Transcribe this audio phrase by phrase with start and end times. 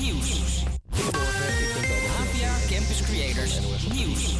[0.00, 0.62] Nieuws.
[2.68, 3.58] Campus Creators.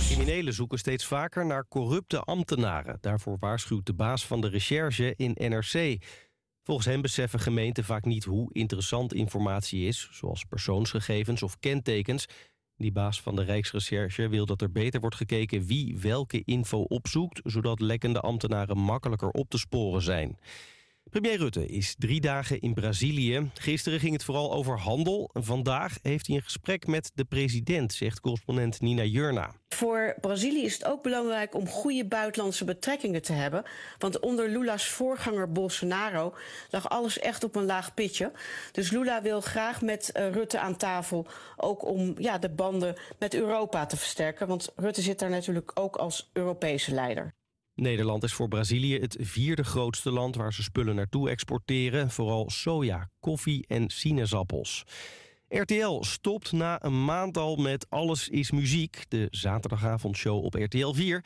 [0.06, 2.98] Criminelen zoeken steeds vaker naar corrupte ambtenaren.
[3.00, 5.96] Daarvoor waarschuwt de baas van de recherche in NRC.
[6.62, 10.08] Volgens hem beseffen gemeenten vaak niet hoe interessant informatie is...
[10.12, 12.26] zoals persoonsgegevens of kentekens.
[12.76, 15.66] Die baas van de Rijksrecherche wil dat er beter wordt gekeken...
[15.66, 17.40] wie welke info opzoekt...
[17.44, 20.38] zodat lekkende ambtenaren makkelijker op te sporen zijn.
[21.10, 23.50] Premier Rutte is drie dagen in Brazilië.
[23.54, 25.30] Gisteren ging het vooral over handel.
[25.32, 29.54] Vandaag heeft hij een gesprek met de president, zegt correspondent Nina Jurna.
[29.68, 33.62] Voor Brazilië is het ook belangrijk om goede buitenlandse betrekkingen te hebben.
[33.98, 36.34] Want onder Lula's voorganger Bolsonaro
[36.70, 38.32] lag alles echt op een laag pitje.
[38.72, 41.26] Dus Lula wil graag met uh, Rutte aan tafel,
[41.56, 44.46] ook om ja, de banden met Europa te versterken.
[44.46, 47.35] Want Rutte zit daar natuurlijk ook als Europese leider.
[47.76, 52.10] Nederland is voor Brazilië het vierde grootste land waar ze spullen naartoe exporteren.
[52.10, 54.84] Vooral soja, koffie en sinaasappels.
[55.48, 61.24] RTL stopt na een maand al met Alles is Muziek, de zaterdagavondshow op RTL 4.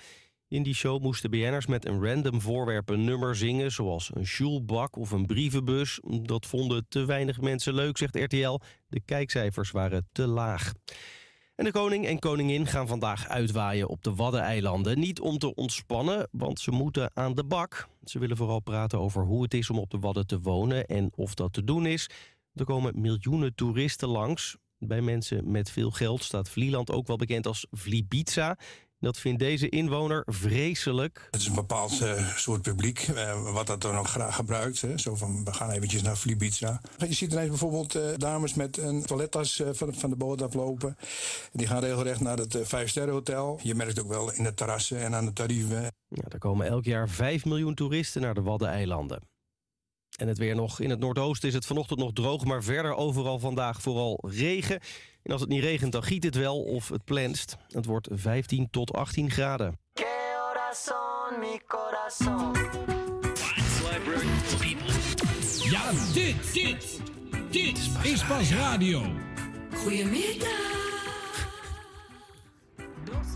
[0.49, 3.73] In die show moesten BN'ers met een random voorwerp een nummer zingen...
[3.73, 6.01] zoals een sjoelbak of een brievenbus.
[6.23, 8.61] Dat vonden te weinig mensen leuk, zegt RTL.
[8.89, 10.73] De kijkcijfers waren te laag.
[11.61, 14.99] En de koning en koningin gaan vandaag uitwaaien op de Waddeneilanden.
[14.99, 17.89] Niet om te ontspannen, want ze moeten aan de bak.
[18.05, 21.13] Ze willen vooral praten over hoe het is om op de Wadden te wonen en
[21.15, 22.11] of dat te doen is.
[22.55, 24.57] Er komen miljoenen toeristen langs.
[24.79, 28.59] Bij mensen met veel geld staat Vlieland ook wel bekend als Vlibiza.
[29.01, 31.29] Dat vindt deze inwoner vreselijk.
[31.31, 34.81] Het is een bepaald uh, soort publiek, uh, wat dat dan ook graag gebruikt.
[34.81, 34.99] Hè.
[34.99, 36.81] Zo van, we gaan eventjes naar Flibiza.
[36.99, 40.97] Je ziet ineens bijvoorbeeld uh, dames met een toilettas van, van, de boot aflopen.
[41.53, 43.61] Die gaan regelrecht naar het Vijfsterrenhotel.
[43.63, 45.83] Je merkt ook wel in de terrassen en aan de tarieven.
[46.09, 49.21] Ja, er komen elk jaar 5 miljoen toeristen naar de Waddeneilanden.
[50.17, 50.81] En het weer nog.
[50.81, 54.81] In het noordoosten is het vanochtend nog droog, maar verder overal vandaag vooral regen.
[55.23, 57.57] En als het niet regent, dan giet het wel of het plenst.
[57.69, 59.79] Het wordt 15 tot 18 graden.
[65.71, 67.01] Ja, dit, dit,
[67.51, 69.03] dit is pas radio.
[69.75, 70.80] Goedemiddag.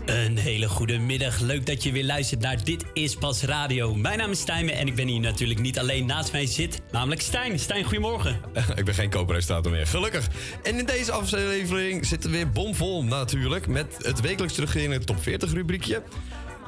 [0.05, 1.39] Een hele goede middag.
[1.39, 3.95] Leuk dat je weer luistert naar Dit is Pas Radio.
[3.95, 6.05] Mijn naam is Stijn en ik ben hier natuurlijk niet alleen.
[6.05, 7.59] Naast mij zit namelijk Stijn.
[7.59, 8.39] Stijn, goedemorgen.
[8.75, 10.27] ik ben geen co-presentator meer, gelukkig.
[10.63, 13.67] En in deze aflevering zitten we weer bomvol natuurlijk...
[13.67, 16.03] met het wekelijks terugkerende top 40 rubriekje.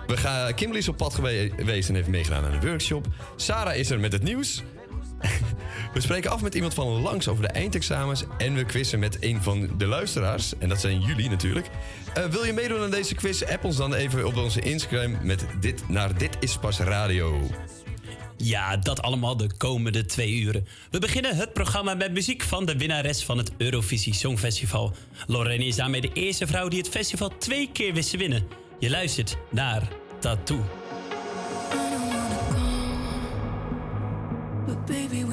[0.07, 3.07] We gaan, Kimberly is op pad geweest en heeft meegedaan aan een workshop.
[3.35, 4.63] Sarah is er met het nieuws.
[5.93, 9.43] We spreken af met iemand van langs over de eindexamens en we quizzen met een
[9.43, 10.57] van de luisteraars.
[10.57, 11.69] En dat zijn jullie natuurlijk.
[12.17, 13.41] Uh, wil je meedoen aan deze quiz?
[13.41, 17.49] App ons dan even op onze Instagram met dit naar Dit is Pas Radio.
[18.37, 20.67] Ja, dat allemaal de komende twee uren.
[20.91, 24.95] We beginnen het programma met muziek van de winnares van het Eurovisie Songfestival.
[25.27, 28.47] Lorraine is daarmee de eerste vrouw die het festival twee keer wist te winnen.
[28.79, 29.87] Je luistert naar
[30.19, 30.86] Tattoo.
[34.87, 35.26] Baby,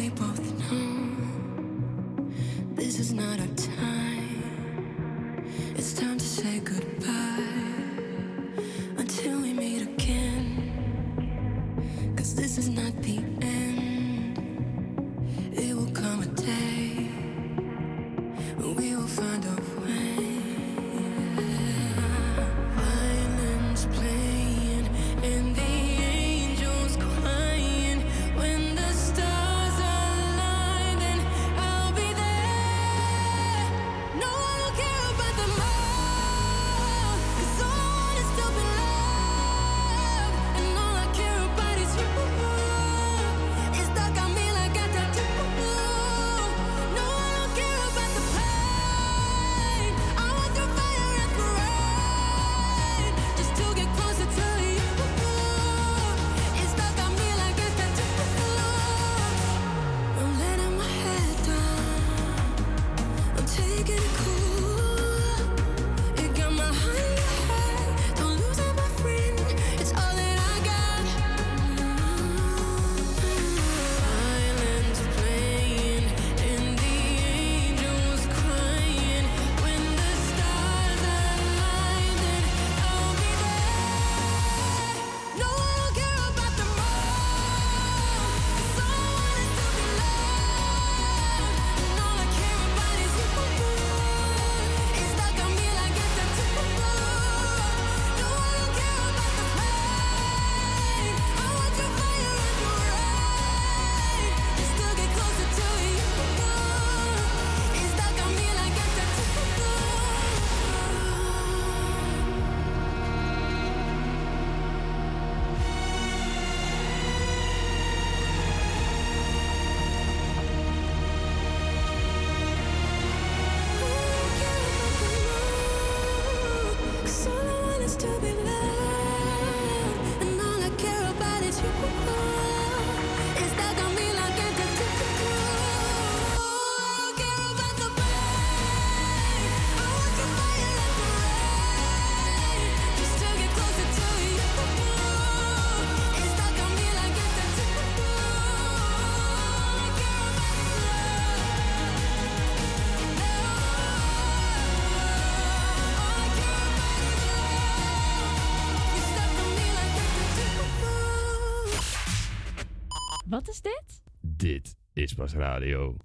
[163.45, 164.03] Wat is dit?
[164.21, 165.97] Dit is pas radio.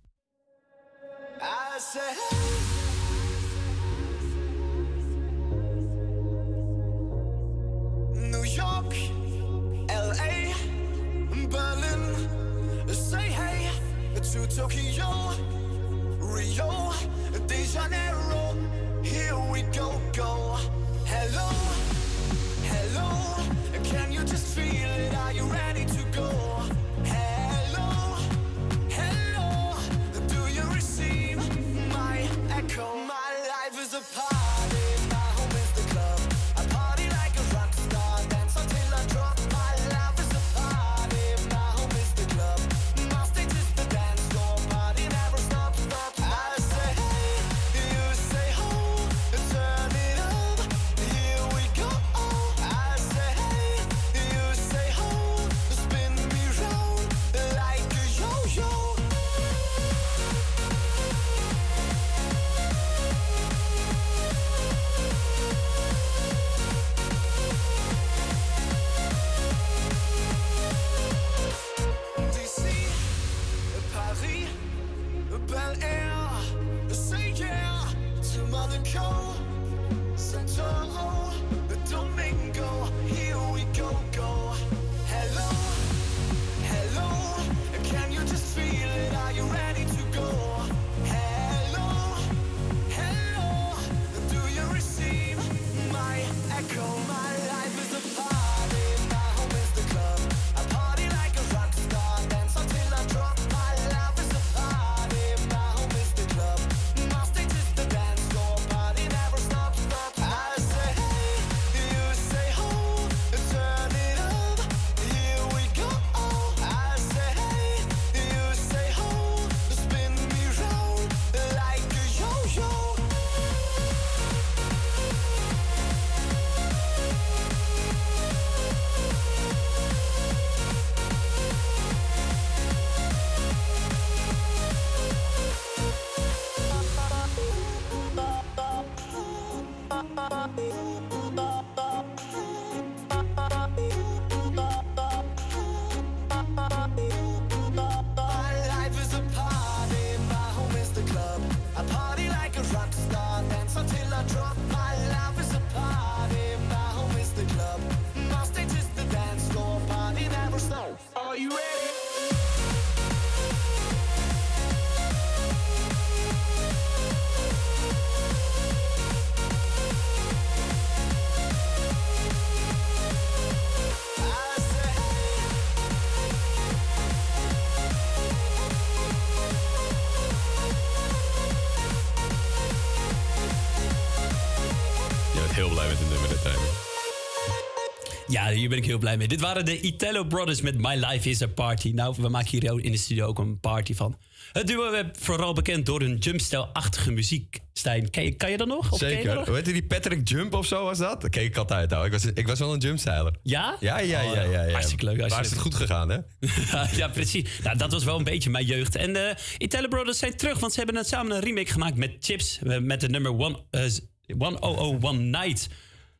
[188.49, 189.27] Ja, hier ben ik heel blij mee.
[189.27, 191.91] Dit waren de Italo Brothers met My Life is a Party.
[191.91, 194.17] Nou, we maken hier in de studio ook een party van.
[194.51, 197.59] Het duo werd vooral bekend door hun jumpstijl-achtige muziek.
[197.73, 198.91] Stijn, kan je, kan je dat nog?
[198.91, 199.45] Of je Zeker.
[199.45, 201.21] Hoe heet die Patrick Jump of zo was dat?
[201.21, 202.05] Dat keek ik altijd nou.
[202.05, 203.33] Ik was, ik was wel een jumpstyler.
[203.43, 203.77] Ja?
[203.79, 204.71] Ja, ja, Oh, ja, ja, ja.
[204.71, 205.29] Hartstikke leuk.
[205.29, 206.17] Waar is het goed gegaan, hè?
[207.01, 207.59] ja, precies.
[207.63, 208.95] Nou, dat was wel een beetje mijn jeugd.
[208.95, 212.59] En de Italo Brothers zijn terug, want ze hebben samen een remake gemaakt met Chips.
[212.63, 213.83] eh, Met het nummer One, eh,
[214.27, 215.67] 1001 Night.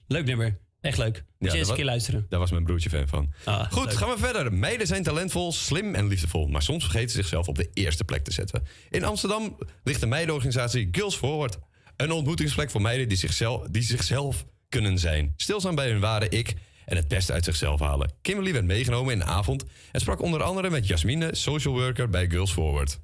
[0.08, 0.60] Leuk nummer.
[0.82, 1.24] Echt leuk.
[1.38, 2.26] Moet je eens een was- keer luisteren.
[2.30, 3.34] Daar was mijn broertje fan van.
[3.46, 3.94] Ah, Goed, leuk.
[3.94, 4.54] gaan we verder.
[4.54, 6.48] Meiden zijn talentvol, slim en liefdevol.
[6.48, 8.64] Maar soms vergeten ze zichzelf op de eerste plek te zetten.
[8.90, 11.58] In Amsterdam ligt de meidenorganisatie Girls Forward.
[11.98, 15.34] Een ontmoetingsplek voor meiden die zichzelf, die zichzelf kunnen zijn.
[15.36, 16.56] Stilstaan bij hun ware ik
[16.86, 18.12] en het beste uit zichzelf halen.
[18.22, 22.30] Kimberly werd meegenomen in de avond en sprak onder andere met Jasmine, social worker bij
[22.30, 23.00] Girls Forward.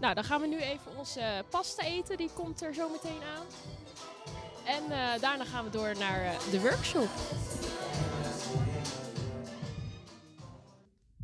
[0.00, 2.16] Nou, dan gaan we nu even onze pasta eten.
[2.16, 3.44] Die komt er zo meteen aan.
[4.68, 7.08] En eh, daarna gaan we door naar eh, de workshop.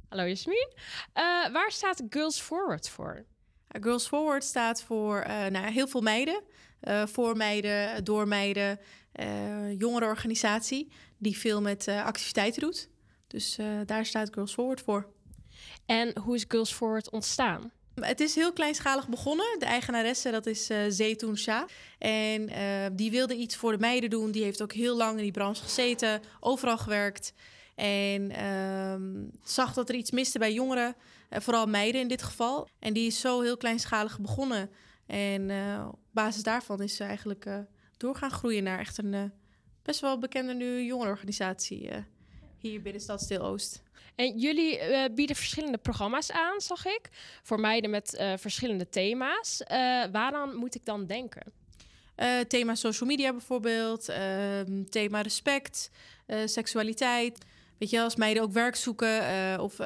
[0.09, 0.73] Hallo Jasmin.
[1.13, 3.25] Eh, waar staat Girls Forward voor?
[3.69, 6.43] Girls Forward staat voor nou, heel veel meiden.
[7.05, 8.79] voor meiden, door meiden.
[9.79, 12.89] jongerenorganisatie die veel met activiteiten doet.
[13.27, 15.13] Dus daar staat Girls Forward voor.
[15.87, 17.73] En hoe is Girls Forward ontstaan?
[18.01, 19.59] Het is heel kleinschalig begonnen.
[19.59, 20.71] De eigenaresse, dat is
[21.37, 21.69] Shah.
[21.99, 24.31] En eh, die wilde iets voor de meiden doen.
[24.31, 27.33] Die heeft ook heel lang in die branche gezeten, overal gewerkt.
[27.75, 30.97] En ehm, zag dat er iets miste bij jongeren,
[31.29, 32.69] eh, vooral meiden in dit geval.
[32.79, 34.71] En die is zo heel kleinschalig begonnen.
[35.07, 35.51] En
[35.87, 37.47] op basis daarvan is ze eigenlijk
[37.97, 39.33] door gaan groeien naar echt een
[39.83, 41.91] best wel bekende nu jongerenorganisatie
[42.59, 43.84] Hier binnen Stadsdeel Oost.
[44.14, 47.09] En jullie eh, bieden verschillende programma's aan, zag ik.
[47.42, 49.62] Voor meiden met eh, verschillende thema's.
[49.62, 49.76] Eh,
[50.12, 51.52] waaraan moet ik dan denken?
[52.49, 55.90] Thema social media bijvoorbeeld, ehm, thema respect,
[56.44, 57.38] seksualiteit.
[57.78, 59.21] Weet je, als meiden ook werk zoeken
[59.61, 59.78] of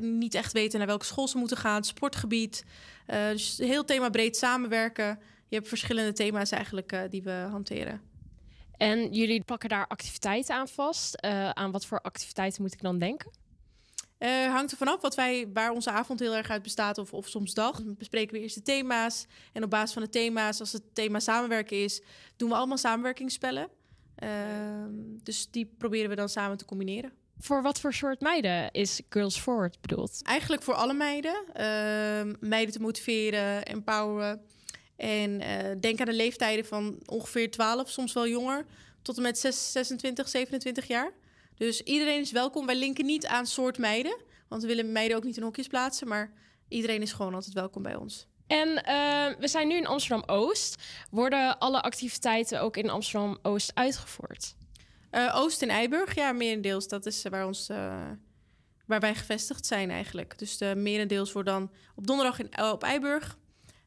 [0.00, 2.64] niet echt weten naar welke school ze moeten gaan, sportgebied.
[3.06, 5.18] Eh, dus heel thema breed samenwerken.
[5.48, 8.00] Je hebt verschillende thema's eigenlijk die we hanteren.
[8.76, 11.22] En jullie pakken daar activiteiten aan vast.
[11.54, 13.43] Aan wat voor activiteiten moet ik dan denken?
[14.24, 17.28] Eh, hangt er vanaf wat wij, waar onze avond heel erg uit bestaat, of, of
[17.28, 17.82] soms dag.
[17.82, 19.26] Dan bespreken we eerst de thema's.
[19.52, 22.02] En op basis van de thema's, als het thema samenwerken is,
[22.36, 23.68] doen we allemaal samenwerkingsspellen.
[24.14, 24.90] Ehm,
[25.22, 27.12] dus die proberen we dan samen te combineren.
[27.38, 30.20] Voor wat voor soort meiden is Girls Forward bedoeld?
[30.22, 31.44] Eigenlijk voor alle meiden.
[31.52, 34.40] Ehm, meiden te motiveren, empoweren.
[34.96, 38.64] En eh, denk aan de leeftijden van ongeveer 12, soms wel jonger,
[39.02, 41.12] tot en met 6, 26, 27 jaar.
[41.56, 42.66] Dus iedereen is welkom.
[42.66, 44.16] Wij linken niet aan soort meiden,
[44.48, 46.08] want we willen meiden ook niet in hokjes plaatsen.
[46.08, 46.32] Maar
[46.68, 48.26] iedereen is gewoon altijd welkom bij ons.
[48.46, 50.82] En eh, we zijn nu in Amsterdam-Oost.
[51.10, 54.54] Worden alle activiteiten ook in Amsterdam-Oost uitgevoerd?
[55.10, 56.88] Eh, Oost en Eiburg, ja, merendeels.
[56.88, 58.10] Dat is waar, ons, eh,
[58.86, 60.38] waar wij gevestigd zijn eigenlijk.
[60.38, 63.36] Dus de merendeels wordt dan op donderdag in, eh, op Eiburg.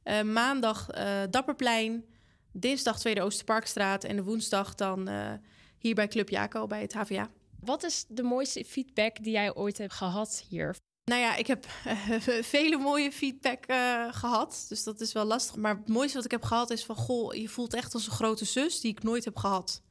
[0.03, 2.05] eh, maandag eh, Dapperplein.
[2.51, 4.03] Dinsdag Tweede Oosterparkstraat.
[4.03, 5.33] En de woensdag dan eh,
[5.77, 7.29] hier bij Club Jaco bij het HVA.
[7.59, 10.75] Wat is de mooiste feedback die jij ooit hebt gehad hier?
[11.03, 12.19] Nou ja, ik heb eh,
[12.55, 14.65] vele mooie feedback eh, gehad.
[14.69, 15.55] Dus dat is wel lastig.
[15.55, 16.95] Maar het mooiste wat ik heb gehad is van...
[16.95, 19.81] Goh, je voelt echt als een grote zus die ik nooit heb gehad.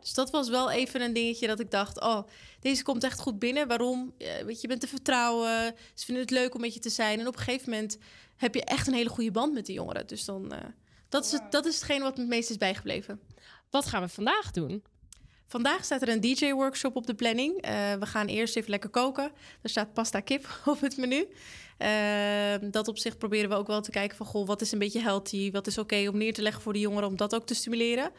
[0.00, 2.00] Dus dat was wel even een dingetje dat ik dacht...
[2.00, 2.26] Oh,
[2.60, 3.68] deze komt echt goed binnen.
[3.68, 4.14] Waarom?
[4.18, 5.74] Eh, weet je, je bent te vertrouwen.
[5.94, 7.20] Ze vinden het leuk om met je te zijn.
[7.20, 7.98] En op een gegeven moment
[8.36, 10.06] heb je echt een hele goede band met de jongeren.
[10.06, 10.52] Dus dan...
[10.52, 10.64] eh,
[11.08, 13.20] dat, is het, dat is hetgeen wat me het meest is bijgebleven.
[13.70, 14.84] Wat gaan we vandaag doen?
[15.46, 17.60] Vandaag staat er een DJ-workshop op de planning.
[17.60, 19.30] Eh, we gaan eerst even lekker koken.
[19.62, 21.26] Er staat pasta kip op het menu.
[21.78, 24.26] Eh, dat op zich proberen we ook wel te kijken van...
[24.26, 25.50] Goh, wat is een beetje healthy?
[25.50, 27.08] Wat is oké om neer te leggen voor de jongeren...
[27.08, 28.10] om dat ook te stimuleren?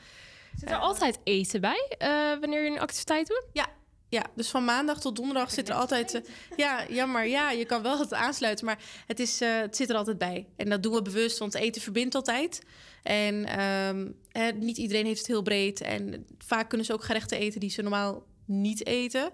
[0.55, 3.45] Zit er altijd eten bij eh, wanneer je een activiteit doet?
[3.53, 3.67] Ja,
[4.09, 6.13] ja, dus van maandag tot donderdag zit er altijd...
[6.13, 6.21] eh,
[6.55, 8.65] ja, jammer, ja, je kan wel het aansluiten...
[8.65, 10.47] maar het, is, het zit er altijd bij.
[10.55, 12.61] En dat doen we bewust, want eten verbindt altijd.
[13.07, 14.11] En ehm,
[14.59, 15.81] niet iedereen heeft het heel breed.
[15.81, 19.31] En vaak kunnen ze ook gerechten eten die ze normaal niet eten.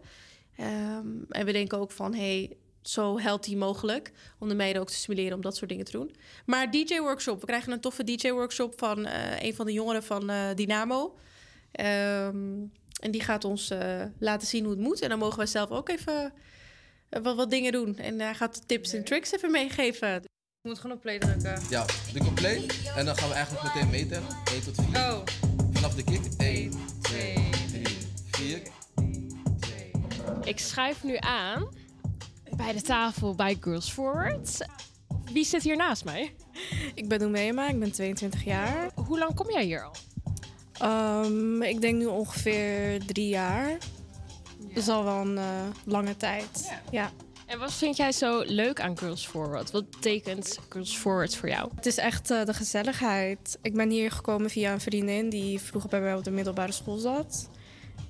[0.56, 4.12] Ehm, en we denken ook van, hey, zo healthy mogelijk...
[4.40, 6.16] om de meiden ook te stimuleren om dat soort dingen te doen.
[6.46, 8.74] Maar DJ-workshop, we krijgen een toffe DJ-workshop...
[8.78, 11.18] van eh, een van de jongeren van eh, Dynamo...
[11.72, 12.62] Ehm,
[13.00, 15.02] en die gaat ons eh, laten zien hoe het moet.
[15.02, 16.34] En dan mogen wij zelf ook even
[17.10, 17.98] wat, wat dingen doen.
[17.98, 20.33] En hij gaat de tips en tricks even meegeven.
[20.64, 21.62] Je moet gewoon op play drukken.
[21.70, 22.66] Ja, druk op play
[22.96, 24.28] en dan gaan we eigenlijk meteen metellen.
[24.52, 25.14] 1 tot 4.
[25.14, 25.20] Oh.
[25.72, 26.22] Vanaf de kick.
[26.38, 27.98] 1, 2, 3,
[28.32, 28.62] 4.
[30.44, 31.70] Ik schuif nu aan
[32.56, 34.68] bij de tafel bij Girls Forward.
[35.32, 36.36] Wie zit hier naast mij?
[36.94, 38.92] Ik ben Noemema, ik ben 22 jaar.
[38.96, 39.96] Hoe lang kom jij hier al?
[40.74, 43.78] Ehm, ik denk nu ongeveer drie jaar.
[44.60, 46.72] Dat is al wel een eh, lange tijd.
[46.92, 47.12] Ja.
[47.54, 49.72] En wat vind jij zo leuk aan Girls Forward?
[49.72, 51.70] Wat betekent Girls Forward voor jou?
[51.76, 53.58] Het is echt eh, de gezelligheid.
[53.62, 56.98] Ik ben hier gekomen via een vriendin die vroeger bij mij op de middelbare school
[56.98, 57.50] zat.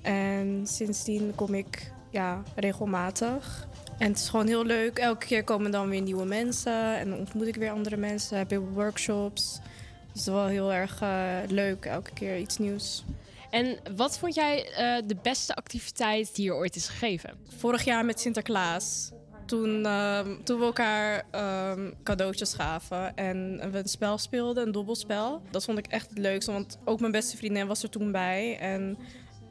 [0.02, 3.66] En sindsdien kom ik ja, regelmatig.
[3.98, 4.98] En het is gewoon heel leuk.
[4.98, 6.96] Elke keer komen dan weer nieuwe mensen.
[6.98, 8.38] En dan ontmoet ik weer andere mensen.
[8.38, 9.52] Heb ik workshops.
[9.52, 9.60] Dus
[10.08, 11.84] het is wel heel erg eh, leuk.
[11.84, 13.04] Elke keer iets nieuws.
[13.50, 17.30] En wat vond jij eh, de beste activiteit die er ooit is gegeven?
[17.58, 19.12] Vorig jaar met Sinterklaas.
[19.46, 25.42] Toen, ehm, toen we elkaar ehm, cadeautjes gaven en we een spel speelden, een dobbelspel.
[25.50, 28.58] Dat vond ik echt het leukste, want ook mijn beste vriendin was er toen bij.
[28.58, 28.98] En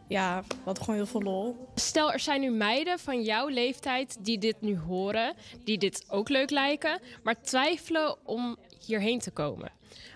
[0.08, 1.68] ja, we hadden gewoon heel veel lol.
[1.76, 5.34] Stel, er zijn nu meiden van jouw leeftijd die dit nu horen,
[5.64, 9.72] die dit ook leuk lijken, maar twijfelen om hierheen te komen.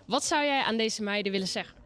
[0.05, 1.77] Wat zou jij aan deze meiden willen zeggen?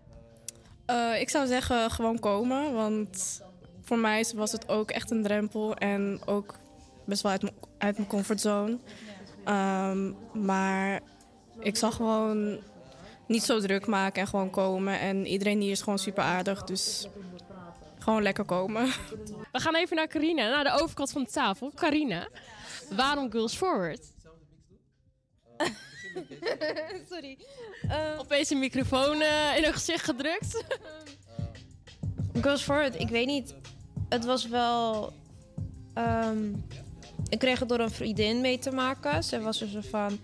[0.85, 3.41] Eh, ik zou zeggen gewoon komen, want
[3.81, 6.59] voor mij was het ook echt een drempel en ook
[7.05, 8.77] best wel uit mijn, uit mijn comfortzone.
[9.43, 10.11] Ehm,
[10.45, 11.01] maar
[11.59, 12.59] ik zal gewoon
[13.27, 14.99] niet zo druk maken en gewoon komen.
[14.99, 17.07] En iedereen hier is gewoon super aardig, dus
[17.99, 18.85] gewoon lekker komen.
[19.51, 21.71] We gaan even naar Carina, naar de overkant van de tafel.
[21.75, 22.27] Carina,
[22.95, 24.11] waarom Girls Forward?
[27.09, 27.37] Sorry.
[28.17, 30.63] Opeens een microfoon eh, in hun gezicht gedrukt.
[32.41, 33.55] Girls Forward, ik weet niet.
[34.09, 35.13] Het was wel...
[35.93, 36.53] ehm,
[37.31, 39.23] ik kreeg het door een vriendin mee te maken.
[39.23, 40.19] Ze was zo van...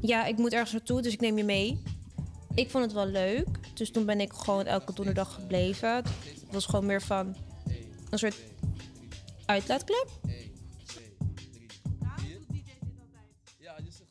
[0.00, 1.82] Ja, ik moet ergens naartoe, dus ik neem je mee.
[2.54, 3.46] Ik vond het wel leuk.
[3.74, 5.94] Dus toen ben ik gewoon elke donderdag gebleven.
[5.94, 7.36] Het was gewoon meer van...
[8.10, 8.36] Een soort
[9.46, 10.08] uitlaatklep.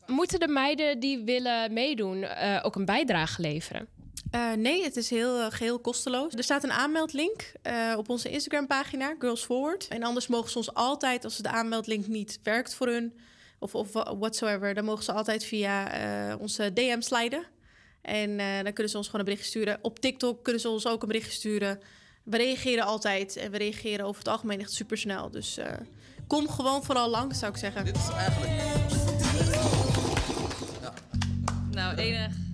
[0.08, 3.88] Moeten de meiden die willen meedoen eh, ook een bijdrage leveren?
[4.32, 6.34] Eh, nee, het is heel, eh, geheel kosteloos.
[6.34, 9.88] Er staat een aanmeldlink eh, op onze Instagram-pagina, Girls Forward.
[9.88, 13.20] En anders mogen ze ons altijd, als de aanmeldlink niet werkt voor hun...
[13.60, 17.44] of, of whatsoever, dan mogen ze altijd via eh, onze DM sliden.
[18.02, 19.80] En eh, dan kunnen ze ons gewoon een berichtje sturen.
[19.82, 21.80] Op TikTok kunnen ze ons ook een berichtje sturen.
[22.24, 25.32] We reageren altijd en we reageren over het algemeen echt supersnel.
[25.32, 25.74] Dus eh,
[26.28, 27.86] kom gewoon vooral langs, zou ik zeggen.
[27.86, 28.52] Dit is eigenlijk...
[31.72, 32.49] Nou, enig.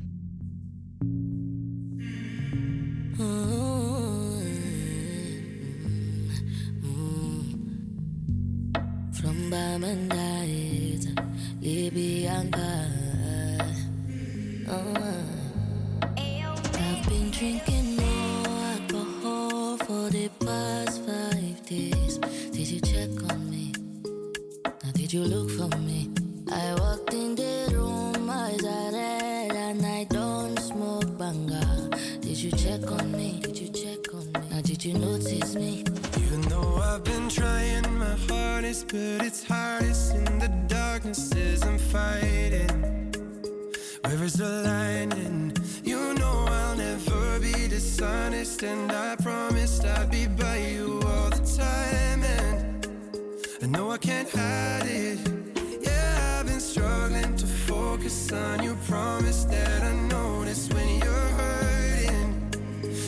[3.17, 3.55] Mm-hmm.
[22.75, 23.71] you check on me?
[24.65, 26.09] Now, did you look for me?
[26.51, 30.03] I walked in the room, eyes are red, and I
[32.65, 33.39] check on me?
[33.41, 34.49] Did you check on me?
[34.49, 35.83] Now, did you notice me?
[36.23, 41.77] Even though I've been trying my hardest, but it's hardest in the darkness as I'm
[41.77, 42.73] fighting.
[44.03, 45.11] Where is the line?
[45.11, 51.29] And you know I'll never be dishonest, and I promised I'd be by you all
[51.29, 52.23] the time.
[52.23, 52.87] And
[53.61, 55.19] I know I can't hide it.
[55.81, 58.75] Yeah, I've been struggling to focus on you.
[58.87, 61.34] Promise that I notice when you're.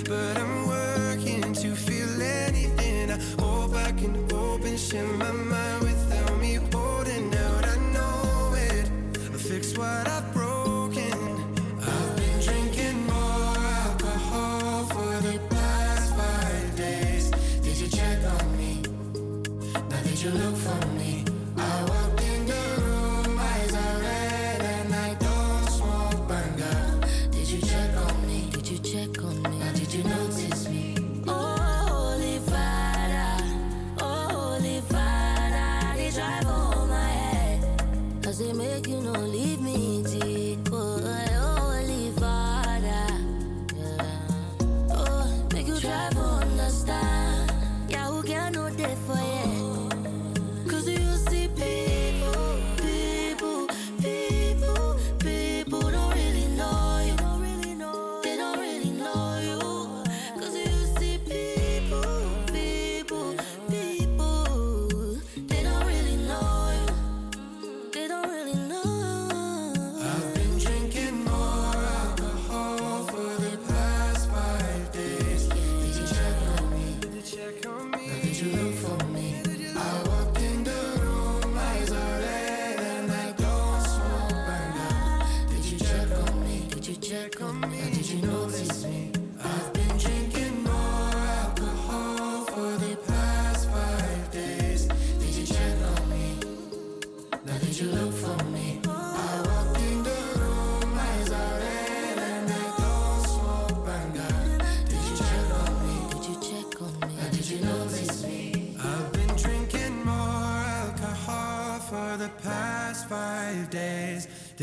[0.08, 3.12] But I'm working to feel anything.
[3.12, 7.66] I hope I can open, share my mind without me holding out.
[7.66, 8.90] I know it.
[9.16, 10.27] I fix what I've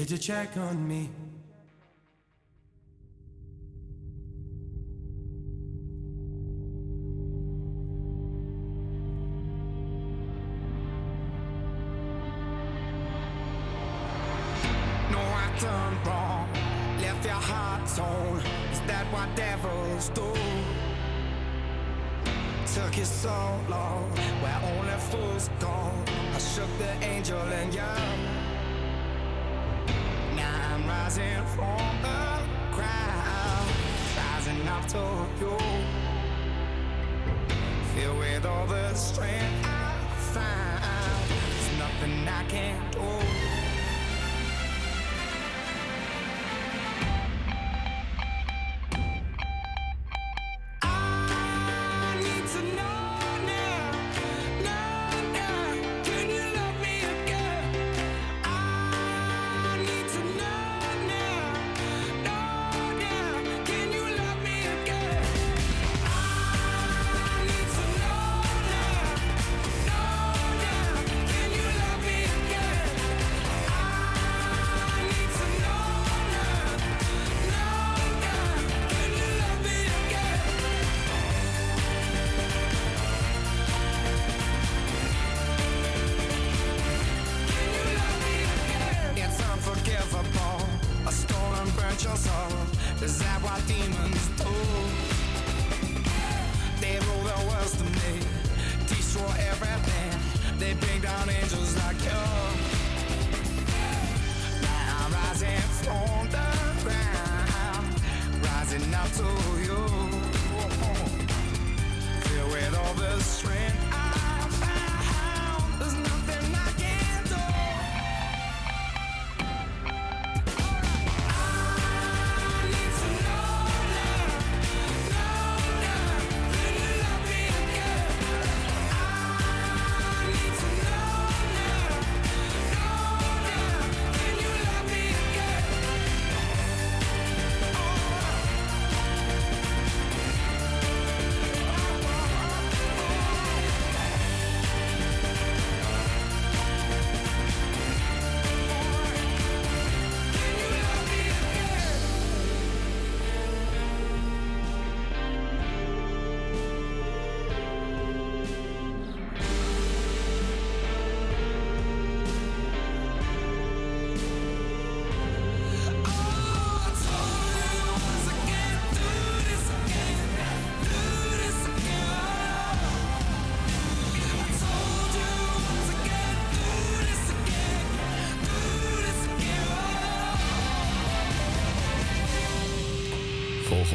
[0.04, 1.08] Did you check on me?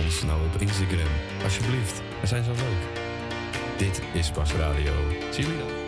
[0.03, 1.12] Ons nou op Instagram,
[1.43, 2.01] alsjeblieft.
[2.21, 2.83] We zijn zo leuk.
[3.77, 4.93] Dit is Pas Radio.
[5.31, 5.78] Zie jullie dan?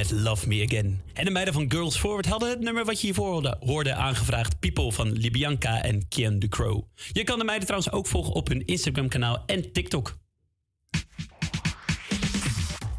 [0.00, 1.02] Met Love Me Again.
[1.12, 4.58] En de meiden van Girls Forward hadden het nummer wat je hiervoor hoorde, hoorde aangevraagd.
[4.58, 6.82] People van Libianca en Kian de Crow.
[7.12, 10.18] Je kan de meiden trouwens ook volgen op hun Instagram kanaal en TikTok.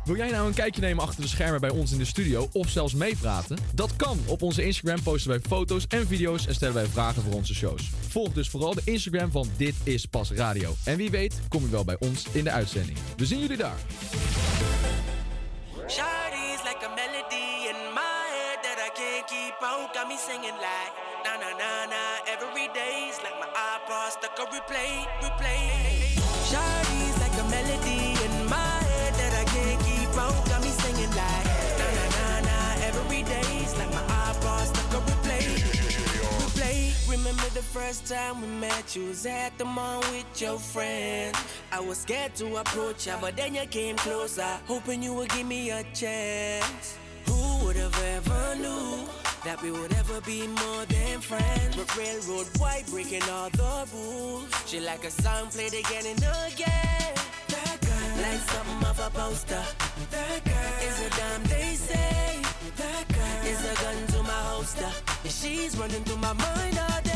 [0.06, 2.70] Wil jij nou een kijkje nemen achter de schermen bij ons in de studio of
[2.70, 3.58] zelfs meepraten?
[3.74, 4.20] Dat kan.
[4.26, 7.90] Op onze Instagram posten wij foto's en video's en stellen wij vragen voor onze shows.
[8.08, 10.76] Volg dus vooral de Instagram van Dit is Pas Radio.
[10.84, 12.98] En wie weet kom je wel bij ons in de uitzending.
[13.18, 13.80] We zien jullie daar.
[16.82, 19.94] Like a melody in my head that I can't keep out.
[19.94, 20.94] Got me singing like
[21.26, 26.18] na na na na every day's like my iPod stuck on replay, replay.
[26.50, 26.91] Shawty's
[37.54, 38.96] the first time we met?
[38.96, 41.38] You was at the mall with your friends.
[41.72, 45.48] I was scared to approach ya, but then you came closer, hoping you would give
[45.48, 46.98] me a chance.
[47.26, 49.08] Who would have ever knew
[49.44, 51.76] that we would ever be more than friends?
[51.76, 54.50] But railroad white breaking all the rules.
[54.66, 57.14] She like a song played again and again.
[57.48, 59.64] That girl, like something off a poster.
[60.12, 62.42] That girl is a damn they say.
[62.78, 64.92] That girl is a gun to my holster.
[65.24, 67.11] And she's running through my mind all day.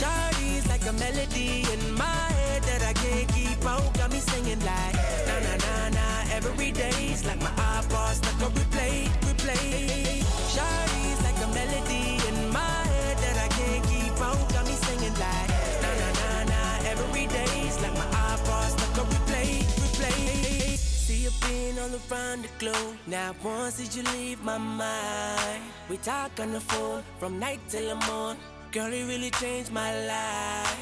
[0.00, 3.92] Shawty's like a melody in my head that I can't keep out.
[3.98, 4.96] Got me singing like
[5.28, 10.24] na na na na every day's like my iPod stuck on replay, replay.
[10.48, 14.40] Shawty's like a melody in my head that I can't keep out.
[14.54, 15.50] Got me singing like
[15.84, 20.78] na na na na every day's like my iPod stuck on replay, replay.
[20.78, 22.96] See you been all around the globe.
[23.06, 25.62] Now once did you leave my mind?
[25.90, 28.38] We talk on the phone from night till the morn.
[28.72, 30.78] Girl, it really changed my life.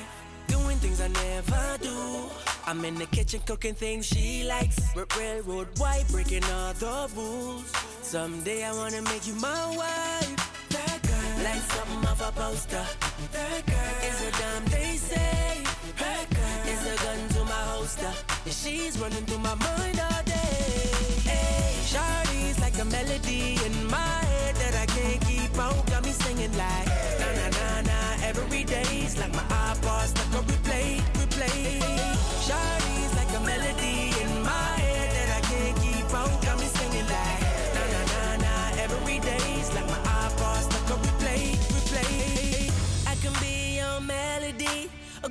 [0.47, 2.29] Doing things I never do.
[2.67, 4.77] I'm in the kitchen cooking things she likes.
[4.95, 7.73] R- railroad white, breaking all the rules.
[8.03, 10.69] Someday I wanna make you my wife.
[10.69, 12.85] That girl, like something off a poster.
[13.33, 15.57] That girl is a damn they say.
[15.97, 18.13] That girl is a gun to my holster.
[18.45, 20.91] And she's running through my mind all day.
[21.25, 25.88] Hey, Shawty's like a melody in my head that I can't keep out.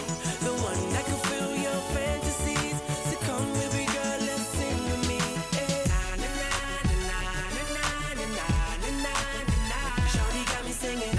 [0.47, 2.77] the one that could fill your fantasies.
[3.09, 5.19] So come, baby girl, let's sing with me.
[5.61, 5.85] eh.
[10.13, 11.15] Shawty got me singing.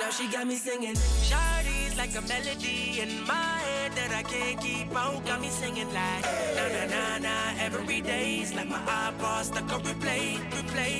[0.00, 0.94] Now she got me singing.
[1.28, 1.59] Shawty's
[2.00, 5.20] like a melody in my head that I can't keep out.
[5.26, 6.24] Got me singing like
[6.56, 7.36] na na na na
[7.66, 10.24] every day's like my iPod stuck on replay,
[10.56, 10.94] replay.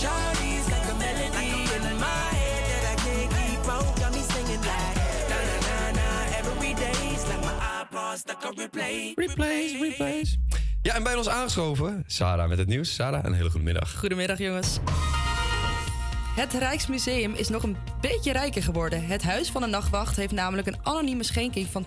[0.00, 3.90] Shawty's like a melody in my head that I can't keep out.
[4.00, 4.96] Got me singing like
[5.30, 10.36] na na na na every day's like my iPod stuck on replay, Replays, replays.
[10.82, 12.94] Ja, en bij ons aangeschoven, Sarah met het nieuws.
[12.94, 13.94] Sarah, een hele goede middag.
[13.98, 14.78] Goedemiddag jongens.
[16.38, 19.06] Het Rijksmuseum is nog een beetje rijker geworden.
[19.06, 21.84] Het Huis van de Nachtwacht heeft namelijk een anonieme schenking van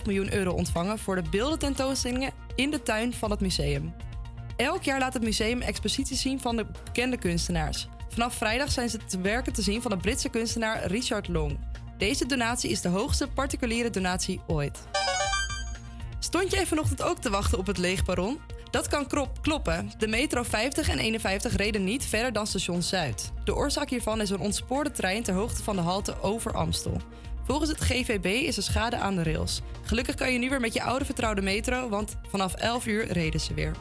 [0.00, 3.94] 12,5 miljoen euro ontvangen voor de beeldententoonstellingen in de tuin van het museum.
[4.56, 7.88] Elk jaar laat het museum exposities zien van de bekende kunstenaars.
[8.08, 11.58] Vanaf vrijdag zijn ze te werken te zien van de Britse kunstenaar Richard Long.
[11.98, 14.78] Deze donatie is de hoogste particuliere donatie ooit.
[16.18, 18.38] Stond jij vanochtend ook te wachten op het leeg perron?
[18.70, 19.06] Dat kan
[19.40, 19.90] kloppen.
[19.98, 23.32] De metro 50 en 51 reden niet verder dan station Zuid.
[23.44, 27.00] De oorzaak hiervan is een ontspoorde trein ter hoogte van de halte over Amstel.
[27.44, 29.60] Volgens het GVB is er schade aan de rails.
[29.82, 33.40] Gelukkig kan je nu weer met je oude vertrouwde metro, want vanaf 11 uur reden
[33.40, 33.76] ze weer.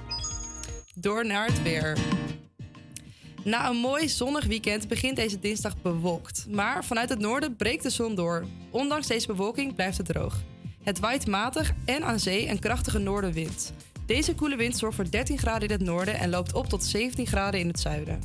[0.95, 1.97] Door naar het weer.
[3.43, 6.45] Na een mooi zonnig weekend begint deze dinsdag bewolkt.
[6.49, 8.45] Maar vanuit het noorden breekt de zon door.
[8.69, 10.41] Ondanks deze bewolking blijft het droog.
[10.83, 13.73] Het waait matig en aan zee een krachtige noordenwind.
[14.05, 17.27] Deze koele wind zorgt voor 13 graden in het noorden en loopt op tot 17
[17.27, 18.21] graden in het zuiden.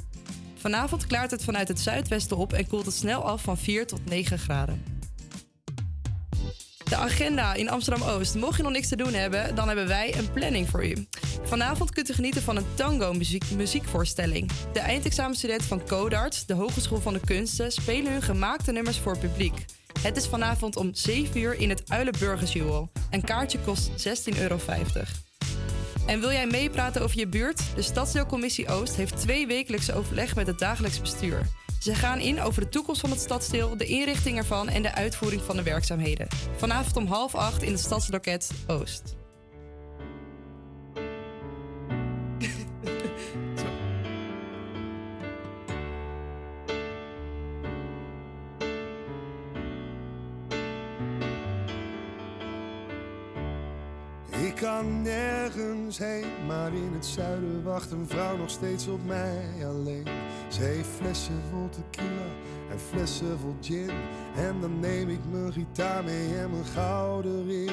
[0.55, 4.05] Vanavond klaart het vanuit het zuidwesten op en koelt het snel af van 4 tot
[4.05, 4.83] 9 graden.
[6.85, 8.35] De agenda in Amsterdam-Oost.
[8.35, 11.07] Mocht je nog niks te doen hebben, dan hebben wij een planning voor u.
[11.43, 14.51] Vanavond kunt u genieten van een tango-muziek muziekvoorstelling.
[14.73, 19.65] De eindexamenstudenten van Codarts, de Hogeschool van de Kunsten, spelen hun gemaakte nummers voor publiek.
[20.03, 22.91] Het is vanavond om 7 uur in het Uilenburgersjuwel.
[23.11, 23.91] Een kaartje kost
[24.33, 24.59] 16,50 euro.
[26.11, 27.63] En wil jij meepraten over je buurt?
[27.75, 31.47] De Stadsdeelcommissie Oost heeft twee wekelijkse overleg met het dagelijks bestuur.
[31.81, 35.43] Ze gaan in over de toekomst van het stadsdeel, de inrichting ervan en de uitvoering
[35.43, 36.27] van de werkzaamheden.
[36.57, 39.20] Vanavond om half acht in het Stadsloket Oost.
[54.61, 60.07] Kan nergens heen, maar in het zuiden wacht een vrouw nog steeds op mij alleen.
[60.49, 62.27] Ze heeft flessen vol tequila
[62.71, 63.91] en flessen vol gin.
[64.37, 67.71] En dan neem ik mijn gitaar mee en mijn gouden ring.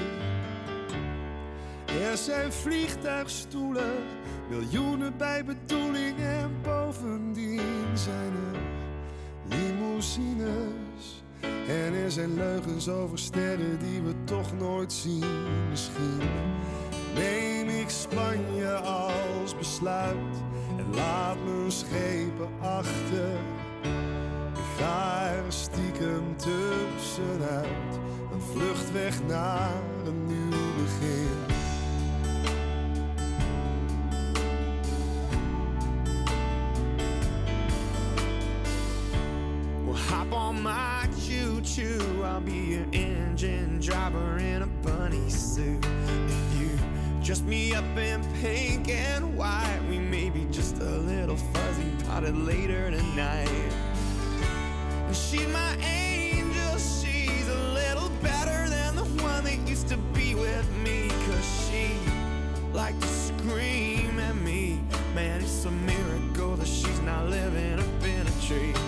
[2.02, 3.94] Er zijn vliegtuigstoelen,
[4.50, 6.20] miljoenen bij bedoeling.
[6.20, 8.60] En bovendien zijn er
[9.50, 10.87] limousines.
[11.68, 15.26] En er zijn leugens over sterren die we toch nooit zien.
[15.70, 16.22] Misschien
[17.16, 20.36] neem ik Spanje als besluit
[20.78, 23.40] en laat mijn schepen achter.
[24.54, 28.00] Ik ga er stiekem tussenuit,
[28.34, 31.47] een vlucht weg naar een nieuw begin.
[39.98, 42.22] Hop on my choo choo.
[42.24, 45.84] I'll be your engine driver in a bunny suit.
[45.86, 46.70] If you
[47.24, 52.38] dress me up in pink and white, we may be just a little fuzzy potted
[52.38, 53.74] later tonight.
[55.12, 60.70] She's my angel, she's a little better than the one that used to be with
[60.84, 61.10] me.
[61.26, 61.92] Cause she
[62.72, 64.80] liked to scream at me.
[65.16, 68.87] Man, it's a miracle that she's not living up in a tree.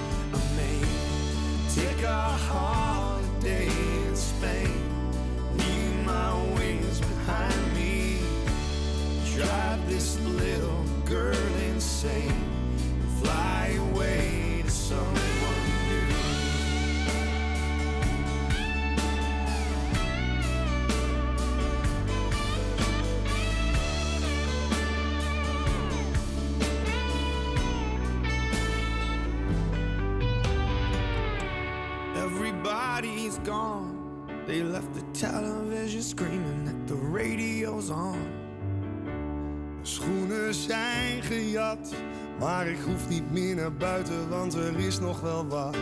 [12.01, 15.13] Fly away to someone
[15.89, 16.07] new.
[32.15, 33.97] Everybody's gone.
[34.47, 38.38] They left the television screaming that the radio's on.
[40.49, 41.93] We zijn gejat.
[42.39, 45.77] Maar ik hoef niet meer naar buiten, want er is nog wel wat.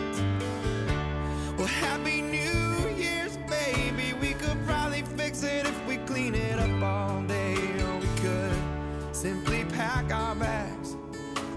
[1.56, 4.18] Well, happy New Year's, baby.
[4.20, 7.54] We could probably fix it if we clean it up all day.
[8.00, 10.88] We could simply pack our bags.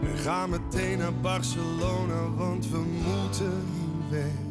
[0.04, 4.51] En ga meteen naar Barcelona, want we moeten hier weg.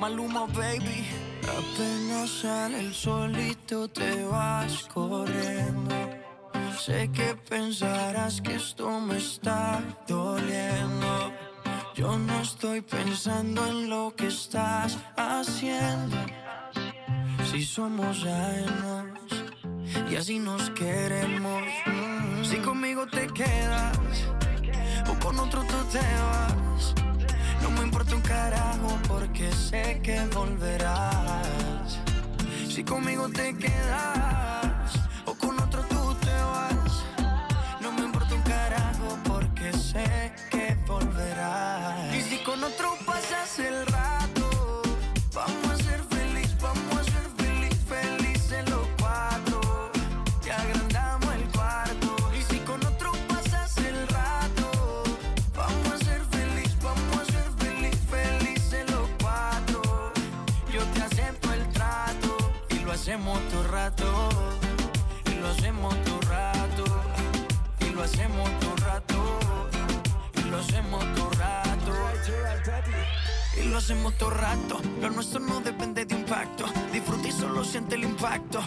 [0.00, 1.06] Maluma, baby.
[1.42, 5.94] Apenas sale el solito, te vas corriendo.
[6.78, 11.32] Sé que pensarás que esto me está doliendo.
[11.94, 16.16] Yo no estoy pensando en lo que estás haciendo.
[17.50, 19.47] Si somos ajenos
[20.10, 21.62] y así nos queremos.
[22.42, 23.98] Si conmigo te quedas
[25.08, 26.94] o con otro tú te vas.
[27.62, 31.98] No me importa un carajo porque sé que volverás.
[32.68, 34.57] Si conmigo te quedas
[73.78, 74.80] lo hacemos todo rato.
[75.00, 76.64] Lo nuestro no depende de impacto.
[76.92, 78.60] Disfruta y solo siente el impacto.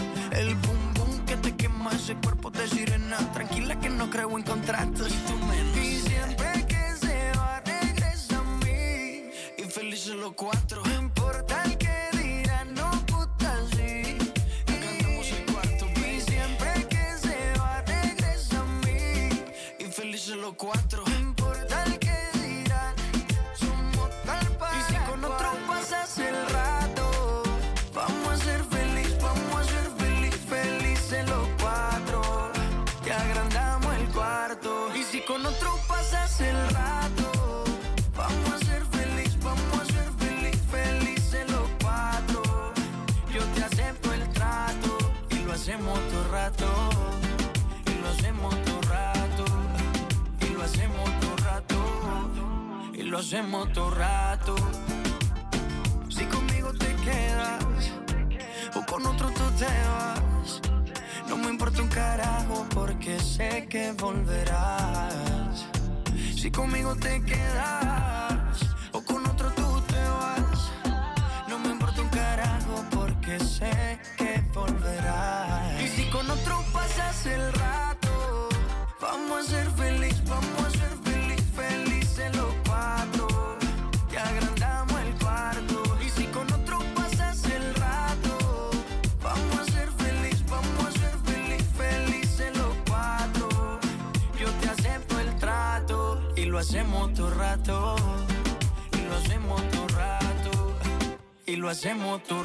[101.72, 102.41] hacemos tú.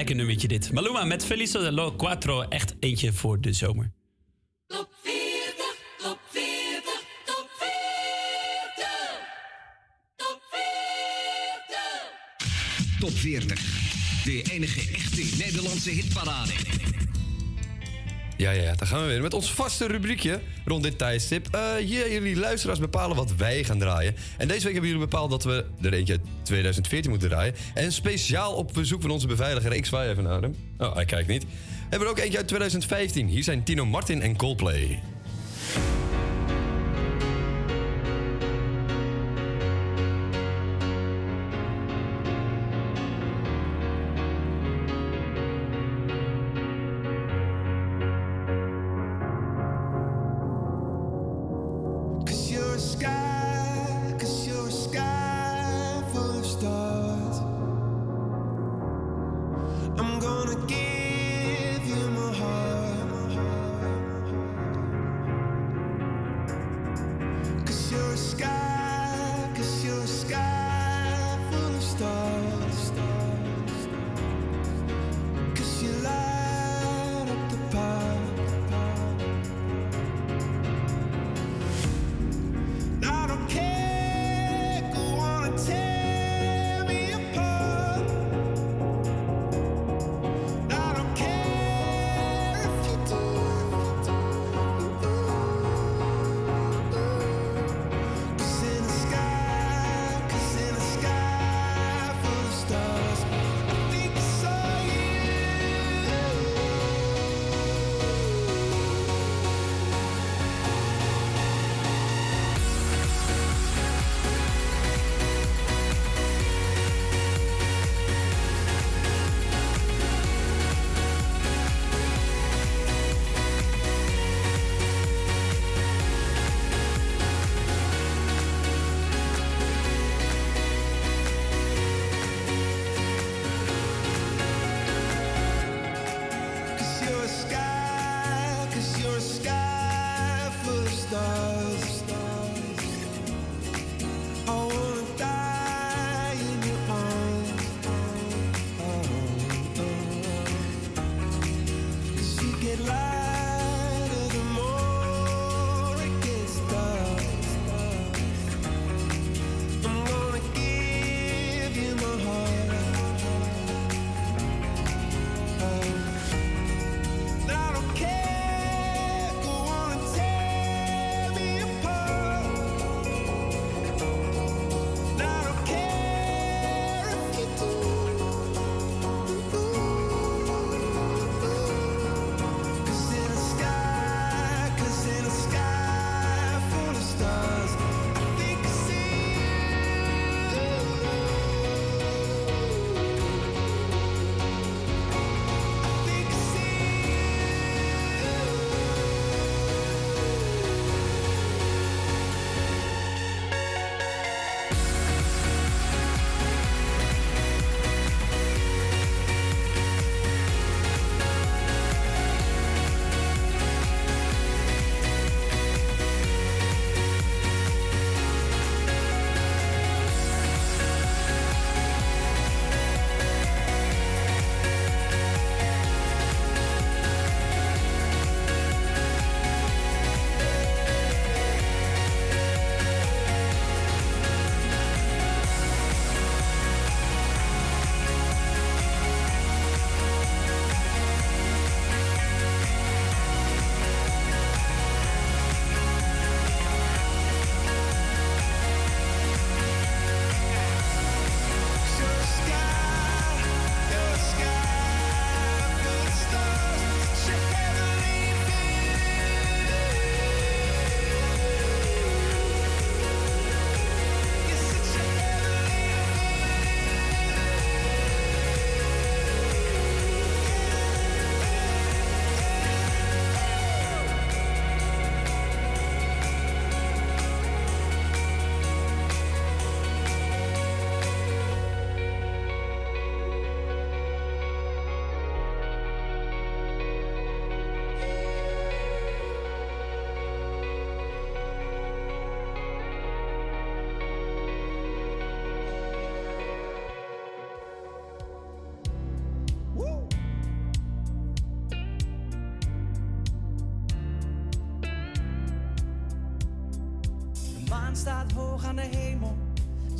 [0.00, 0.72] Lekker nummertje dit.
[0.72, 2.42] Maluma met Felice de Lo Quattro.
[2.42, 3.92] Echt eentje voor de zomer.
[12.98, 13.60] Top 40.
[14.24, 16.52] De enige echte Nederlandse hitparade.
[18.36, 21.48] Ja, ja, ja, daar gaan we weer met ons vaste rubriekje rond dit tijdstip.
[21.50, 24.14] Eh, hier, jullie luisteraars bepalen wat wij gaan draaien.
[24.38, 26.19] En deze week hebben jullie bepaald dat we er eentje uit
[26.50, 27.54] 2014 moeten draaien.
[27.74, 30.40] En speciaal op verzoek van onze beveiliger, ik zwaai even naar.
[30.78, 31.44] Oh, hij kijkt niet.
[31.80, 33.26] Hebben we er ook eentje uit 2015.
[33.26, 35.02] Hier zijn Tino Martin en Coldplay.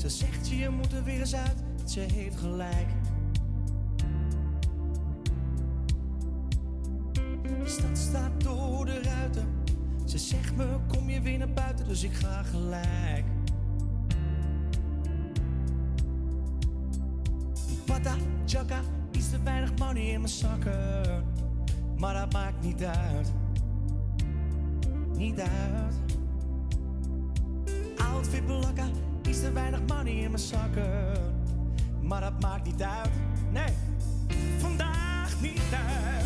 [0.01, 2.88] Ze zegt je moet er weer eens uit, ze heeft gelijk.
[7.42, 9.48] De stad staat door de ruiten.
[10.05, 13.24] Ze zegt me kom je weer naar buiten, dus ik ga gelijk.
[17.84, 18.14] Pata,
[18.46, 18.80] chaka,
[19.11, 21.24] iets te weinig money in mijn zakken.
[21.98, 23.32] Maar dat maakt niet uit.
[25.16, 25.94] Niet uit.
[27.96, 28.86] Outfit belakka,
[29.31, 31.12] iets te weinig money in mijn zakken.
[32.01, 33.11] Maar dat maakt niet uit.
[33.53, 33.74] Nee,
[34.59, 36.20] vandaag niet uit.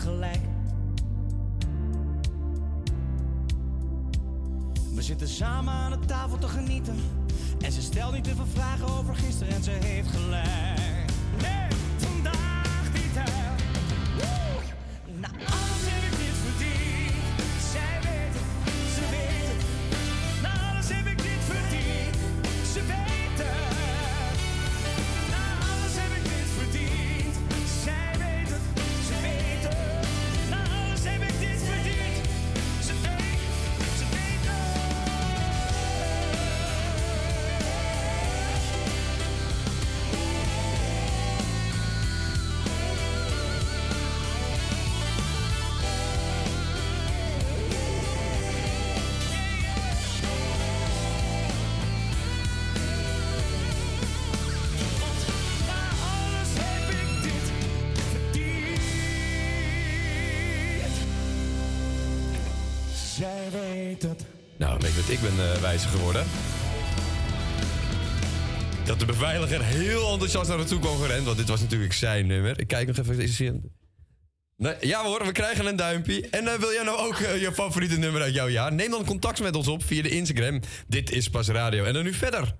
[0.00, 0.40] Gelijk.
[4.94, 6.96] We zitten samen aan de tafel te genieten.
[7.60, 10.63] En ze stelt niet te veel vragen over gisteren en ze heeft gelijk.
[63.24, 64.26] Zij weet het.
[64.58, 66.26] Nou, weet wat ik ben eh, wijzer geworden?
[68.84, 71.24] Dat de beveiliger heel enthousiast naar naartoe kwam gerend.
[71.24, 72.60] Want dit was natuurlijk zijn nummer.
[72.60, 73.18] Ik kijk nog even.
[73.20, 73.72] Is hij een-
[74.56, 76.28] Nee, ja hoor, we krijgen een duimpje.
[76.30, 78.72] En eh, wil jij nou ook eh, je favoriete nummer uit jouw jaar?
[78.72, 80.60] Neem dan contact met ons op via de Instagram.
[80.88, 81.84] Dit is Pas Radio.
[81.84, 82.54] En dan nu verder.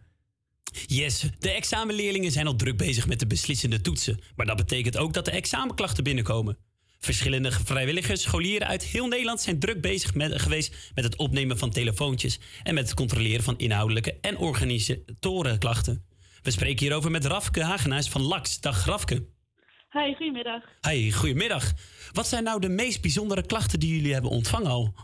[0.86, 4.20] Yes, de examenleerlingen zijn al druk bezig met de beslissende toetsen.
[4.36, 6.58] Maar dat betekent ook dat de examenklachten binnenkomen.
[7.04, 11.70] Verschillende vrijwilligers, scholieren uit heel Nederland zijn druk bezig met, geweest met het opnemen van
[11.70, 16.04] telefoontjes en met het controleren van inhoudelijke en organisatorenklachten.
[16.42, 18.60] We spreken hierover met Rafke Hagenaars van LAX.
[18.60, 19.26] Dag Rafke.
[19.90, 20.62] Hi, goedemiddag.
[20.80, 21.72] Hey, goedemiddag.
[22.12, 24.94] Wat zijn nou de meest bijzondere klachten die jullie hebben ontvangen al?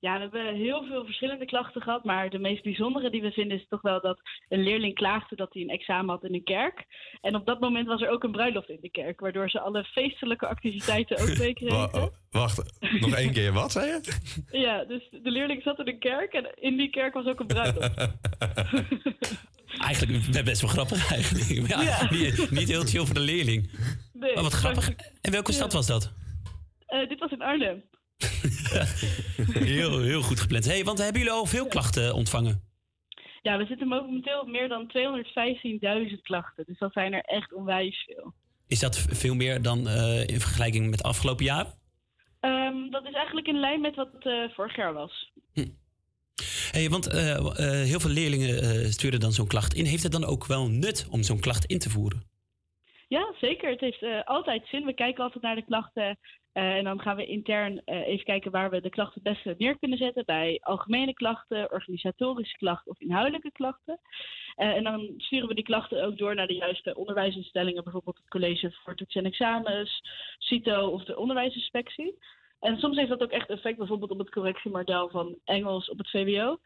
[0.00, 3.56] Ja, we hebben heel veel verschillende klachten gehad, maar de meest bijzondere die we vinden
[3.58, 6.84] is toch wel dat een leerling klaagde dat hij een examen had in een kerk.
[7.20, 9.84] En op dat moment was er ook een bruiloft in de kerk, waardoor ze alle
[9.84, 11.94] feestelijke activiteiten ook meekregen.
[11.94, 13.52] oh, wacht, nog één keer.
[13.52, 14.00] Wat zei je?
[14.64, 17.46] Ja, dus de leerling zat in een kerk en in die kerk was ook een
[17.46, 17.96] bruiloft.
[19.86, 21.68] Eigenlijk best wel grappig eigenlijk.
[21.68, 22.10] Ja, Ja.
[22.10, 23.70] Niet, niet heel chill voor de leerling.
[24.12, 24.90] Nee, Maar wat grappig.
[25.20, 26.12] En welke stad was dat?
[26.86, 27.82] Eh, dit was in Arnhem.
[29.52, 30.64] Heel, heel goed gepland.
[30.64, 32.62] Hey, want hebben jullie al veel klachten ontvangen?
[33.42, 34.90] Ja, we zitten momenteel op meer dan
[36.10, 36.64] 215.000 klachten.
[36.66, 38.34] Dus dat zijn er echt onwijs veel.
[38.66, 41.66] Is dat veel meer dan eh, in vergelijking met afgelopen jaar?
[42.40, 45.32] Ehm, dat is eigenlijk in lijn met wat eh, vorig jaar was.
[46.70, 49.84] Hey, want eh, heel veel leerlingen sturen dan zo'n klacht in.
[49.84, 52.22] Heeft het dan ook wel nut om zo'n klacht in te voeren?
[53.08, 53.70] Ja, zeker.
[53.70, 54.84] Het heeft altijd zin.
[54.84, 56.18] We kijken altijd naar de klachten.
[56.58, 59.54] Eh, en dan gaan we intern eh, even kijken waar we de klachten het beste
[59.58, 60.24] neer kunnen zetten.
[60.24, 64.00] Bij algemene klachten, organisatorische klachten of inhoudelijke klachten.
[64.54, 67.84] Eh, en dan sturen we die klachten ook door naar de juiste onderwijsinstellingen.
[67.84, 70.00] Bijvoorbeeld het college voor toets en examens,
[70.38, 72.18] CITO of de onderwijsinspectie.
[72.60, 76.10] En soms heeft dat ook echt effect, bijvoorbeeld op het correctiemodel van Engels op het
[76.10, 76.58] VWO.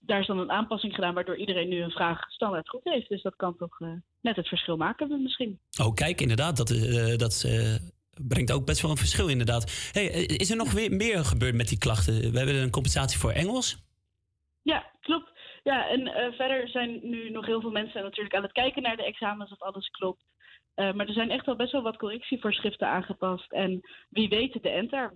[0.00, 3.08] Daar is dan een aanpassing gedaan waardoor iedereen nu een vraag standaard goed heeft.
[3.08, 3.78] Dus dat kan toch
[4.20, 5.58] net het verschil maken misschien.
[5.80, 7.44] Oh, kijk, inderdaad, dat, eh, dat
[8.28, 9.90] brengt ook best wel een verschil inderdaad.
[9.92, 12.32] Hey, eh, is er nog weer meer gebeurd met die klachten?
[12.32, 13.84] We hebben een compensatie voor Engels.
[14.62, 15.30] Ja, klopt.
[15.62, 18.96] Ja, en eh, verder zijn nu nog heel veel mensen natuurlijk aan het kijken naar
[18.96, 20.24] de examens of alles klopt.
[20.74, 23.52] Eh, maar er zijn echt wel best wel wat correctievoorschriften aangepast.
[23.52, 25.14] En wie weet de enter.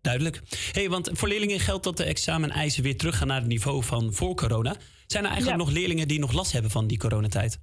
[0.00, 0.40] Duidelijk.
[0.72, 4.34] Hey, want voor leerlingen geldt dat de exameneisen weer teruggaan naar het niveau van voor
[4.34, 4.76] corona.
[5.06, 5.64] Zijn er eigenlijk Ja.
[5.64, 7.58] nog leerlingen die nog last hebben van die coronatijd?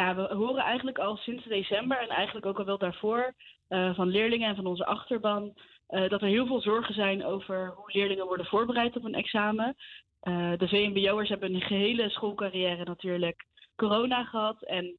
[0.00, 3.34] We horen eigenlijk al sinds december en eigenlijk ook al wel daarvoor
[3.68, 5.54] eh, van leerlingen en van onze achterban
[5.86, 9.76] eh, dat er heel veel zorgen zijn over hoe leerlingen worden voorbereid op een examen.
[10.20, 13.46] Eh, de VMBO'ers hebben een gehele schoolcarrière natuurlijk
[13.76, 14.98] corona gehad en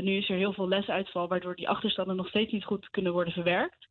[0.00, 3.32] nu is er heel veel lesuitval waardoor die achterstanden nog steeds niet goed kunnen worden
[3.32, 3.88] verwerkt.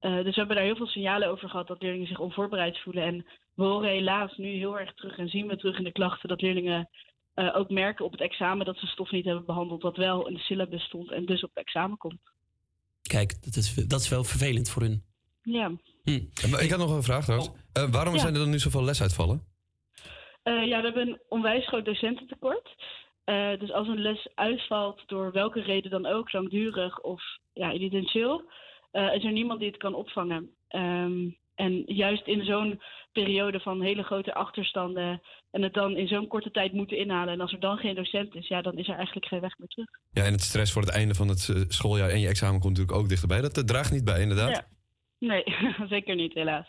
[0.00, 3.02] Dus we hebben daar heel veel signalen over gehad dat leerlingen zich onvoorbereid voelen.
[3.02, 6.28] En we horen helaas nu heel erg terug en zien we terug in de klachten
[6.28, 6.88] dat leerlingen
[7.36, 10.34] eh, ook merken op het examen dat ze stof niet hebben behandeld wat wel in
[10.34, 12.20] de syllabus stond en dus op het examen komt.
[13.02, 15.02] Kijk, dat is, dat is wel vervelend voor hun.
[15.42, 15.68] Ja.
[16.50, 17.50] Maar Ik had nog een vraag trouwens.
[17.72, 18.20] Eh, waarom Ja.
[18.20, 19.42] zijn er dan nu zoveel lesuitvallen?
[20.42, 22.74] Eh, ja, we hebben een onwijs groot docententekort.
[23.24, 27.22] Eh, dus als een les uitvalt door welke reden dan ook, langdurig of
[27.52, 28.42] ja, incidentieel,
[28.90, 30.50] eh, is er niemand die het kan opvangen.
[30.68, 32.82] Ehm, en juist in zo'n
[33.22, 37.32] periode van hele grote achterstanden en het dan in zo'n korte tijd moeten inhalen.
[37.34, 39.68] En als er dan geen docent is, ja, dan is er eigenlijk geen weg meer
[39.68, 39.88] terug.
[40.12, 42.76] Ja, en het stress voor het einde van het eh, schooljaar en je examen komt
[42.76, 43.40] natuurlijk ook dichterbij.
[43.40, 44.50] Dat draagt niet bij, inderdaad.
[44.50, 44.66] Ja.
[45.18, 45.44] Nee,
[45.94, 46.66] zeker niet, helaas.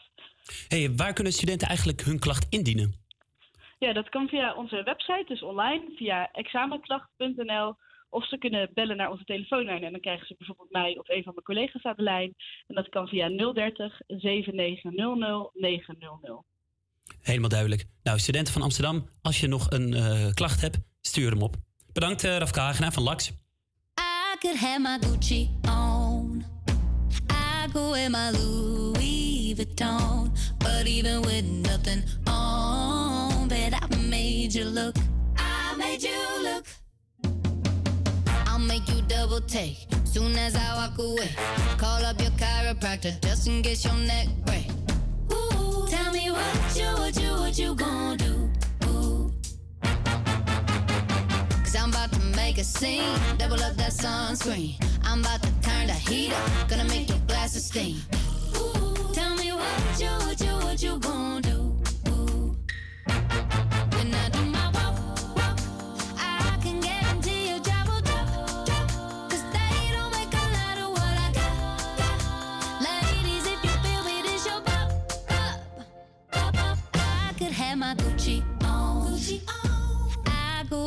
[0.67, 2.95] Hey, waar kunnen studenten eigenlijk hun klacht indienen?
[3.79, 7.75] Ja, dat kan via onze website, dus online, via examenklacht.nl.
[8.09, 11.23] Of ze kunnen bellen naar onze telefoonlijn en dan krijgen ze bijvoorbeeld mij of een
[11.23, 12.33] van mijn collega's aan de lijn.
[12.67, 16.45] En dat kan via 030 7900 900.
[17.21, 17.85] Helemaal duidelijk.
[18.03, 21.55] Nou, studenten van Amsterdam, als je nog een eh, klacht hebt, stuur hem op.
[21.93, 23.31] Bedankt, uh, Rafka Hagenaar van LAX.
[23.99, 26.43] I could have my Gucci on.
[27.31, 30.31] I go in my Louis Vuitton.
[30.57, 34.95] But even with nothing on, bet I made you look.
[35.37, 36.76] I made you look.
[39.17, 41.31] Double take soon as I walk away.
[41.79, 44.67] Call up your chiropractor just in case your neck break.
[45.33, 48.47] Ooh, tell me what you, what you, what you gonna do?
[48.85, 49.33] Ooh.
[51.63, 53.17] Cause I'm about to make a scene.
[53.39, 54.75] Double up that sunscreen.
[55.03, 56.69] I'm about to turn the heat up.
[56.69, 57.97] Gonna make your glasses steam.
[58.55, 61.66] Ooh, tell me what you, what you, what you gonna do?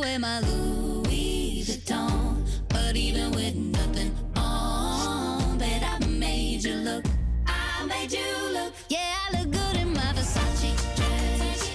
[0.02, 2.42] In my Louis Vuitton.
[2.68, 7.04] But even with nothing on, bet I made you look.
[7.46, 8.72] I made you look.
[8.88, 11.70] Yeah, I look good in my Versace dress.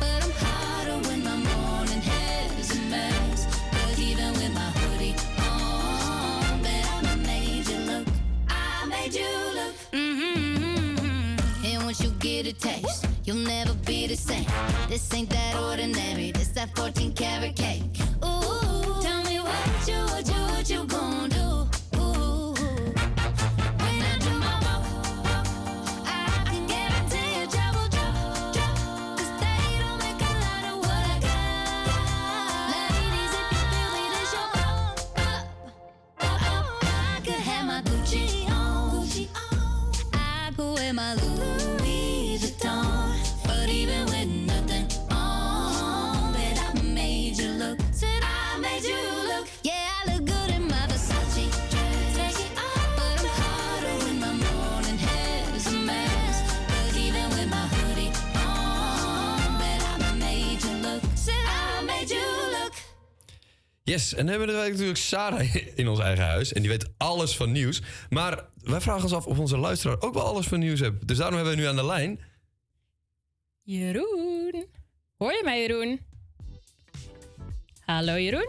[0.00, 3.46] But I'm hotter when my morning hair's a mess.
[3.70, 8.06] But even with my hoodie on, bet I made you look.
[8.48, 9.74] I made you look.
[9.92, 11.64] Mm-hmm.
[11.64, 13.67] And once you get a taste, you'll never
[14.08, 14.46] the same.
[14.88, 16.32] This ain't that ordinary.
[16.32, 17.82] This that 14 karat cake.
[18.24, 21.37] Ooh, tell me what you, what you, what you gonna do?
[63.88, 66.52] Yes, en dan hebben we natuurlijk Sarah in ons eigen huis.
[66.52, 67.82] En die weet alles van nieuws.
[68.08, 71.08] Maar wij vragen ons af of onze luisteraar ook wel alles van nieuws heeft.
[71.08, 72.20] Dus daarom hebben we nu aan de lijn...
[73.62, 74.66] Jeroen.
[75.16, 76.00] Hoor je mij, Jeroen?
[77.84, 78.48] Hallo, Jeroen.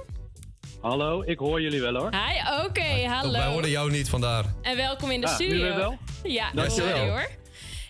[0.81, 2.11] Hallo, ik hoor jullie wel hoor.
[2.11, 3.31] Hi, oké, hallo.
[3.31, 4.45] Wij hoorden jou niet vandaar.
[4.61, 5.75] En welkom in de Ah, studio.
[5.75, 5.97] wel?
[6.23, 6.95] Ja, dat Dankjewel.
[6.97, 7.29] hoor je hoor.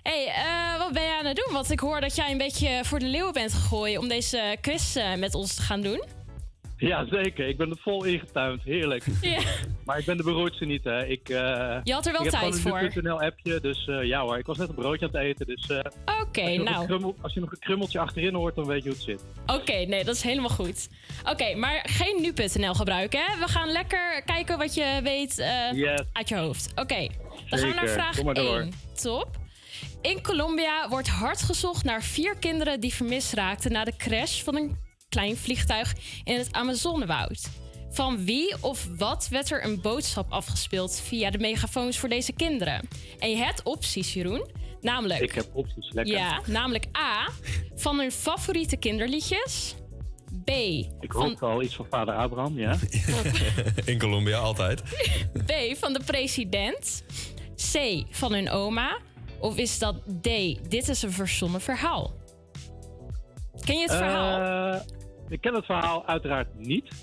[0.04, 1.54] hey, eh, wat ben jij aan het doen?
[1.54, 4.96] Want ik hoor dat jij een beetje voor de leeuwen bent gegooid om deze quiz
[4.96, 6.04] eh, met ons te gaan doen.
[6.80, 7.48] Ja, zeker.
[7.48, 8.64] Ik ben er vol ingetuind.
[8.64, 9.04] Heerlijk.
[9.22, 9.40] Ja.
[9.86, 11.06] Maar ik ben de beroerdste niet, hè.
[11.06, 11.36] Ik, eh,
[11.84, 13.02] Je had er wel ik heb tijd gewoon een voor.
[13.04, 14.38] nu.nl appje, dus eh, ja hoor.
[14.38, 15.68] Ik was net een broodje aan het eten, dus...
[15.70, 15.80] eh,
[16.22, 16.80] Oké, nou.
[16.82, 19.26] een krummel- als je nog een krummeltje achterin hoort, dan weet je hoe het zit.
[19.58, 20.90] Oké, nee, dat is helemaal goed.
[21.30, 23.38] Oké, maar geen nu.nl gebruiken, hè?
[23.40, 25.36] We gaan lekker kijken wat je weet
[25.74, 26.02] Yes.
[26.14, 26.72] uit je hoofd.
[26.76, 27.08] Oké,
[27.50, 28.60] dan gaan we naar vraag Kom maar door.
[28.60, 28.72] 1.
[29.02, 29.28] Top.
[30.02, 34.56] In Colombia wordt hard gezocht naar vier kinderen die vermist raakten na de crash van
[34.56, 34.78] een
[35.10, 37.50] klein vliegtuig in het Amazonewoud.
[37.92, 42.88] Van wie of wat werd er een boodschap afgespeeld via de megafoons voor deze kinderen?
[43.20, 44.50] En je hebt opties, Jeroen.
[44.82, 45.22] Namelijk.
[45.22, 46.14] Ik heb opties, lekker.
[46.14, 47.30] Ja, namelijk A.
[47.76, 49.76] Van hun favoriete kinderliedjes.
[50.44, 50.50] B.
[50.50, 52.78] Ik Van, hoop al iets van vader Abraham, ja.
[53.86, 54.84] in Colombia, altijd.
[55.46, 55.52] B.
[55.78, 57.04] Van de president.
[57.72, 58.04] C.
[58.10, 58.98] Van hun oma.
[59.40, 60.30] Of is dat D.
[60.70, 62.14] Dit is een verzonnen verhaal?
[63.66, 64.74] Ken je het verhaal?
[64.74, 64.82] Eh,
[65.30, 66.88] ik ken het verhaal uiteraard niet.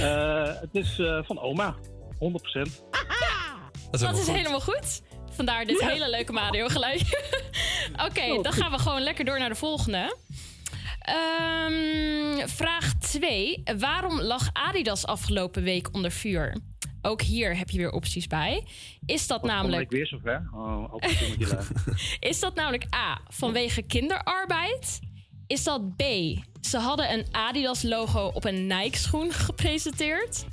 [0.00, 1.74] Eh, het is eh, van oma,
[2.14, 2.82] 100%.
[3.90, 5.02] Dat is, helemaal goed.
[5.32, 5.88] Vandaar dit Ja.
[5.88, 7.22] hele leuke Mario geluidje.
[8.06, 10.16] Oké, dan gaan we gewoon lekker door naar de volgende.
[11.00, 13.62] Ehm, vraag 2.
[13.78, 16.56] Waarom lag Adidas afgelopen week onder vuur?
[17.02, 18.66] Ook hier heb je weer opties bij.
[19.06, 19.90] Is dat Namelijk...
[19.90, 20.48] namelijk ik weer zover?
[20.54, 20.94] Oh.
[22.30, 24.98] Is dat namelijk A, vanwege kinderarbeid?
[25.46, 26.02] Is dat B,
[26.60, 30.44] ze hadden een Adidas-logo op een Nike-schoen gepresenteerd?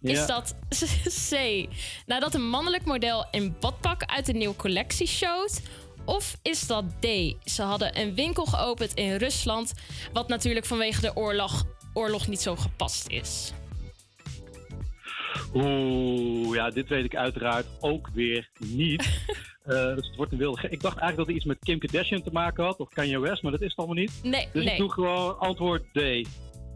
[0.00, 0.54] Is dat
[1.30, 1.66] C,
[2.06, 5.60] nadat een mannelijk model een badpak uit een nieuwe collectie showt?
[6.04, 7.06] Of is dat D,
[7.44, 9.72] ze hadden een winkel geopend in Rusland...
[10.12, 13.52] wat natuurlijk vanwege de oorlog, oorlog niet zo gepast is?
[15.54, 19.08] Oeh, ja, dit weet ik uiteraard ook weer niet.
[19.62, 20.60] Eh, dus het wordt een wilde.
[20.70, 23.42] Ik dacht eigenlijk dat het iets met Kim Kardashian te maken had, of Kanye West,
[23.42, 24.12] maar dat is het allemaal niet.
[24.22, 24.72] Nee, Dus nee.
[24.72, 25.98] ik doe gewoon antwoord D.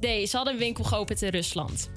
[0.00, 1.90] D, ze hadden een winkel geopend in Rusland.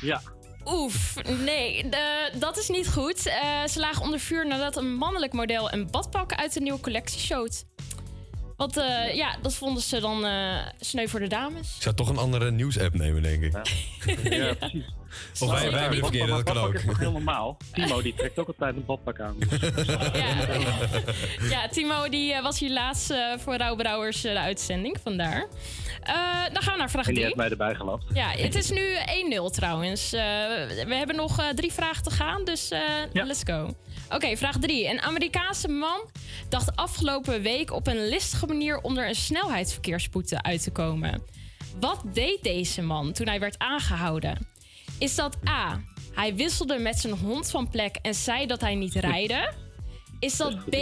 [0.00, 0.22] Ja.
[0.66, 1.14] Oef,
[1.44, 3.26] nee, de- dat is niet goed.
[3.26, 7.20] Eh, ze lagen onder vuur nadat een mannelijk model een badpak uit een nieuwe collectie
[7.20, 7.64] showt.
[8.56, 11.76] Want eh, ja, dat vonden ze dan eh, sneu voor de dames.
[11.76, 13.52] Ik zou toch een andere nieuws-app nemen, denk ik.
[14.32, 14.84] Ja, precies.
[15.40, 16.74] Of wij, wij hebben de verkeerde, dat kan ook.
[16.74, 17.56] is toch heel normaal?
[17.72, 19.36] Timo, die trekt ook altijd een badpak aan.
[21.50, 25.46] Ja, Timo die eh, was hier laatst eh, voor Rauwbrouwers eh, de uitzending, vandaar.
[26.02, 26.14] Eh,
[26.52, 27.24] dan gaan we naar vraag En die 3.
[27.24, 28.04] heeft mij erbij gelapt.
[28.14, 28.94] Ja, het is nu
[29.48, 30.12] 1-0 trouwens.
[30.12, 30.20] Eh,
[30.86, 32.80] we hebben nog eh, drie vragen te gaan, dus eh,
[33.12, 33.74] let's go.
[34.10, 34.88] Oké, vraag 3.
[34.90, 36.00] Een Amerikaanse man
[36.48, 41.22] dacht afgelopen week op een listige manier onder een snelheidsverkeersboete uit te komen.
[41.80, 44.46] Wat deed deze man toen hij werd aangehouden?
[44.98, 45.80] Is dat A.
[46.12, 49.52] Hij wisselde met zijn hond van plek en zei dat hij niet rijde?
[50.18, 50.76] Is dat B.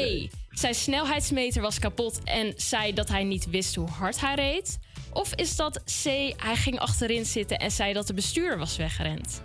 [0.50, 4.78] Zijn snelheidsmeter was kapot en zei dat hij niet wist hoe hard hij reed?
[5.12, 6.04] Of is dat C.
[6.36, 9.42] Hij ging achterin zitten en zei dat de bestuurder was weggerend?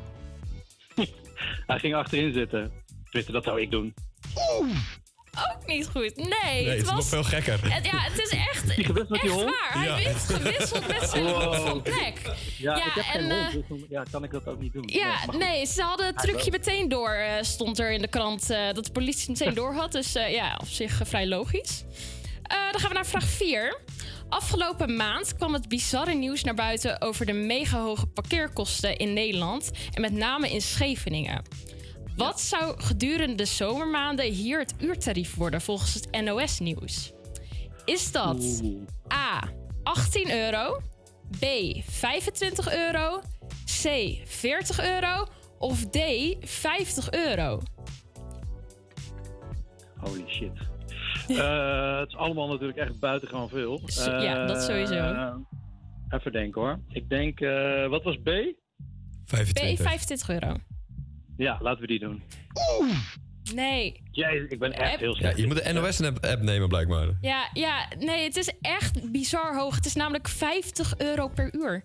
[1.68, 2.72] Hij ging achterin zitten.
[3.04, 3.94] Tenminste, dat zou ik doen.
[5.38, 6.16] Ook niet goed.
[6.16, 6.28] Nee,
[6.66, 6.94] Nee, het was...
[6.96, 7.74] nog veel gekker.
[7.74, 9.44] Het- ja, het is echt, Die die echt hond?
[9.44, 9.70] waar.
[9.74, 9.96] Hij Ja.
[9.96, 11.44] heeft gewisseld met zijn Wow.
[11.44, 12.22] hond van plek.
[12.58, 14.74] Ja, ik heb geen en, hond, eh, dus dan ja, kan ik dat ook niet
[14.74, 14.84] doen.
[14.88, 18.74] Ja, nee, ze hadden het trucje meteen door, eh, stond er in de krant eh,
[18.74, 19.92] dat de politie het meteen door had.
[19.92, 21.84] Dus eh, ja, op zich vrij logisch.
[22.44, 23.80] Eh, dan gaan we naar vraag 4.
[24.30, 29.72] Afgelopen maand kwam het bizarre nieuws naar buiten over de mega hoge parkeerkosten in Nederland
[29.94, 31.42] en met name in Scheveningen.
[32.18, 37.14] Wat zou gedurende de zomermaanden hier het uurtarief worden volgens het NOS-nieuws?
[37.86, 38.64] Is dat
[39.14, 39.44] A.
[39.84, 40.82] 18 euro,
[41.40, 41.46] B.
[41.84, 43.22] 25 euro,
[43.66, 44.18] C.
[44.26, 45.98] 40 euro of D.
[46.42, 47.62] 50 euro?
[49.98, 50.52] Holy shit.
[51.28, 53.82] Eh, het is allemaal natuurlijk echt buitengewoon veel.
[54.22, 54.94] Ja, dat sowieso.
[54.94, 55.36] Eh,
[56.10, 56.80] even denken hoor.
[56.90, 58.30] Ik denk, eh, wat was B?
[59.26, 59.60] B.
[59.78, 60.56] 25 euro.
[61.38, 62.24] Ja, laten we die doen.
[63.54, 64.02] Nee.
[64.12, 65.00] Jezus, ik ben echt App.
[65.00, 65.38] heel Ja, slecht.
[65.38, 67.08] je moet de NOS-app nemen, blijkbaar.
[67.22, 69.76] Ja, ja, nee, het is echt bizar hoog.
[69.76, 71.84] Het is namelijk 50 euro per uur.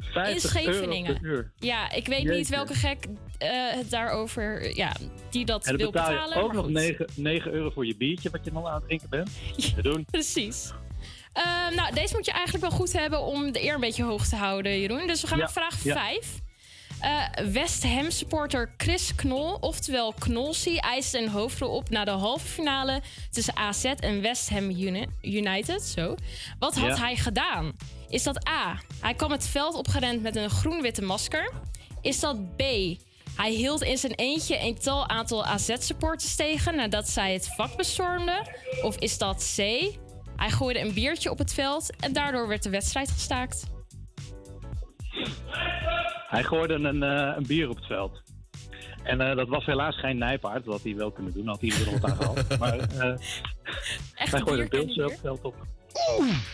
[0.00, 1.08] 50 in Scheveningen.
[1.08, 1.52] euro per uur.
[1.58, 3.06] Ja, ik weet niet welke gek
[3.38, 4.92] eh, het daarover, ja,
[5.30, 6.36] die dat En wil betaal betalen.
[6.38, 6.74] je ook maar nog goed.
[6.74, 9.30] 9, 9 euro voor je biertje wat je dan aan het drinken bent.
[9.74, 10.04] Te doen.
[10.10, 10.72] Precies.
[11.32, 11.44] Eh,
[11.76, 14.36] nou, deze moet je eigenlijk wel goed hebben om de eer een beetje hoog te
[14.36, 15.06] houden, Jeroen.
[15.06, 15.94] Dus we gaan Ja, naar vraag ja.
[15.94, 16.42] 5.
[17.04, 22.46] Eh, West Ham supporter Chris Knol, oftewel Knolsie, eiste een hoofdrol op na de halve
[22.46, 25.82] finale tussen AZ en West Ham Uni- United.
[25.82, 26.14] Zo.
[26.58, 27.04] Wat had Ja.
[27.04, 27.72] hij gedaan?
[28.08, 28.78] Is dat A.
[29.00, 31.52] Hij kwam het veld opgerend met een groen-witte masker?
[32.00, 32.60] Is dat B.
[33.36, 38.48] Hij hield in zijn eentje een tal aantal AZ-supporters tegen nadat zij het vak bestormden?
[38.82, 39.58] Of is dat C.
[40.36, 43.64] Hij gooide een biertje op het veld en daardoor werd de wedstrijd gestaakt?
[46.34, 48.22] Hij gooide een, eh, een bier op het veld.
[49.02, 50.64] En eh, dat was helaas geen nijpaard.
[50.64, 51.46] Dat had hij wel kunnen doen.
[51.46, 52.58] Had hij er wat aan gehad.
[52.58, 53.18] Maar eh
[54.14, 55.54] hij gooide een beeldje op het veld op.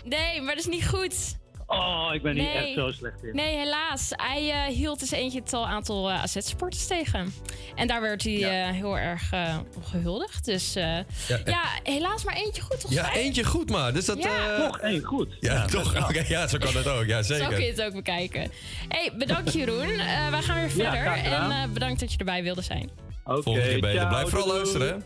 [0.04, 1.38] Nee, maar dat is niet goed.
[1.72, 2.52] Oh, ik ben hier Nee.
[2.66, 3.34] echt zo slecht in.
[3.34, 4.08] Nee, helaas.
[4.16, 7.32] Hij eh, hield dus eentje het aantal eh, AZ-sporters tegen.
[7.74, 10.44] En daar werd hij eh, heel erg eh, op gehuldigd.
[10.44, 10.84] Dus eh,
[11.28, 12.90] ja, Ja, helaas maar eentje goed, toch?
[12.92, 13.92] Ja, eentje goed maar.
[13.92, 14.56] Dus dat, Ja.
[14.58, 15.28] Nog één goed.
[15.40, 15.96] Ja, toch.
[16.08, 17.04] Oké, ja, zo kan het ook.
[17.06, 17.68] Ja, Zo kun je zeker.
[17.76, 18.50] het ook bekijken.
[18.88, 19.90] hey, bedankt Jeroen.
[19.98, 21.06] Eh wij gaan weer verder.
[21.06, 22.90] en eh, bedankt dat je erbij wilde zijn.
[23.24, 24.06] Oké, Volgende keer beter.
[24.08, 25.02] Blijf vooral luisteren.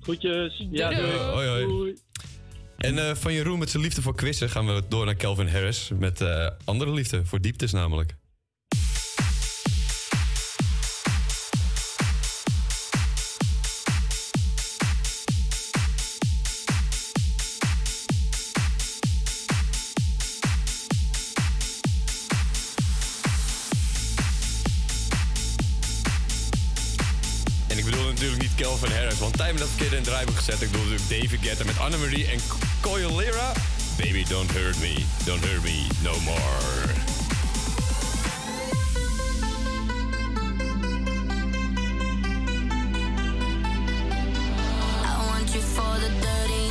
[0.00, 0.66] Groetjes.
[0.70, 1.12] Ja, Doei, doei.
[1.18, 1.30] doei.
[1.32, 1.96] Hoi, hoi.
[2.76, 5.90] En eh, van Jeroen met zijn liefde voor quizzen gaan we door naar Calvin Harris.
[5.98, 8.14] Met eh, andere liefde, voor dieptes namelijk.
[28.74, 30.62] Calvin Harris, want Tijmen dat verkeerd in het draaiboek gezet.
[30.62, 32.38] Ik bedoel natuurlijk David Guetta met Annemarie en
[32.80, 33.52] Coyolera.
[33.96, 36.34] Baby, don't hurt me, don't hurt me no more.
[45.04, 46.63] I want you for the dirty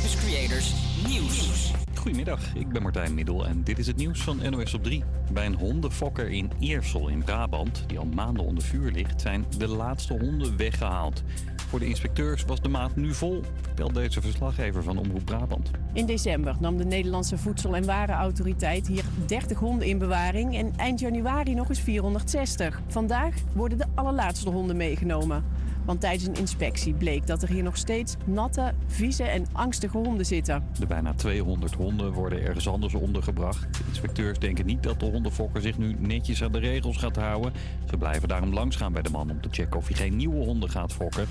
[0.00, 0.74] Campus Creators
[1.08, 1.72] Nieuws.
[1.94, 5.04] Goedemiddag, ik ben Martijn Middel en dit is het nieuws van NOS op 3.
[5.32, 9.68] Bij een hondenfokker in Eersel in Brabant, die al maanden onder vuur ligt, zijn de
[9.68, 11.22] laatste honden weggehaald.
[11.68, 15.70] Voor de inspecteurs was de maat nu vol, vertelt deze verslaggever van Omroep Brabant.
[15.92, 21.00] In december nam de Nederlandse Voedsel- en Warenautoriteit hier 30 honden in bewaring en eind
[21.00, 22.80] januari nog eens 460.
[22.86, 25.44] Vandaag worden de allerlaatste honden meegenomen.
[25.90, 30.26] Want tijdens een inspectie bleek dat er hier nog steeds natte, vieze en angstige honden
[30.26, 30.64] zitten.
[30.78, 33.78] De bijna 200 honden worden ergens anders ondergebracht.
[33.78, 37.52] De inspecteurs denken niet dat de hondenfokker zich nu netjes aan de regels gaat houden.
[37.90, 40.70] Ze blijven daarom langsgaan bij de man om te checken of hij geen nieuwe honden
[40.70, 41.26] gaat fokken.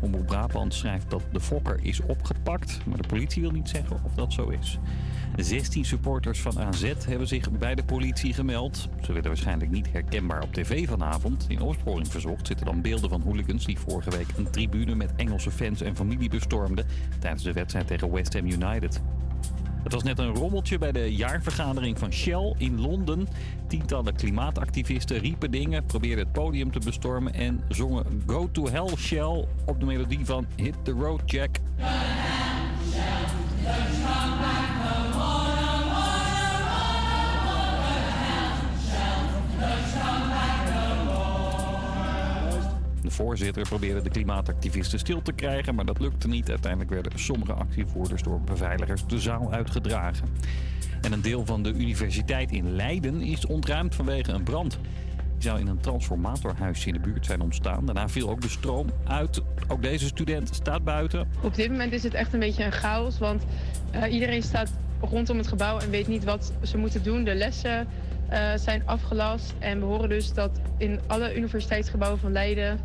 [0.00, 4.14] Omroep Brabant schrijft dat de fokker is opgepakt, maar de politie wil niet zeggen of
[4.14, 4.78] dat zo is.
[5.36, 8.88] 16 supporters van AZ hebben zich bij de politie gemeld.
[9.02, 11.44] Ze werden waarschijnlijk niet herkenbaar op tv vanavond.
[11.48, 15.50] In opsporing verzocht zitten dan beelden van hooligans die vorige week een tribune met Engelse
[15.50, 16.86] fans en familie bestormden
[17.18, 19.00] tijdens de wedstrijd tegen West Ham United.
[19.82, 23.28] Het was net een rommeltje bij de jaarvergadering van Shell in Londen.
[23.66, 29.46] Tientallen klimaatactivisten riepen dingen, probeerden het podium te bestormen en zongen Go to Hell Shell
[29.64, 31.58] op de melodie van Hit the Road Jack.
[43.02, 46.48] De voorzitter probeerde de klimaatactivisten stil te krijgen, maar dat lukte niet.
[46.48, 50.28] Uiteindelijk werden sommige actievoerders door beveiligers de zaal uitgedragen.
[51.00, 54.78] En een deel van de universiteit in Leiden is ontruimd vanwege een brand.
[55.32, 57.84] Die zou in een transformatorhuis in de buurt zijn ontstaan.
[57.84, 59.42] Daarna viel ook de stroom uit.
[59.68, 61.28] Ook deze student staat buiten.
[61.42, 63.44] Op dit moment is het echt een beetje een chaos, want
[63.90, 67.24] eh, iedereen staat rondom het gebouw en weet niet wat ze moeten doen.
[67.24, 67.86] De lessen
[68.32, 72.80] eh, zijn afgelast en we horen dus dat in alle universiteitsgebouwen van Leiden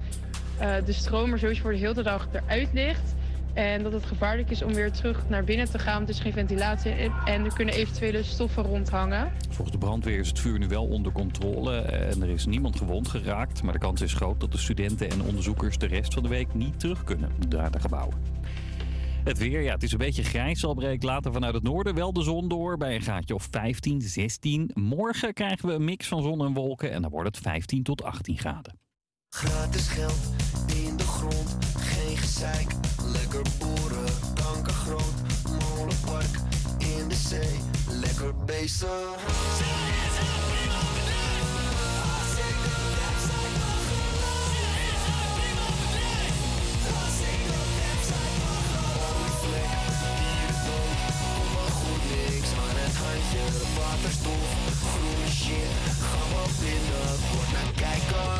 [0.60, 3.16] eh, de stroom er sowieso voor de hele dag eruit ligt.
[3.54, 6.22] En dat het gevaarlijk is om weer terug naar binnen te gaan, want er is
[6.22, 9.32] geen ventilatie en, en er kunnen eventuele stoffen rondhangen.
[9.50, 13.08] Volgens de brandweer is het vuur nu wel onder controle en er is niemand gewond
[13.08, 13.64] geraakt.
[13.64, 16.54] Maar de kans is groot dat de studenten en onderzoekers de rest van de week
[16.54, 18.37] niet terug kunnen naar de gebouwen.
[19.28, 20.66] Het weer, ja, het is een beetje grijs.
[20.66, 24.02] Al breekt later vanuit het noorden wel de zon door bij een gaatje of 15,
[24.02, 24.72] 16.
[24.74, 28.04] Morgen krijgen we een mix van zon en wolken en dan wordt het 15 tot
[28.04, 28.80] 18 graden.
[29.30, 30.20] Gratis geld
[30.86, 32.68] in de grond, geen gezeik.
[33.14, 35.14] Lekker boeren, kanker groot.
[35.60, 36.40] Molenpark
[36.78, 37.60] in de zee,
[38.02, 40.07] lekker bezig.
[53.78, 58.38] Waterstof, groene shit, gaan we binnenkort naar kijken.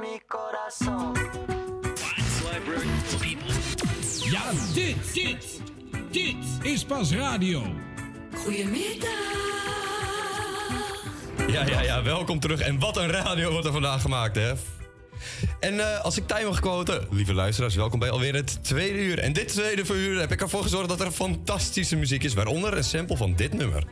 [0.00, 1.41] Mi corazón.
[6.12, 7.62] Dit is pas radio.
[8.34, 9.10] Goedemiddag.
[11.46, 12.60] Ja, ja, ja, welkom terug.
[12.60, 14.52] En wat een radio wordt er vandaag gemaakt, hè?
[15.60, 19.18] En eh, als ik tijd mag quoten, lieve luisteraars, welkom bij alweer het tweede uur.
[19.18, 22.84] En dit tweede uur heb ik ervoor gezorgd dat er fantastische muziek is, waaronder een
[22.84, 23.84] sample van dit nummer.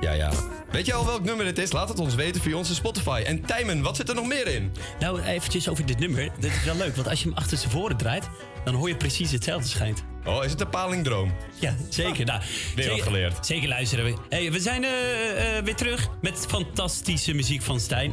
[0.00, 0.30] Ja, ja.
[0.78, 1.72] Weet je al welk nummer dit is?
[1.72, 3.22] Laat het ons weten via onze Spotify.
[3.26, 4.72] En Tijmen, wat zit er nog meer in?
[5.00, 6.30] Nou, eventjes over dit nummer.
[6.38, 8.28] Dit is wel leuk, want als je hem achter zijn voren draait,
[8.64, 10.04] dan hoor je precies hetzelfde schijnt.
[10.24, 11.34] Oh, is het een palingdroom?
[11.60, 12.24] Ja, zeker.
[12.24, 13.46] Nou, Weer wat zeker, geleerd.
[13.46, 14.14] Zeker luisteren we.
[14.28, 18.12] Hey, we zijn eh, eh, weer terug met fantastische muziek van Stijn.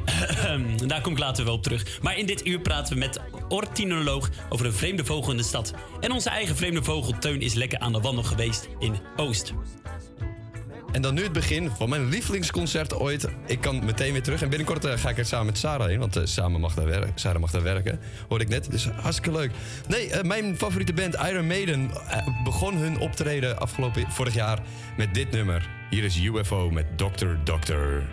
[0.88, 2.02] Daar kom ik later wel op terug.
[2.02, 5.74] Maar in dit uur praten we met ornitholoog over een vreemde vogel in de stad.
[6.00, 9.54] En onze eigen vreemde vogel Teun is lekker aan de wandel geweest in Oost.
[10.96, 13.28] En dan nu het begin van mijn lievelingsconcert ooit.
[13.46, 14.42] Ik kan meteen weer terug.
[14.42, 16.00] En binnenkort eh, ga ik er samen met Sarah heen.
[16.00, 17.12] Want eh, samen mag daar werken.
[17.16, 18.00] Sarah mag daar werken.
[18.28, 18.72] Hoorde ik net.
[18.72, 19.52] Dus hartstikke leuk.
[19.88, 21.92] Nee, eh, mijn favoriete band Iron Maiden
[22.44, 24.60] begon hun optreden afgelopen vorig jaar
[24.98, 25.70] met dit nummer.
[25.90, 27.28] Hier is UFO met Dr.
[27.44, 28.04] Doctor.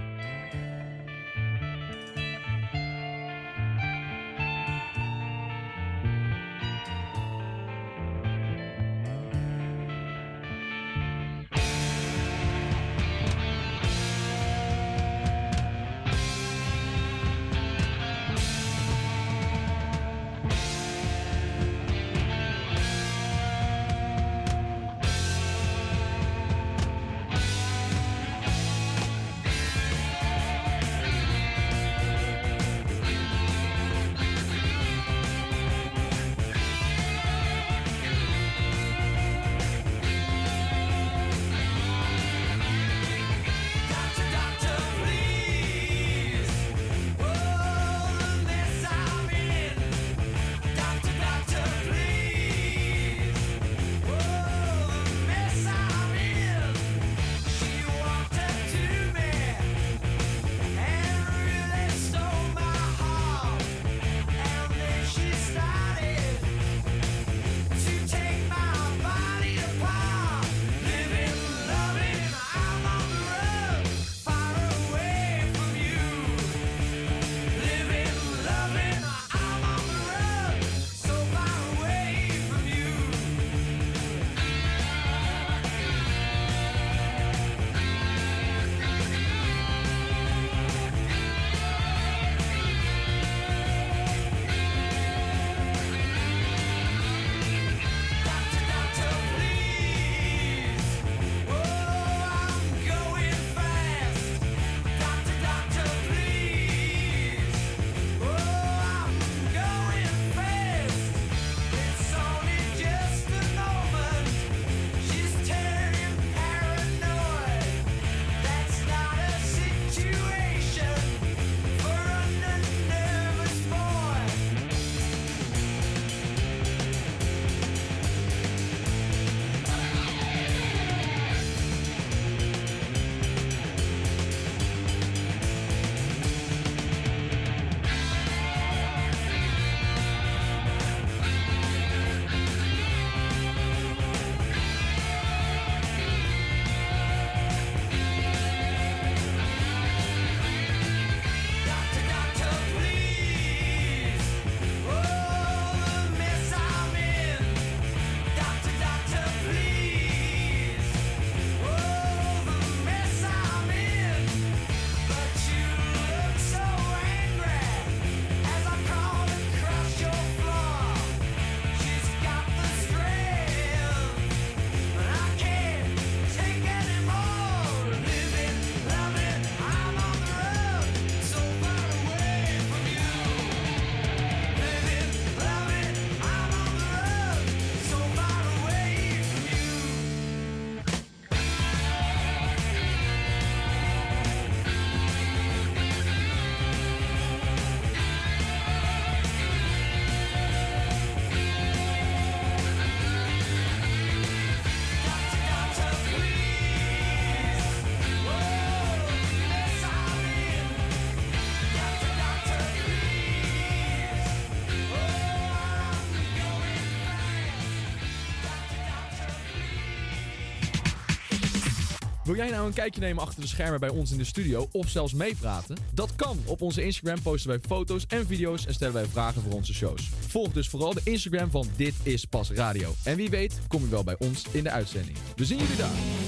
[222.33, 224.89] Wil jij nou een kijkje nemen achter de schermen bij ons in de studio of
[224.89, 225.77] zelfs meepraten?
[225.95, 226.39] Dat kan.
[226.45, 230.11] Op onze Instagram posten wij foto's en video's en stellen wij vragen voor onze shows.
[230.29, 232.95] Volg dus vooral de Instagram van Dit is Pas Radio.
[233.05, 235.17] En wie weet kom je wel bij ons in de uitzending.
[235.37, 236.22] We zien jullie daar.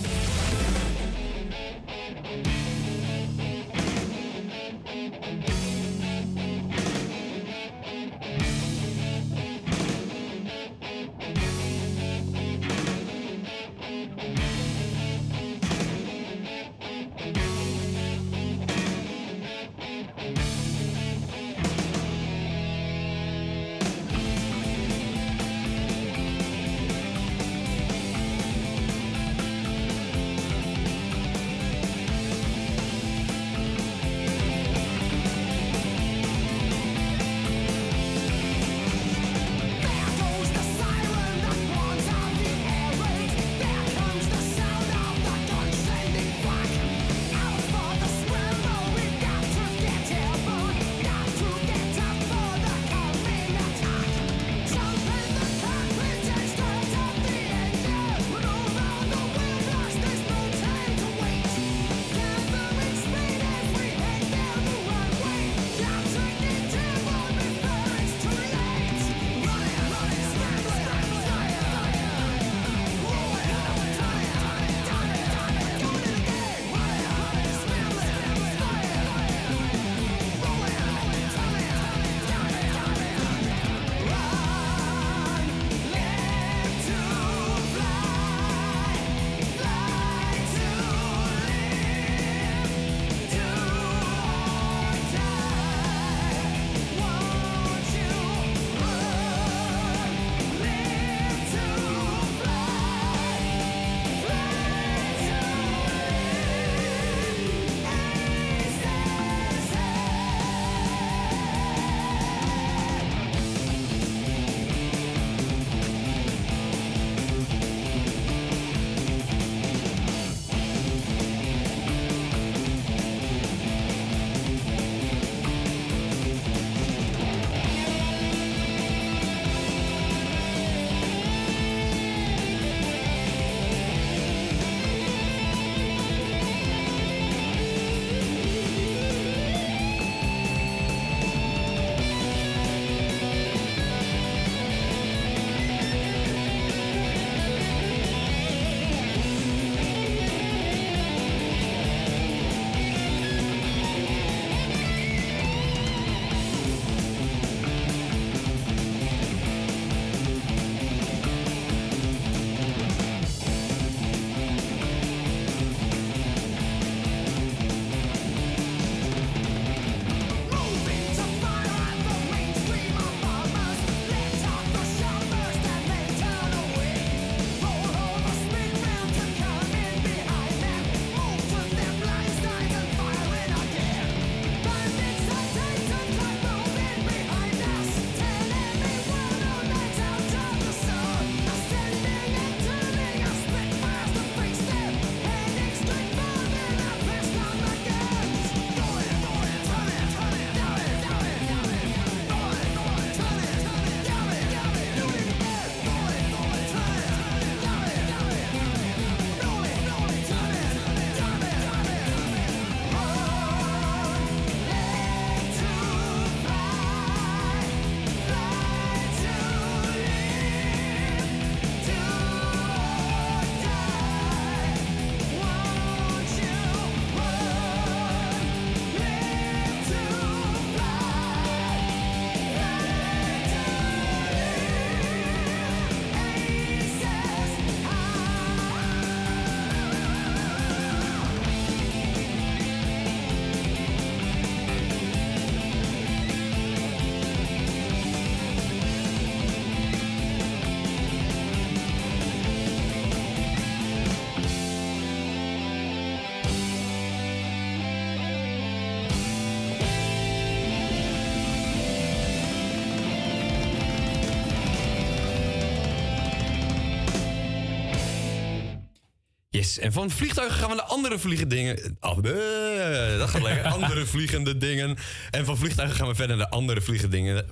[269.80, 271.96] En van vliegtuigen gaan we naar andere vliegende dingen.
[272.00, 273.64] Oh, eh, dat gaat lekker.
[273.82, 274.96] andere vliegende dingen.
[275.30, 277.46] En van vliegtuigen gaan we verder naar andere vliegende dingen.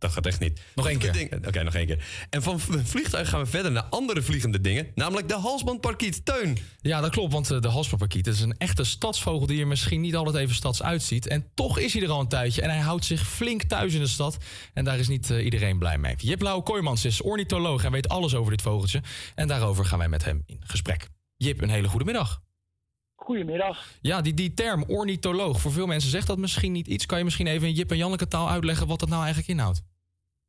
[0.00, 0.60] Dat gaat echt niet.
[0.74, 1.38] Nog één keer.
[1.46, 2.04] Oké, nog één keer.
[2.30, 4.86] En van vliegtuigen gaan we verder naar andere vliegende dingen.
[4.94, 6.24] Namelijk de halsbandparkiet.
[6.24, 6.58] Teun.
[6.80, 10.16] Ja, dat klopt, want eh, de halsbandparkiet is een echte stadsvogel die er misschien niet
[10.16, 11.26] altijd even stads uitziet.
[11.26, 14.00] En toch is hij er al een tijdje en hij houdt zich flink thuis in
[14.00, 14.36] de stad.
[14.74, 16.14] En daar is niet eh, iedereen blij mee.
[16.16, 19.02] Jip Lauw Kooijmans is ornitholoog en weet alles over dit vogeltje.
[19.34, 21.08] En daarover gaan wij met hem in gesprek.
[21.42, 22.42] Jip, een hele goede middag.
[23.14, 23.86] Goedemiddag.
[24.00, 27.06] Ja, die, die term ornitholoog, voor veel mensen zegt dat misschien niet iets.
[27.06, 29.82] Kan je misschien even in Jip en Janneke taal uitleggen wat dat nou eigenlijk inhoudt?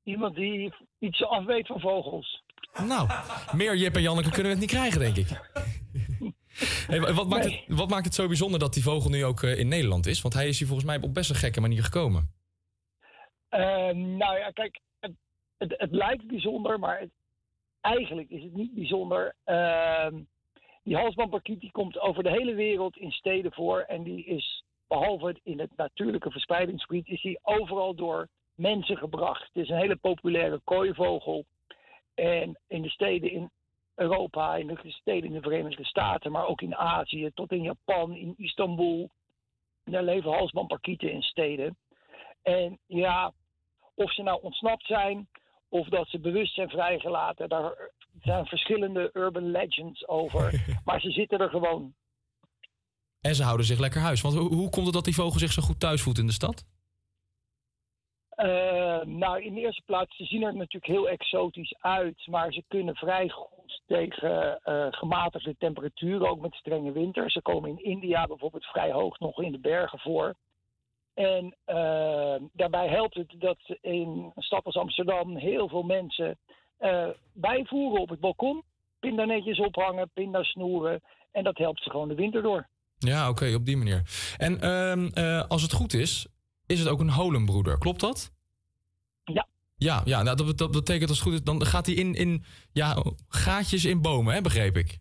[0.04, 2.44] Iemand die iets af weet van vogels.
[2.88, 3.10] Nou,
[3.56, 5.28] meer Jip en Janneke kunnen we het niet krijgen, denk ik.
[6.88, 9.60] Hey, wat, maakt het, wat maakt het zo bijzonder dat die vogel nu ook eh,
[9.60, 10.22] in Nederland is?
[10.22, 12.32] Want hij is hier volgens mij op best een gekke manier gekomen.
[13.50, 15.12] Ehm, nou ja, kijk, het,
[15.58, 17.08] het, het lijkt bijzonder, maar
[17.82, 19.36] eigenlijk is het niet bijzonder.
[19.44, 20.16] Ehm,
[20.84, 23.80] die halsbandparkiet die komt over de hele wereld in steden voor.
[23.80, 29.42] En die is, behalve in het natuurlijke verspreidingsgebied, is die overal door mensen gebracht.
[29.42, 31.46] Het is een hele populaire kooivogel.
[32.16, 33.50] En in de steden in
[33.96, 38.16] Europa, in de steden in de Verenigde Staten, maar ook in Azië, tot in Japan,
[38.16, 39.10] in Istanbul.
[39.84, 41.78] Daar leven halsbandparkieten in steden.
[42.42, 43.32] En ja,
[43.96, 45.28] of ze nou ontsnapt zijn
[45.70, 47.92] of dat ze bewust zijn vrijgelaten, daar
[48.22, 50.66] zijn verschillende urban legends over.
[50.86, 51.94] maar ze zitten er gewoon.
[53.22, 54.22] En ze houden zich lekker huis.
[54.22, 56.32] Want hoe, hoe komt het dat die vogel zich zo goed thuis voelt in de
[56.32, 56.66] stad?
[58.30, 62.64] Eh, nou, in de eerste plaats, ze zien er natuurlijk heel exotisch uit, maar ze
[62.68, 67.32] kunnen vrij goed tegen eh, gematigde temperaturen, ook met strenge winter.
[67.32, 70.36] Ze komen in India bijvoorbeeld vrij hoog nog in de bergen voor.
[71.14, 76.38] En eh, daarbij helpt het dat in een stad als Amsterdam heel veel mensen
[77.34, 78.64] bijvoeren op het balkon.
[79.00, 81.02] Pindanetjes ophangen, pindasnoeren.
[81.32, 82.68] En dat helpt ze gewoon de winter door.
[82.98, 84.02] Ja, oké, op die manier.
[84.38, 86.28] En ehm, eh, als het goed is,
[86.66, 87.78] is het ook een holenbroeder.
[87.78, 88.32] Klopt dat?
[89.24, 89.48] Ja.
[89.78, 92.44] Ja, ja nou, dat, dat betekent als het goed is, dan gaat hij in, in
[92.72, 95.00] ja, gaatjes in bomen, hè, begreep ik.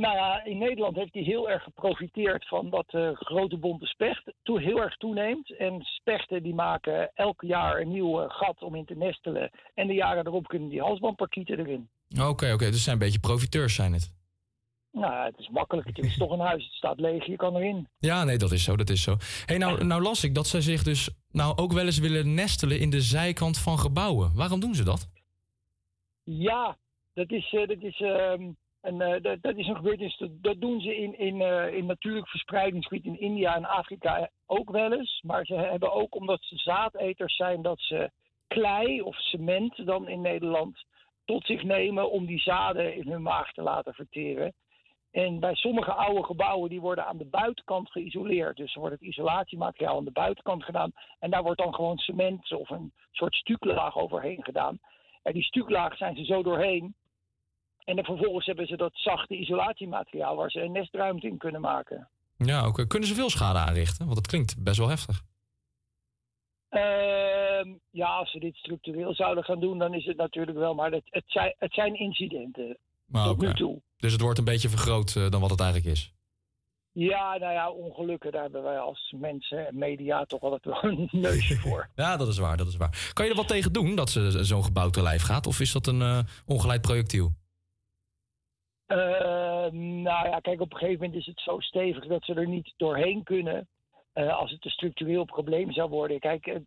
[0.00, 4.32] Nou ja, in Nederland heeft hij heel erg geprofiteerd van dat de grote bonte specht
[4.42, 5.56] toe, heel erg toeneemt.
[5.56, 9.50] En spechten die maken elk jaar een nieuw eh, gat om in te nestelen.
[9.74, 11.88] En de jaren erop kunnen die halsbandparkieten erin.
[12.20, 14.12] Oké, oké, dus zijn een beetje profiteurs zijn het.
[14.92, 15.86] Nou, ja, het is makkelijk.
[15.86, 16.64] Het is toch een huis.
[16.64, 17.26] Het staat leeg.
[17.26, 17.88] Je kan erin.
[17.98, 19.16] Ja, nee, dat is zo, dat is zo.
[19.46, 22.80] hey, nou, nou las ik dat zij zich dus nou ook wel eens willen nestelen
[22.80, 24.34] in de zijkant van gebouwen.
[24.34, 25.08] Waarom doen ze dat?
[26.22, 26.76] Ja,
[27.14, 28.42] dat is, eh, dat is, ehm,
[28.82, 30.16] een, eh, dat, is een gebeurtenis.
[30.16, 34.70] Dat, dat doen ze in, in, eh, in natuurlijk verspreidingsgebied in India en Afrika ook
[34.70, 35.20] wel eens.
[35.26, 38.10] Maar ze hebben ook, omdat ze zaadeters zijn, dat ze
[38.48, 40.84] klei of cement dan in Nederland
[41.24, 44.52] tot zich nemen om die zaden in hun maag te laten verteren.
[45.10, 48.56] En bij sommige oude gebouwen die worden aan de buitenkant geïsoleerd.
[48.56, 50.92] Dus er wordt het isolatiemateriaal aan de buitenkant gedaan.
[51.18, 54.78] En daar wordt dan gewoon cement of een soort stuklaag overheen gedaan.
[55.22, 56.94] En die stuklaag zijn ze zo doorheen.
[57.90, 62.08] En dan vervolgens hebben ze dat zachte isolatiemateriaal waar ze een nestruimte in kunnen maken.
[62.36, 62.86] Ja, oké.
[62.86, 64.04] Kunnen ze veel schade aanrichten?
[64.04, 65.22] Want dat klinkt best wel heftig.
[66.68, 70.74] Ehm, ja, als ze dit structureel zouden gaan doen, dan is het natuurlijk wel.
[70.74, 72.78] Maar het, het, zijn, het zijn incidenten.
[73.06, 73.82] Maar tot nu toe.
[73.96, 76.12] Dus het wordt een beetje vergroot eh, dan wat het eigenlijk is.
[76.92, 81.08] Ja, nou ja, ongelukken, daar hebben wij als mensen en media toch altijd wel een
[81.20, 81.88] neusje voor.
[81.94, 83.10] Ja, dat is waar, dat is waar.
[83.12, 85.46] Kan je er wat tegen doen dat ze zo'n gebouw te lijf gaat?
[85.46, 87.32] Of is dat een eh, ongeleid projectiel?
[88.90, 92.48] Ehm, nou ja, kijk, op een gegeven moment is het zo stevig dat ze er
[92.48, 93.68] niet doorheen kunnen.
[94.12, 96.18] eh, als het een structureel probleem zou worden.
[96.18, 96.60] Kijk,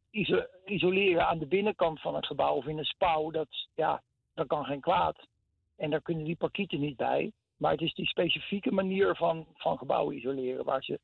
[0.66, 4.02] isoleren aan de binnenkant van het gebouw of in een spouw, dat, ja,
[4.34, 5.28] dat kan geen kwaad.
[5.78, 7.32] En daar kunnen die parkieten niet bij.
[7.58, 11.00] Maar het is die specifieke manier van, van gebouwen isoleren waar ze,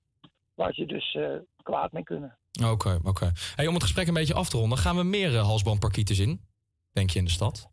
[0.54, 2.38] waar ze dus eh, kwaad mee kunnen.
[2.64, 3.32] Oké, oké.
[3.56, 6.42] Hey, om het gesprek een beetje af te ronden, gaan we meer eh, halsbandparkieten in?
[6.92, 7.70] Denk je in de stad?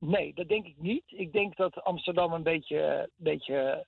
[0.00, 1.04] Nee, dat denk ik niet.
[1.06, 3.86] Ik denk dat Amsterdam een beetje, beetje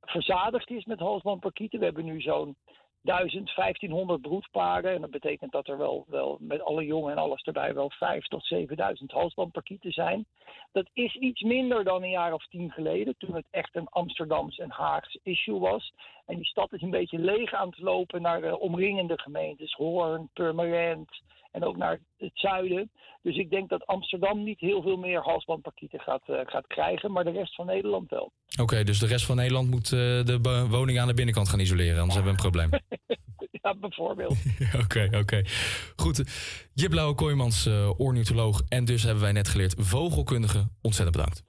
[0.00, 1.78] verzadigd is met halsbandparkieten.
[1.78, 2.56] We hebben nu zo'n
[3.02, 4.94] 1000, 1500 broedparen.
[4.94, 8.26] En dat betekent dat er wel, wel met alle jongen en alles erbij wel 5
[8.26, 10.26] tot 7000 halsbandparkieten zijn.
[10.72, 14.58] Dat is iets minder dan een jaar of tien geleden, toen het echt een Amsterdams
[14.58, 15.92] en Haags issue was.
[16.32, 20.28] En die stad is een beetje leeg aan het lopen naar de omringende gemeentes, Hoorn,
[20.32, 21.10] Purmerend
[21.50, 22.90] en ook naar het zuiden.
[23.22, 27.24] Dus ik denk dat Amsterdam niet heel veel meer halsbandparkieten gaat, eh, gaat krijgen, maar
[27.24, 28.32] de rest van Nederland wel.
[28.60, 31.60] Oké, dus de rest van Nederland moet eh, de be- woning aan de binnenkant gaan
[31.60, 32.70] isoleren, anders hebben we een probleem.
[33.64, 34.36] Ja, bijvoorbeeld.
[34.84, 35.42] Oké, oké.
[35.96, 36.22] Goed.
[36.74, 38.62] Jip Blauwe Kooijmans, eh ornitholoog.
[38.68, 40.68] En dus hebben wij net geleerd vogelkundige.
[40.80, 41.44] Ontzettend bedankt.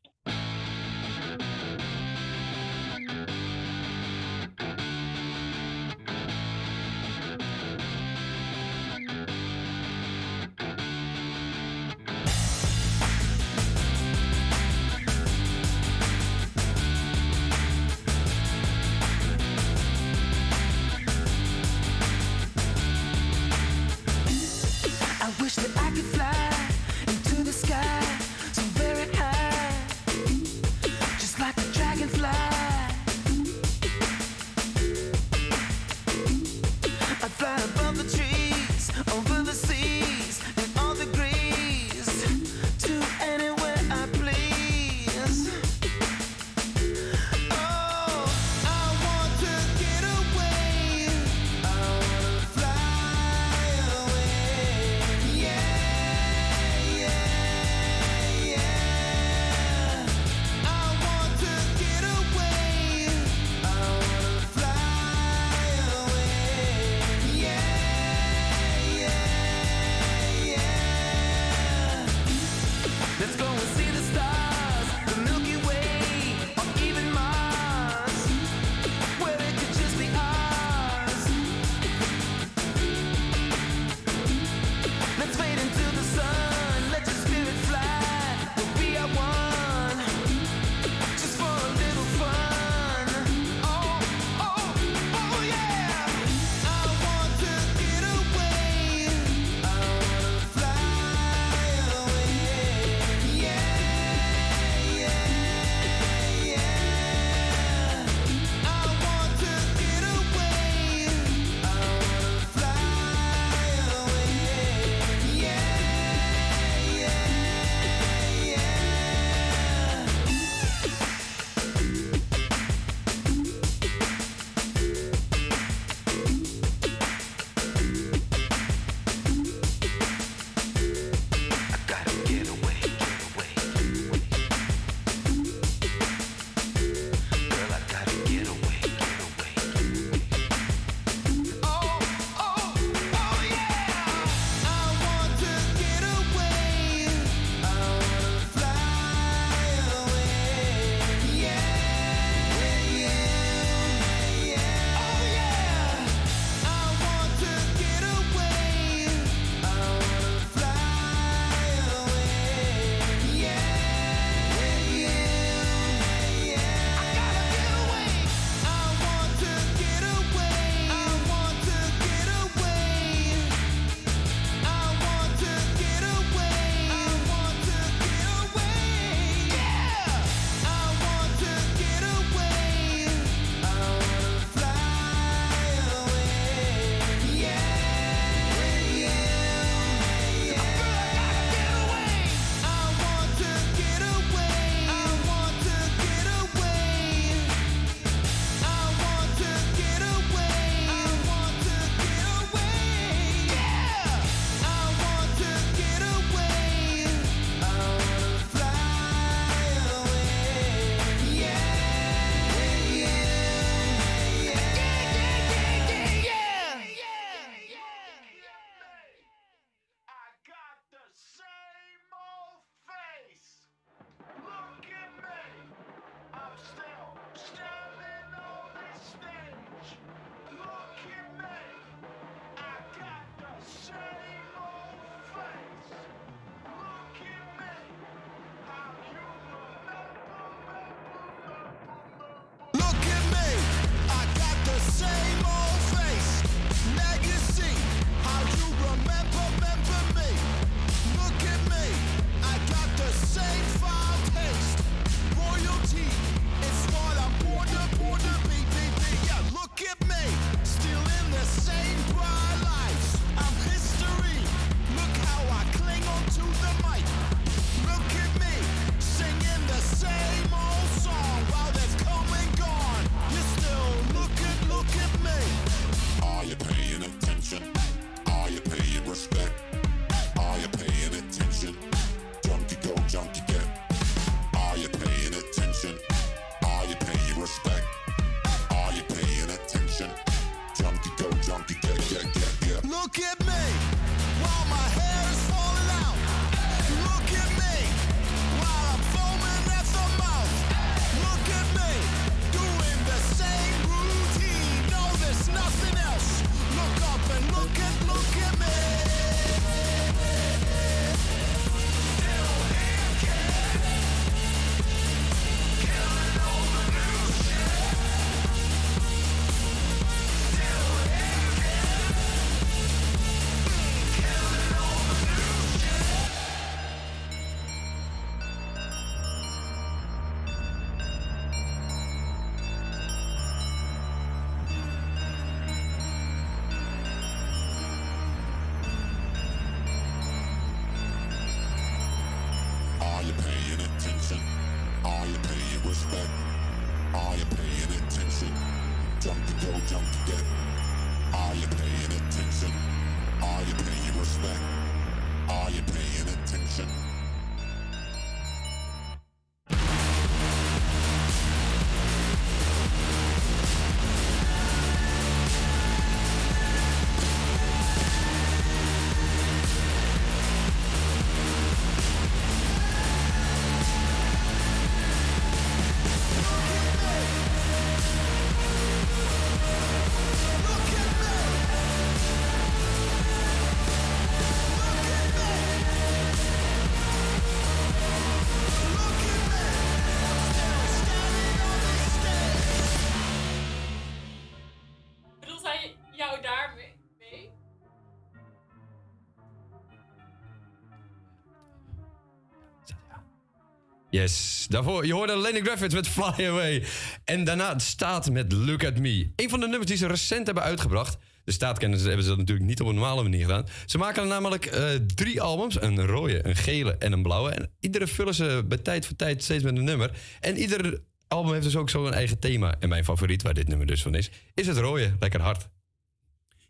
[404.24, 406.84] Yes, daarvoor, je hoorde Lenny Kravitz met Fly Away.
[407.24, 409.32] En daarna staat met Look At Me.
[409.36, 411.18] Een van de nummers die ze recent hebben uitgebracht.
[411.44, 413.68] De staatkennis hebben ze dat natuurlijk niet op een normale manier gedaan.
[413.86, 415.82] Ze maken er namelijk eh, drie albums.
[415.82, 417.50] Een rode, een gele en een blauwe.
[417.50, 420.12] En iedere vullen ze bij tijd voor tijd steeds met een nummer.
[420.40, 422.76] En ieder album heeft dus ook zo een eigen thema.
[422.80, 425.16] En mijn favoriet, waar dit nummer dus van is, is het rode.
[425.20, 425.68] Lekker hard.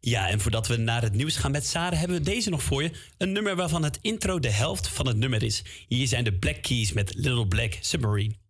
[0.05, 2.83] Ja, en voordat we naar het nieuws gaan met Sarah, hebben we deze nog voor
[2.83, 2.91] je.
[3.17, 5.63] Een nummer waarvan het intro de helft van het nummer is.
[5.87, 8.42] Hier zijn de Black Keys met Little Black Submarine.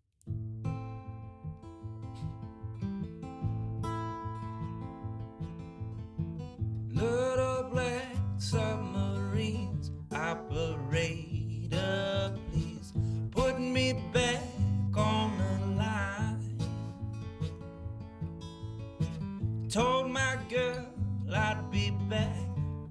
[21.36, 22.30] I'd be back,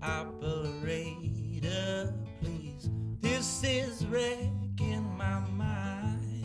[0.02, 2.90] operator, please.
[3.20, 6.44] This is wrecking my mind.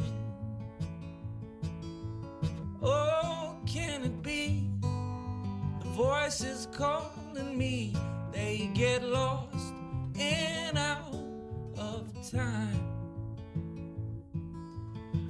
[2.84, 4.70] Oh, can it be?
[4.82, 7.96] The voice is calling me,
[8.32, 9.74] they get lost
[10.20, 11.16] and out
[11.80, 12.80] of time.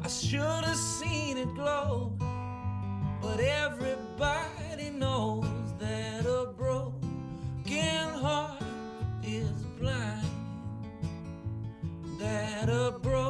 [0.03, 2.11] I should have seen it glow,
[3.21, 6.93] but everybody knows that a broken
[8.19, 8.63] heart
[9.23, 10.25] is blind.
[12.19, 13.26] That a broken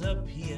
[0.00, 0.57] disappear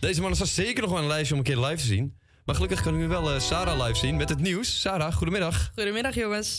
[0.00, 2.18] Deze man staat zeker nog wel een lijstje om een keer live te zien.
[2.44, 4.80] Maar gelukkig kan u nu wel eh, Sarah live zien met het nieuws.
[4.80, 5.70] Sarah, goedemiddag.
[5.74, 6.58] Goedemiddag jongens.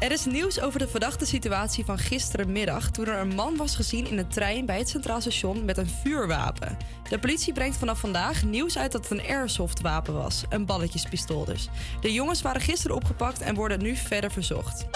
[0.00, 4.06] Er is nieuws over de verdachte situatie van gisterenmiddag toen er een man was gezien
[4.06, 6.76] in een trein bij het Centraal Station met een vuurwapen.
[7.08, 11.68] De politie brengt vanaf vandaag nieuws uit dat het een airsoftwapen was, een balletjespistool dus.
[12.00, 14.86] De jongens waren gisteren opgepakt en worden nu verder verzocht.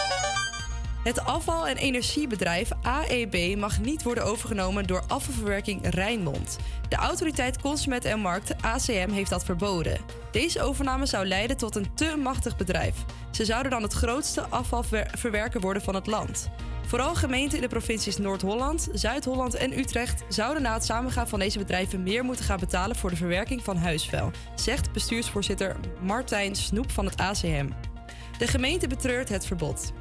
[1.07, 6.59] Het afval- en energiebedrijf AEB mag niet worden overgenomen door afvalverwerking Rijnmond.
[6.89, 9.99] De autoriteit Consument en Markt, ACM, heeft dat verboden.
[10.31, 12.95] Deze overname zou leiden tot een te machtig bedrijf.
[13.31, 16.51] Ze zouden dan het grootste afvalverwerker worden van het land.
[16.87, 21.59] Vooral gemeenten in de provincies Noord-Holland, Zuid-Holland en Utrecht zouden na het samengaan van deze
[21.59, 27.05] bedrijven meer moeten gaan betalen voor de verwerking van huisvuil, zegt bestuursvoorzitter Martijn Snoep van
[27.05, 27.69] het ACM.
[28.39, 29.93] De gemeente betreurt het verbod.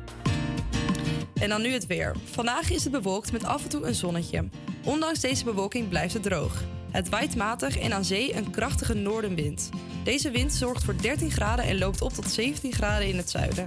[1.39, 2.15] En dan nu het weer.
[2.31, 4.43] Vandaag is het bewolkt met af en toe een zonnetje.
[4.83, 6.63] Ondanks deze bewolking blijft het droog.
[6.91, 9.69] Het waait matig en aan zee een krachtige noordenwind.
[10.03, 13.65] Deze wind zorgt voor 13 graden en loopt op tot 17 graden in het zuiden.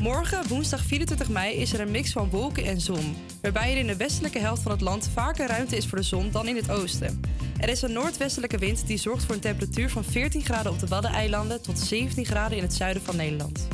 [0.00, 3.16] Morgen, woensdag 24 mei, is er een mix van wolken en zon.
[3.40, 6.30] Waarbij er in de westelijke helft van het land vaker ruimte is voor de zon
[6.30, 7.20] dan in het oosten.
[7.58, 10.86] Er is een noordwestelijke wind die zorgt voor een temperatuur van 14 graden op de
[10.86, 13.68] Waddeneilanden tot 17 graden in het zuiden van Nederland.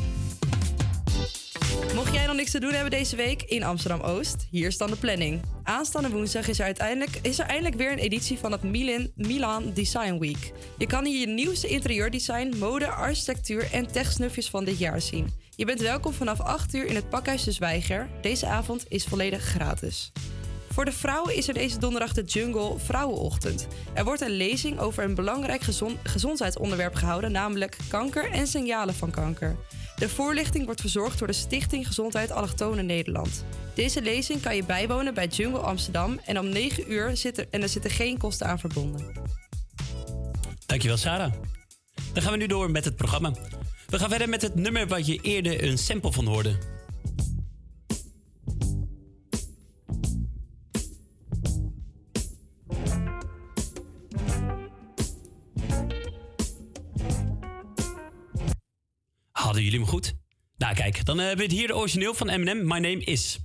[1.95, 4.95] Mocht jij nog niks te doen hebben deze week in Amsterdam-Oost, hier is dan de
[4.95, 5.41] planning.
[5.63, 9.71] Aanstaande woensdag is er, uiteindelijk, is er eindelijk weer een editie van het Milan, Milan
[9.73, 10.51] Design Week.
[10.77, 15.29] Je kan hier je nieuwste interieurdesign, mode, architectuur en techsnufjes van dit jaar zien.
[15.55, 18.09] Je bent welkom vanaf 8 uur in het Pakhuis de Zwijger.
[18.21, 20.11] Deze avond is volledig gratis.
[20.71, 23.67] Voor de vrouwen is er deze donderdag de Jungle Vrouwenochtend.
[23.93, 29.11] Er wordt een lezing over een belangrijk gezond, gezondheidsonderwerp gehouden, namelijk kanker en signalen van
[29.11, 29.55] kanker.
[29.99, 33.45] De voorlichting wordt verzorgd door de Stichting Gezondheid Allochtone Nederland.
[33.73, 37.61] Deze lezing kan je bijwonen bij Jungle Amsterdam en om 9 uur zit er, en
[37.61, 39.13] er zitten geen kosten aan verbonden.
[40.65, 41.33] Dankjewel, Sarah.
[42.13, 43.31] Dan gaan we nu door met het programma.
[43.87, 46.57] We gaan verder met het nummer wat je eerder een sample van hoorde.
[59.49, 60.15] Hadden jullie hem goed?
[60.57, 62.57] Nou kijk, dan hebben we het hier de origineel van Eminem.
[62.57, 63.39] My name is.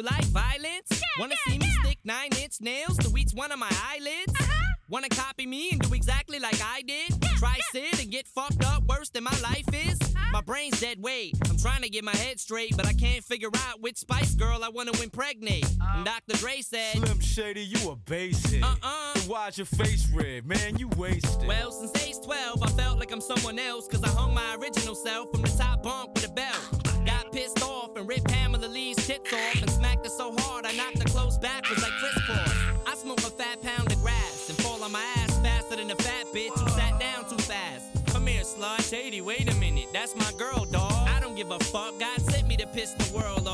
[0.00, 1.02] You like violence?
[1.18, 4.32] Wanna see me stick nine inch nails to each one of my eyelids?
[4.40, 4.64] Uh-huh.
[4.88, 7.20] Wanna copy me and do exactly like I did?
[7.36, 9.98] Try sit and get fucked up worse than my life is?
[10.00, 10.32] Uh-huh.
[10.32, 11.36] My brain's dead weight.
[11.50, 14.64] I'm trying to get my head straight, but I can't figure out which Spice Girl
[14.64, 15.64] I wanna impregnate.
[15.64, 15.96] Uh-huh.
[15.98, 16.36] And Dr.
[16.38, 18.64] Dre said, Slim Shady, you a basic.
[18.64, 19.14] Uh-uh.
[19.14, 20.46] Then why's your face red?
[20.46, 21.46] Man, you wasted.
[21.46, 24.94] Well, since age 12, I felt like I'm someone else, cause I hung my original
[24.94, 26.89] self from the top bunk with a belt.
[27.22, 30.72] Got pissed off and ripped Pamela Lee's tits off and smacked her so hard I
[30.72, 32.72] knocked her clothes backwards like Chris Paul.
[32.86, 35.96] I smoke a fat pound of grass and fall on my ass faster than a
[35.96, 37.84] fat bitch who sat down too fast.
[38.06, 38.88] Come here, slut.
[38.88, 39.88] Shady, wait a minute.
[39.92, 40.92] That's my girl, dog.
[40.92, 41.98] I don't give a fuck.
[42.00, 43.49] God sent me to piss the world off.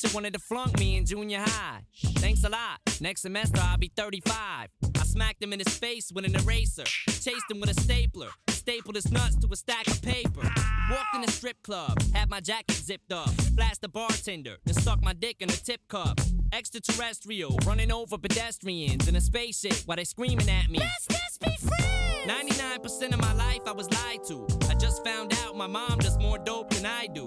[0.00, 1.80] Teacher wanted to flunk me in junior high.
[2.18, 2.80] Thanks a lot.
[3.00, 4.68] Next semester I'll be 35.
[4.82, 6.84] I smacked him in his face with an eraser.
[6.84, 8.28] Chased him with a stapler.
[8.48, 10.42] Stapled his nuts to a stack of paper.
[10.90, 12.00] Walked in a strip club.
[12.14, 13.30] Had my jacket zipped up.
[13.56, 14.56] Flashed the bartender.
[14.64, 16.20] Then stuck my dick in a tip cup.
[16.52, 17.58] Extraterrestrial.
[17.66, 20.78] Running over pedestrians in a spaceship while they screaming at me.
[20.78, 22.00] Let's just be friends.
[22.26, 24.46] 99% of my life I was lied to.
[24.68, 27.26] I just found out my mom does more dope than I do.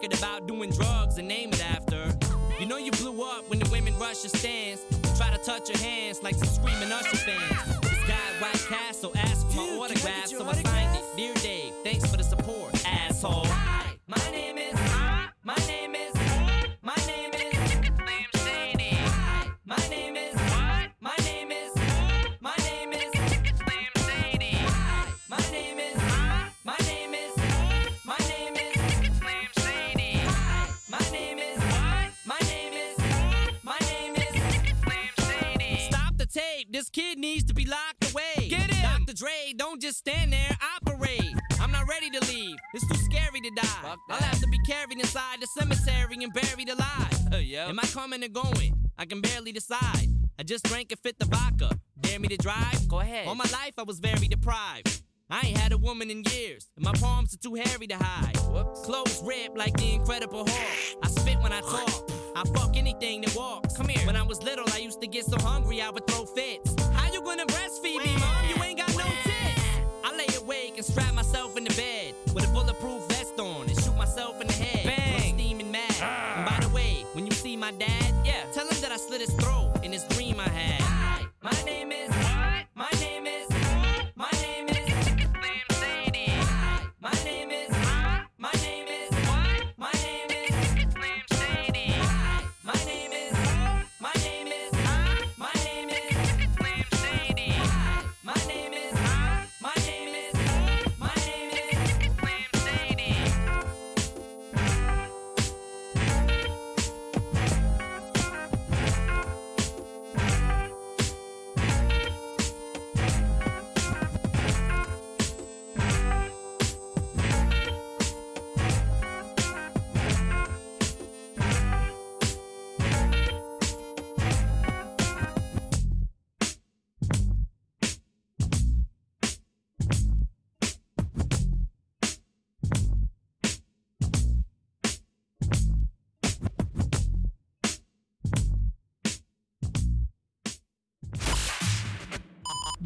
[0.00, 2.12] Record about doing drugs and name it after.
[2.58, 4.82] You know you blew up when the women rush your stands.
[5.16, 7.16] Try to touch your hands like some screaming Usher
[39.90, 41.34] just stand there, operate.
[41.60, 42.56] I'm not ready to leave.
[42.74, 43.96] It's too scary to die.
[44.08, 47.42] I'll have to be carried inside the cemetery and buried alive.
[47.42, 47.66] yeah.
[47.66, 48.72] Am I coming or going?
[48.96, 50.06] I can barely decide.
[50.38, 51.76] I just drank and fit the vodka.
[52.00, 52.86] Dare me to drive?
[52.86, 53.26] Go ahead.
[53.26, 55.02] All my life I was very deprived.
[55.28, 58.34] I ain't had a woman in years, and my palms are too hairy to hide.
[58.84, 60.98] Clothes ripped like the Incredible Hulk.
[61.02, 62.10] I spit when I talk.
[62.36, 63.76] I fuck anything that walks.
[63.76, 64.06] Come here.
[64.06, 66.74] When I was little, I used to get so hungry I would throw fits.
[66.92, 68.09] How you gonna breastfeed me,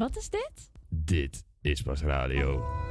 [0.04, 0.70] Wat is dit?
[0.88, 2.83] Dit is pas radio.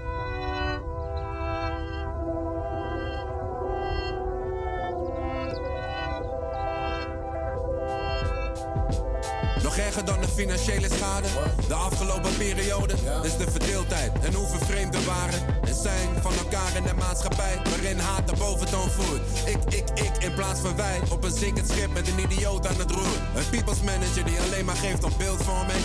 [10.05, 11.27] Dan de financiële schade.
[11.67, 12.93] De afgelopen periode
[13.23, 14.11] is de verdeeldheid.
[14.21, 17.61] En hoe vervreemd waren en zijn van elkaar in de maatschappij.
[17.69, 19.21] Waarin haat de boventoon voert.
[19.45, 20.99] Ik, ik, ik in plaats van wij.
[21.11, 23.17] Op een zinkend schip met een idioot aan het roer.
[23.35, 25.84] Een people's manager die alleen maar geeft op beeldvorming.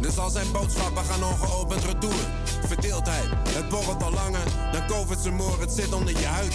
[0.00, 2.24] Dus al zijn boodschappen gaan ongeopend retour.
[2.66, 4.44] Verdeeldheid, het borrelt al langer.
[4.72, 6.54] Dan COVID zijn moor, het zit onder je huid.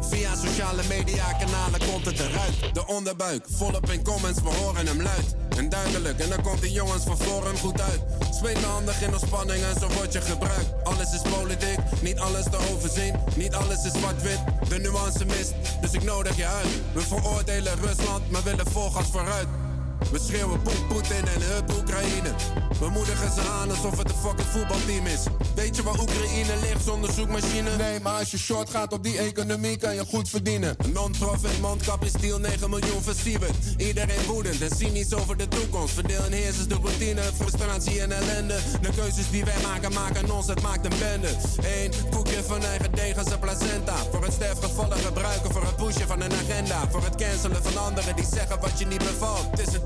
[0.00, 2.74] Via sociale media kanalen komt het eruit.
[2.74, 5.45] De onderbuik, volop in comments, we horen hem luid.
[5.56, 8.00] En duidelijk, en dan komt die jongens van voren goed uit.
[8.30, 10.84] Zweet handig in ontspanning en zo word je gebruikt.
[10.84, 13.14] Alles is politiek, niet alles te overzien.
[13.36, 14.38] Niet alles is zwart-wit,
[14.68, 15.54] de nuance mist.
[15.80, 16.68] Dus ik nodig je uit.
[16.92, 19.65] We veroordelen Rusland, maar willen volgas vooruit.
[20.12, 22.34] We schreeuwen poep Poetin en hup Oekraïne.
[22.80, 25.22] We moedigen ze aan alsof het een fucking voetbalteam is.
[25.54, 27.76] Weet je waar Oekraïne ligt zonder zoekmachine?
[27.76, 30.74] Nee, maar als je short gaat op die economie kan je goed verdienen.
[30.78, 33.54] Een non-profit mondkapjesdeal 9 miljoen versieverd.
[33.76, 35.94] Iedereen woedend en cynisch over de toekomst.
[35.94, 38.58] Verdeel en heers is de routine, frustratie en ellende.
[38.80, 41.28] De keuzes die wij maken, maken ons, het maakt een bende.
[41.62, 43.96] Eén koekje van eigen deeg als een placenta.
[44.10, 46.88] Voor het sterfgevallen gebruiken, voor het pushen van een agenda.
[46.90, 49.50] Voor het cancelen van anderen die zeggen wat je niet bevalt.
[49.50, 49.82] Het is een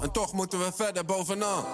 [0.00, 1.64] en toch moeten we verder bovenaan.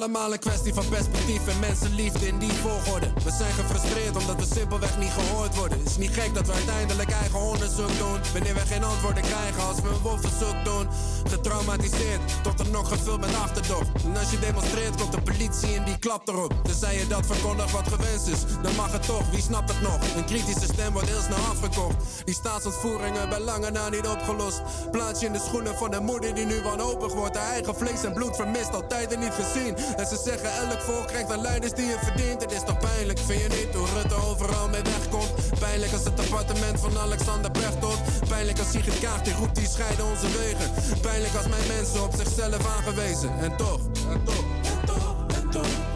[0.00, 3.12] Allemaal een kwestie van perspectief en mensenliefde in die volgorde.
[3.24, 5.84] We zijn gefrustreerd omdat we simpelweg niet gehoord worden.
[5.84, 8.18] Is niet gek dat we uiteindelijk eigen onderzoek doen.
[8.32, 10.88] Wanneer we geen antwoorden krijgen als we een wolfverzoek doen.
[11.28, 13.88] Getraumatiseerd, tot er nog gevuld met achterdocht.
[14.04, 16.52] En als je demonstreert, komt de politie en die klapt erop.
[16.62, 19.30] Tenzij je dat verkondigt wat gewenst is, dan mag het toch.
[19.30, 19.98] Wie snapt het nog?
[20.16, 21.96] Een kritische stem wordt heel snel afgekocht.
[22.24, 24.62] Die staatsontvoeringen bij lange na niet opgelost.
[24.90, 27.36] Plaats je in de schoenen van de moeder die nu wanhopig wordt.
[27.36, 29.76] Haar eigen vlees en bloed vermist, al tijden niet gezien.
[29.96, 32.42] En ze zeggen elk volk krijgt de leiders die je verdient.
[32.42, 33.74] Het is toch pijnlijk, vind je niet?
[33.74, 35.32] Hoe Rutte overal mee wegkomt.
[35.58, 37.98] Pijnlijk als het appartement van Alexander Pechtold.
[38.28, 40.70] Pijnlijk als Sigrid Kaag die roept, die scheiden onze wegen.
[41.00, 43.30] Pijnlijk als mijn mensen op zichzelf aangewezen.
[43.40, 43.80] En toch,
[44.10, 45.89] en toch, en toch, en toch,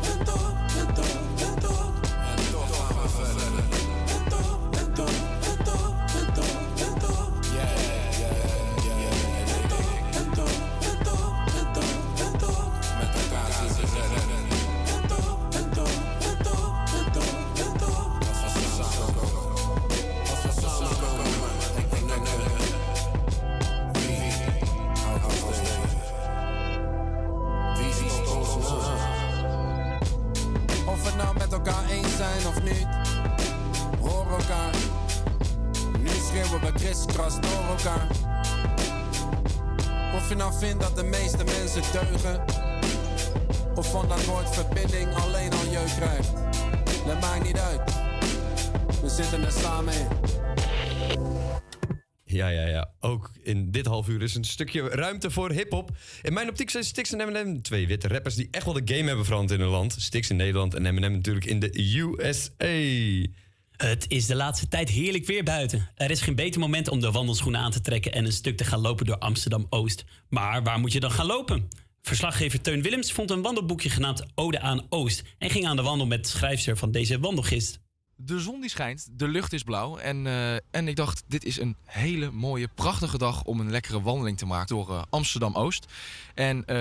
[54.25, 55.91] is een stukje ruimte voor hip-hop.
[56.23, 59.07] In mijn optiek zijn Stix en Eminem twee witte rappers die echt wel de game
[59.07, 59.97] hebben veranderd in hun land.
[59.99, 63.33] Stix in Nederland en Eminem natuurlijk in de USA.
[63.77, 65.91] Het is de laatste tijd heerlijk weer buiten.
[65.95, 68.65] Er is geen beter moment om de wandelschoenen aan te trekken en een stuk te
[68.65, 70.05] gaan lopen door Amsterdam Oost.
[70.29, 71.69] Maar waar moet je dan gaan lopen?
[72.03, 76.07] Verslaggever Teun Willems vond een wandelboekje genaamd Ode aan Oost en ging aan de wandel
[76.07, 77.84] met de schrijfster van deze wandelgist.
[78.17, 79.97] De zon die schijnt, de lucht is blauw.
[79.97, 84.03] En, eh, en ik dacht, dit is een hele mooie, prachtige dag om een lekkere
[84.03, 85.93] wandeling te maken door eh, Amsterdam-Oost.
[86.35, 86.77] En eh,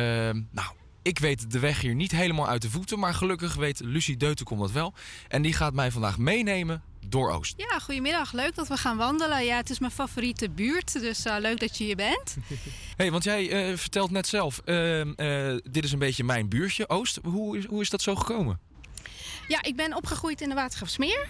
[0.51, 0.67] nou,
[1.01, 2.99] ik weet de weg hier niet helemaal uit de voeten.
[2.99, 4.93] Maar gelukkig weet Lucie Deutenkom dat wel.
[5.27, 7.53] En die gaat mij vandaag meenemen door Oost.
[7.57, 8.31] Ja, goedemiddag.
[8.31, 9.45] Leuk dat we gaan wandelen.
[9.45, 12.37] Ja, het is mijn favoriete buurt, dus eh, leuk dat je hier bent.
[12.97, 15.01] hey, want jij vertelt net zelf, eh,
[15.51, 17.19] eh, dit is een beetje mijn buurtje, Oost.
[17.23, 18.59] Hoe is, hoe is dat zo gekomen?
[19.47, 21.27] Ja, ik ben opgegroeid in de Watergraafsmeer.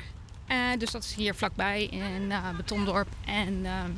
[0.47, 3.07] Eh dus dat is hier vlakbij in eh, Betondorp.
[3.25, 3.91] En ehm,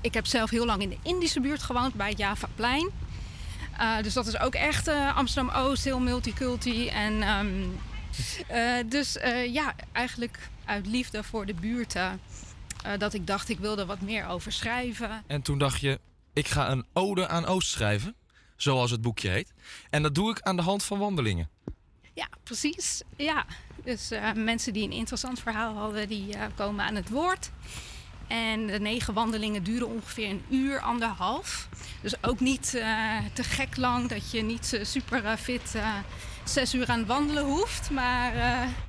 [0.00, 2.90] ik heb zelf heel lang in de Indische buurt gewoond, bij het Javaplein.
[3.78, 6.88] Eh dus dat is ook echt Amsterdam-Oost, heel multiculti.
[6.88, 7.62] En ehm,
[8.46, 9.18] eh, dus
[9.48, 12.20] ja, eigenlijk uit liefde voor de buurten...
[12.98, 15.22] dat ik dacht, ik wilde wat meer over schrijven.
[15.26, 16.00] En toen dacht je,
[16.32, 18.14] ik ga een ode aan Oost schrijven.
[18.56, 19.52] Zoals het boekje heet.
[19.90, 21.48] En dat doe ik aan de hand van wandelingen.
[22.14, 23.02] Ja, precies.
[23.16, 23.44] Ja.
[23.84, 27.50] Dus eh, mensen die een interessant verhaal hadden, die eh, komen aan het woord.
[28.26, 31.68] En de negen wandelingen duren ongeveer een uur, anderhalf.
[32.02, 35.76] Dus ook niet eh, te gek lang dat je niet super fit
[36.44, 37.90] zes uur aan het wandelen hoeft.
[37.90, 38.32] Maar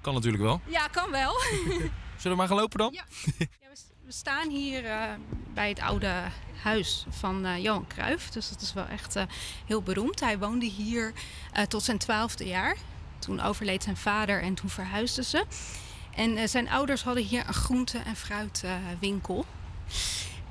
[0.02, 0.62] Kan natuurlijk wel.
[0.68, 1.40] ja, kan wel.
[2.18, 3.00] Zullen we maar gaan lopen dan?
[4.06, 4.84] We staan hier
[5.54, 6.14] bij het oude
[6.62, 8.30] huis van Johan Cruijff.
[8.30, 9.16] Dus dat is wel echt
[9.66, 10.20] heel beroemd.
[10.20, 11.14] Hij woonde hier
[11.68, 12.78] tot zijn twaalfde jaar.
[13.26, 15.46] Toen overleed zijn vader en toen verhuisden ze.
[16.16, 19.46] En eh, zijn ouders hadden hier een groente- en fruitwinkel.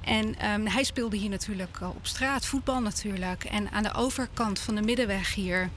[0.01, 3.44] en ehm, hij speelde hier natuurlijk eh, op straat, voetbal natuurlijk.
[3.44, 5.70] En aan de overkant van de middenweg hier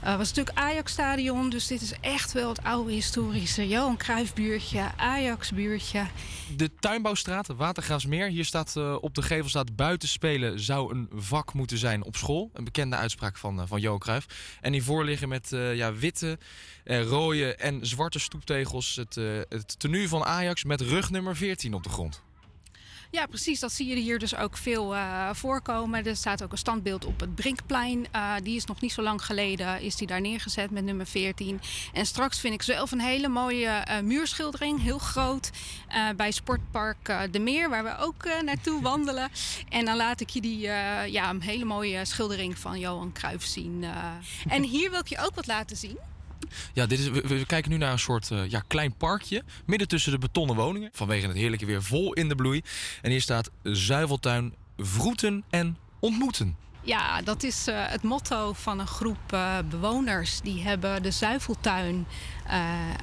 [0.00, 1.50] was natuurlijk Ajax-stadion.
[1.50, 6.06] Dus dit is echt wel het oude historische Johan Cruijff-buurtje, Ajax-buurtje.
[6.56, 8.28] De Tuinbouwstraat, Watergraafsmeer.
[8.28, 12.16] Hier staat eh, op de gevel staat buiten spelen zou een vak moeten zijn op
[12.16, 12.50] school.
[12.52, 14.26] Een bekende uitspraak van, eh, van Johan Cruijff.
[14.60, 16.38] En hiervoor liggen met eh, ja, witte,
[16.84, 21.82] eh, rode en zwarte stoeptegels het, eh, het tenue van Ajax met rugnummer 14 op
[21.82, 22.22] de grond.
[23.12, 23.60] Ja, precies.
[23.60, 26.06] Dat zie je hier dus ook veel eh, voorkomen.
[26.06, 28.06] Er staat ook een standbeeld op het Brinkplein.
[28.10, 31.60] Eh, die is nog niet zo lang geleden is die daar neergezet met nummer 14.
[31.92, 35.50] En straks vind ik zelf een hele mooie eh, muurschildering, heel groot,
[36.16, 39.28] bij Sportpark De Meer, waar we ook naartoe wandelen.
[39.68, 43.84] En dan laat ik je die ja, een hele mooie schildering van Johan Cruijff zien.
[44.48, 45.98] En hier wil ik je ook wat laten zien.
[46.72, 49.42] Ja, dit is, we, kijken nu naar een soort eh, ja, klein parkje.
[49.66, 50.90] Midden tussen de betonnen woningen.
[50.92, 52.62] Vanwege het heerlijke weer vol in de bloei.
[53.02, 56.56] En hier staat Zuiveltuin vroeten en ontmoeten.
[56.82, 60.40] Ja, dat is eh, het motto van een groep eh, bewoners.
[60.40, 62.06] Die hebben de Zuiveltuin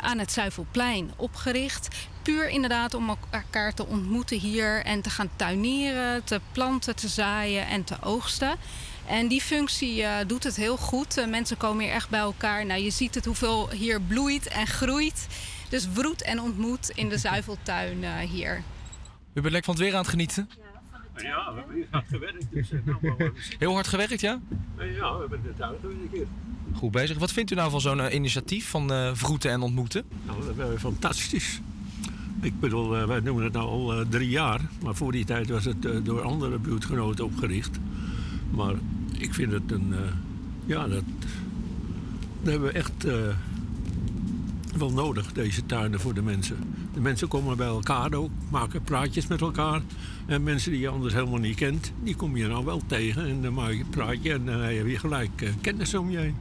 [0.01, 1.87] aan het Zuivelplein opgericht.
[2.21, 7.67] Puur inderdaad om elkaar te ontmoeten hier en te gaan tuinieren, te planten, te zaaien
[7.67, 8.57] en te oogsten.
[9.07, 11.17] En die functie eh, doet het heel goed.
[11.17, 12.65] Eh, mensen komen hier echt bij elkaar.
[12.65, 15.27] Nou, je ziet het hoeveel hier bloeit en groeit.
[15.69, 18.55] Dus broed en ontmoet in de Zuiveltuin eh, hier.
[19.33, 20.49] U bent lekker van het weer aan het genieten?
[21.15, 22.45] Ja, we hebben hier hard gewerkt.
[22.51, 24.39] Dus, nou, we- Heel hard gewerkt, ja?
[24.77, 26.25] Ja, we hebben de tuin gewerkt een keer.
[26.73, 27.17] Goed bezig.
[27.17, 30.05] Wat vindt u nou van zo'n initiatief van eh vroeten en ontmoeten?
[30.25, 31.59] Nou, dat was fantastisch.
[32.41, 34.61] Ik bedoel, eh, wij noemen het nou al drie jaar.
[34.83, 37.77] Maar voor die tijd was het door andere buurtgenoten opgericht.
[38.49, 38.73] Maar
[39.17, 39.93] ik vind het een...
[39.93, 39.99] eh,
[40.65, 41.03] ja, dat,
[42.41, 43.13] dat hebben we echt eh,
[44.77, 46.57] wel nodig, deze tuinen voor de mensen.
[46.93, 49.81] De mensen komen bij elkaar ook, maken praatjes met elkaar.
[50.25, 53.27] En mensen die je anders helemaal niet kent, die kom je nou wel tegen.
[53.27, 56.17] En dan maak je een praatje en dan heb je gelijk eh, kennis om je
[56.17, 56.35] heen.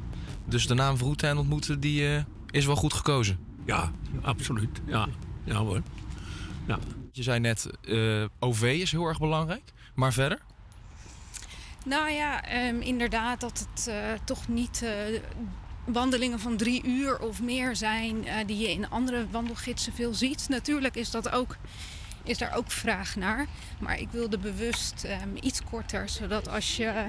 [0.44, 3.38] Dus de naam vroeten en ontmoeten die, is wel goed gekozen?
[3.64, 3.92] Ja,
[4.22, 4.80] absoluut.
[4.86, 5.08] Ja,
[5.44, 5.82] ja hoor.
[6.66, 6.78] Ja.
[7.12, 7.70] Je zei net,
[8.38, 9.62] OV is heel erg belangrijk.
[9.94, 10.40] Maar verder?
[11.86, 13.94] Nou ja, ehm, inderdaad dat het eh,
[14.24, 15.20] toch niet eh,
[15.84, 20.48] wandelingen van drie uur of meer zijn eh, die je in andere wandelgidsen veel ziet.
[20.48, 21.56] Natuurlijk is, dat ook,
[22.24, 23.46] is daar ook vraag naar.
[23.78, 27.06] Maar ik wilde bewust ehm, iets korter, zodat als je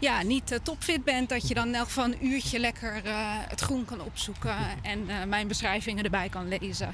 [0.00, 3.02] ja, niet topfit bent, dat je dan in elk geval een uurtje lekker
[3.48, 6.90] het groen kan opzoeken en mijn beschrijvingen erbij kan lezen.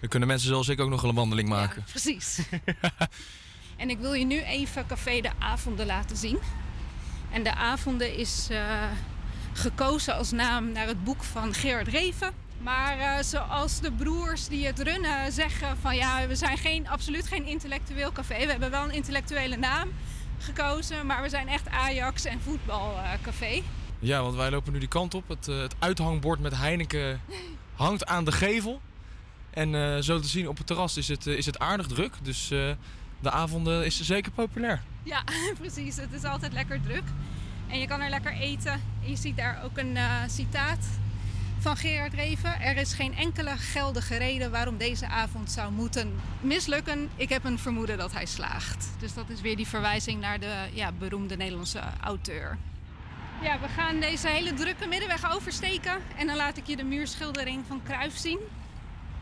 [0.00, 1.84] Dan kunnen mensen zoals ik ook nog een wandeling maken.
[1.84, 2.38] Precies.
[3.80, 6.38] en ik wil je nu even Café de Avonden laten zien.
[7.30, 8.84] En de Avonden is eh,
[9.52, 12.32] gekozen als naam naar het boek van Gerard Reven.
[12.58, 17.26] Maar eh, zoals de broers die het runnen zeggen van ja, we zijn geen, absoluut
[17.26, 18.38] geen intellectueel café.
[18.38, 19.88] We hebben wel een intellectuele naam
[20.38, 23.62] gekozen, maar we zijn echt Ajax en voetbalcafé.
[23.98, 25.28] Ja, want wij lopen nu die kant op.
[25.28, 27.20] Het, eh, het uithangbord met Heineken
[27.74, 28.80] hangt aan de gevel.
[29.50, 32.12] En zo te zien op het terras is het, is het aardig druk.
[32.22, 32.52] Dus
[33.20, 34.82] de avonden is zeker populair.
[35.02, 35.22] Ja,
[35.60, 35.96] precies.
[35.96, 37.04] Het is altijd lekker druk.
[37.68, 38.72] En je kan er lekker eten.
[38.72, 40.86] En je ziet daar ook een eh, citaat
[41.58, 42.60] van Gerard Reven.
[42.60, 47.10] Er is geen enkele geldige reden waarom deze avond zou moeten mislukken.
[47.16, 48.88] Ik heb een vermoeden dat hij slaagt.
[48.98, 52.58] Dus dat is weer die verwijzing naar de ja, beroemde Nederlandse auteur.
[53.42, 55.98] Ja, we gaan deze hele drukke middenweg oversteken.
[56.16, 58.38] En dan laat ik je de muurschildering van Cruijff zien.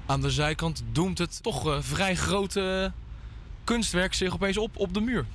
[0.07, 2.93] Aan de zijkant doemt het toch eh, vrij grote
[3.69, 5.27] kunstwerk zich opeens op op de muur.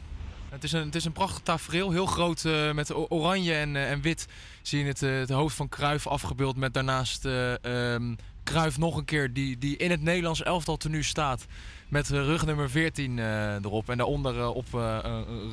[0.49, 3.91] Het is een, het is een prachtig tafereel, heel groot eh, met oranje en, eh,
[3.91, 4.27] en wit.
[4.61, 8.97] Zie je het, eh, het hoofd van Cruijff afgebeeld met daarnaast eh ehm, Cruijff nog
[8.97, 11.45] een keer die, die in het Nederlands elftal tenue staat.
[11.87, 13.89] Met rug nummer 14 eh, erop.
[13.89, 14.67] En daaronder op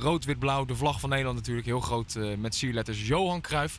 [0.01, 1.67] rood-wit-blauw de vlag van Nederland natuurlijk.
[1.67, 3.79] Heel groot met sierletters Johan Cruijff.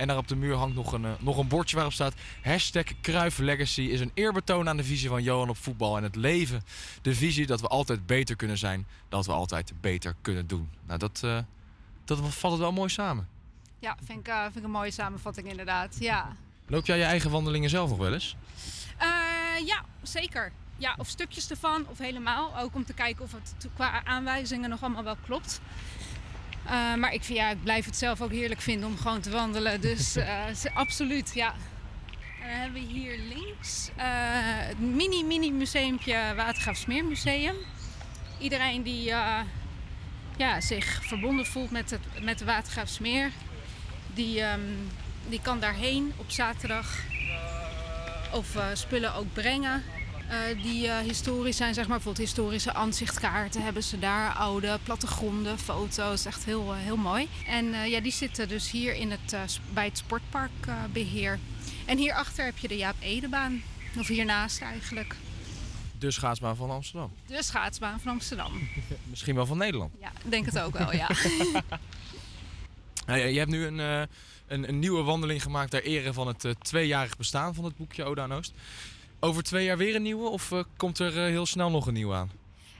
[0.00, 2.14] En daar op de muur hangt nog een, eh, nog een bordje waarop staat...
[2.42, 6.16] Hashtag Cruijff Legacy is een eerbetoon aan de visie van Johan op voetbal en het
[6.16, 6.62] leven.
[7.02, 10.70] De visie dat we altijd beter kunnen zijn, dat we altijd beter kunnen doen.
[10.86, 11.38] Nou, dat, eh,
[12.04, 13.28] dat valt het wel mooi samen.
[13.78, 15.96] Ja, vind ik, eh, vind ik een mooie samenvatting inderdaad.
[15.98, 16.36] Ja.
[16.66, 18.36] Loop jij je eigen wandelingen zelf nog wel eens?
[19.64, 20.52] Ja, zeker.
[20.76, 22.58] Ja, of stukjes ervan, of helemaal.
[22.58, 25.60] Ook om te kijken of het qua aanwijzingen nog allemaal wel klopt.
[26.64, 29.30] Eh, maar ik, vind, ja, ik blijf het zelf ook heerlijk vinden om gewoon te
[29.30, 29.80] wandelen.
[29.80, 31.54] Dus eh, absoluut, ja.
[32.42, 34.06] En dan hebben we hier links eh,
[34.68, 37.56] het mini-mini museumpje Watergraafsmeermuseum.
[38.38, 39.04] Iedereen die
[40.36, 43.30] ja, zich verbonden voelt met het, met de Watergraafsmeer,
[44.14, 44.60] die, ehm,
[45.28, 46.98] die kan daarheen op zaterdag
[48.32, 49.82] of spullen ook brengen.
[50.30, 55.58] Eh, die eh, historisch zijn, zeg maar bijvoorbeeld historische aanzichtkaarten hebben ze daar, oude plattegronden,
[55.58, 57.28] foto's, echt heel, eh, heel mooi.
[57.46, 59.36] En ja, die zitten dus hier in het,
[59.72, 61.38] bij het sportparkbeheer.
[61.86, 63.62] en hierachter heb je de Jaap Edebaan,
[63.98, 65.16] of hiernaast eigenlijk,
[65.98, 67.12] De schaatsbaan van Amsterdam.
[67.26, 68.68] de schaatsbaan van Amsterdam.
[69.10, 69.92] Misschien wel van Nederland.
[70.00, 71.08] Ja, ik denk het ook wel, ja.
[73.06, 77.16] Nou je hebt nu een, een, een nieuwe wandeling gemaakt ter ere van het tweejarig
[77.16, 78.52] bestaan van het boekje Oda Oost.
[79.20, 81.94] Over twee jaar weer een nieuwe of eh, komt er eh, heel snel nog een
[81.94, 82.30] nieuwe aan?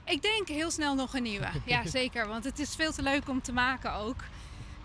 [0.05, 1.47] Ik denk heel snel nog een nieuwe.
[1.65, 2.27] Ja, zeker.
[2.27, 4.23] Want het is veel te leuk om te maken ook.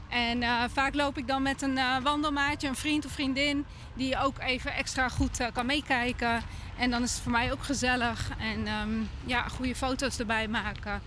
[0.08, 3.64] En eh, vaak loop ik dan met een wandelmaatje, een vriend of vriendin,
[3.94, 6.42] die ook even extra goed kan meekijken.
[6.78, 8.30] En dan is het voor mij ook gezellig.
[8.38, 8.90] En ehm,
[9.24, 11.02] ja, goede foto's erbij maken.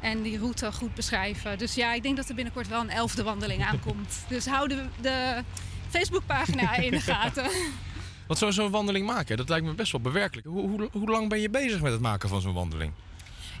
[0.00, 1.58] En die route goed beschrijven.
[1.58, 4.24] Dus ja, ik denk dat er binnenkort wel een elfde wandeling aankomt.
[4.28, 5.44] Dus hou de, de
[5.88, 7.50] Facebookpagina in de gaten.
[8.28, 10.46] Want zo'n zo'n wandeling maken, dat lijkt me best wel bewerkelijk.
[10.46, 12.92] Hoe, hoe, hoe lang ben je bezig met het maken van zo'n wandeling?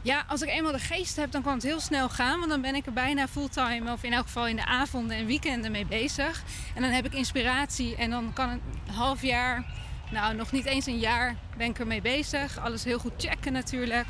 [0.02, 2.38] Ja, als ik eenmaal de geest heb, dan kan het heel snel gaan.
[2.38, 5.26] Want dan ben ik er bijna fulltime, of in elk geval in de avonden en
[5.26, 6.42] weekenden mee bezig.
[6.74, 8.60] En dan heb ik inspiratie en dan kan een
[8.94, 9.64] half jaar,
[10.10, 12.58] nou nog niet eens een jaar, ben ik ermee bezig.
[12.58, 14.06] Alles heel goed checken natuurlijk.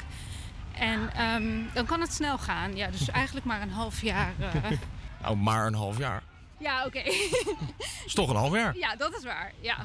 [0.73, 2.77] En ehm, dan kan het snel gaan.
[2.77, 4.33] Ja, dus eigenlijk maar een half jaar.
[4.41, 4.71] eh.
[5.23, 6.23] Nou, maar een half jaar.
[6.59, 6.99] Ja, oké.
[8.07, 8.77] is toch een half jaar.
[8.77, 9.53] Ja, dat is waar.
[9.61, 9.77] Ja.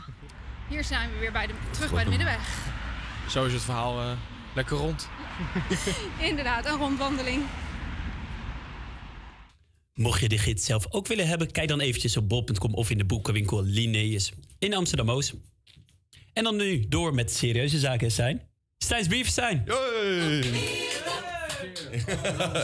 [0.73, 2.67] Hier zijn we weer bij de, terug bij de middenweg.
[3.29, 4.11] Zo is het verhaal eh,
[4.55, 5.09] lekker rond.
[6.29, 7.43] Inderdaad, een rondwandeling.
[9.93, 12.97] Mocht je de gids zelf ook willen hebben, kijk dan eventjes op bol.com of in
[12.97, 15.33] de boekenwinkel Linnaeus in Amsterdam-Oost.
[16.33, 18.41] En dan nu door met serieuze zaken zijn.
[18.77, 19.43] Stijns nu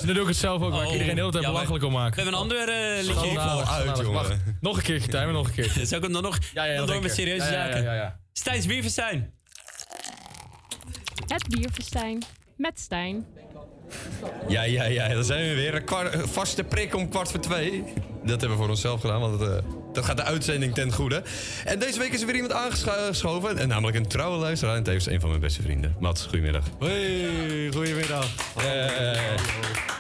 [0.06, 2.16] doe ik het zelf ook, waar ik iedereen de hele tijd Ja, belachelijk om maken.
[2.16, 3.14] We hebben een ander eh liedje.
[3.14, 4.08] Schandalig.
[4.08, 5.70] Wacht, nog een keertje, Tijmen, nog een keer.
[5.88, 7.84] Zal ik hem dan nog Ja, ja, dan door met serieuze zaken?
[7.84, 8.20] ja, ja, ja.
[8.34, 9.34] Stijns Bierfestijn.
[11.28, 12.24] Het bierfestijn
[12.58, 13.26] met Stijn.
[14.48, 15.76] Ja, ja, ja, daar zijn we weer.
[15.76, 17.84] Een kwart- een vaste prik om kwart voor twee.
[18.24, 19.70] Dat hebben we voor onszelf gedaan, want het, eh,
[20.00, 21.24] dat gaat de uitzending ten goede.
[21.66, 23.58] En deze week is er weer iemand aangeschoven.
[23.58, 24.76] En namelijk een trouwe luisteraar.
[24.76, 25.96] En tevens een van mijn beste vrienden.
[26.00, 26.64] Mats, goedemiddag.
[26.80, 28.28] Hoi, goedemiddag.
[28.58, 29.99] Eh,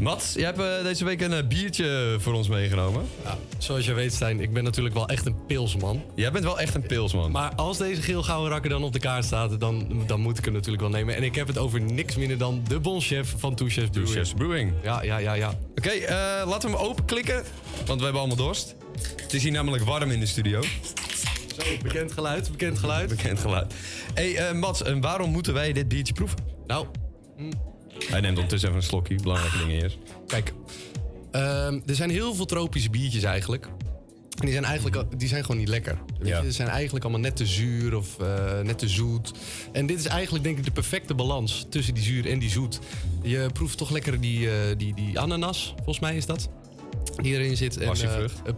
[0.00, 3.06] Mats, jij hebt eh, deze week een eh, biertje voor ons meegenomen.
[3.24, 6.02] Ja, zoals je weet, Stijn, ik ben natuurlijk wel echt een pilsman.
[6.14, 7.30] Jij bent wel echt een pilsman.
[7.30, 10.54] Maar als deze geel-gouden rakker dan op de kaart staat, dan, dan moet ik hem
[10.54, 11.16] natuurlijk wel nemen.
[11.16, 14.14] En ik heb het over niks minder dan de bonchef van Two Chefs Brewing.
[14.14, 14.72] Chefs Brewing.
[14.82, 15.54] Ja, ja, ja, ja.
[15.76, 16.16] Oké, eh,
[16.46, 17.44] laten we hem openklikken,
[17.86, 18.74] want we hebben allemaal dorst.
[19.16, 20.62] Het is hier namelijk warm in de studio.
[21.56, 23.08] Zo, bekend geluid, bekend geluid.
[23.08, 23.74] Bekend geluid.
[24.14, 26.38] hey, Mats, en waarom moeten wij dit biertje proeven?
[26.66, 26.86] Nou,
[27.98, 29.98] Hij neemt ondertussen even een slokje, belangrijke dingen eerst.
[30.26, 30.52] Kijk,
[31.30, 33.66] ehm, er zijn heel veel tropische biertjes eigenlijk.
[34.34, 35.98] En die zijn eigenlijk die zijn gewoon niet lekker.
[36.18, 36.42] Weet je?
[36.44, 39.32] Ze zijn eigenlijk allemaal net te zuur of eh, net te zoet.
[39.72, 42.78] En dit is eigenlijk denk ik de perfecte balans tussen die zuur en die zoet.
[43.22, 46.48] Je proeft toch lekker die, eh, die, die ananas, volgens mij is dat.
[47.22, 47.76] Die erin zit.
[47.76, 48.42] En, eh, Passievrucht.
[48.44, 48.52] eh,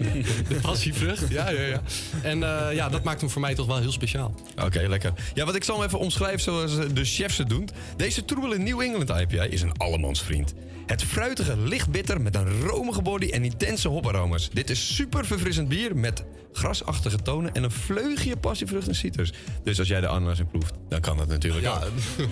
[0.48, 1.82] de passievrucht, ja, ja, ja.
[2.22, 4.34] En eh, ja, dat maakt hem voor mij toch wel heel speciaal.
[4.64, 5.12] Oké, lekker.
[5.34, 7.68] Ja, wat ik zal hem even omschrijven zoals eh, de chefs het doen.
[7.96, 10.54] Deze troebele New England IPA is een allemansvriend.
[10.86, 14.50] Het fruitige licht bitter met een romige body en intense hoparoma's.
[14.52, 19.32] Dit is super verfrissend bier met grasachtige tonen en een vleugje passievrucht en citrus.
[19.64, 21.74] Dus als jij de ananas in proeft, dan kan dat natuurlijk Ja.
[21.74, 22.26] ook.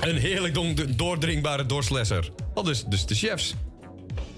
[0.08, 2.30] Een heerlijk doordringbare dorstlesser.
[2.54, 3.54] Al dus, dus de chefs.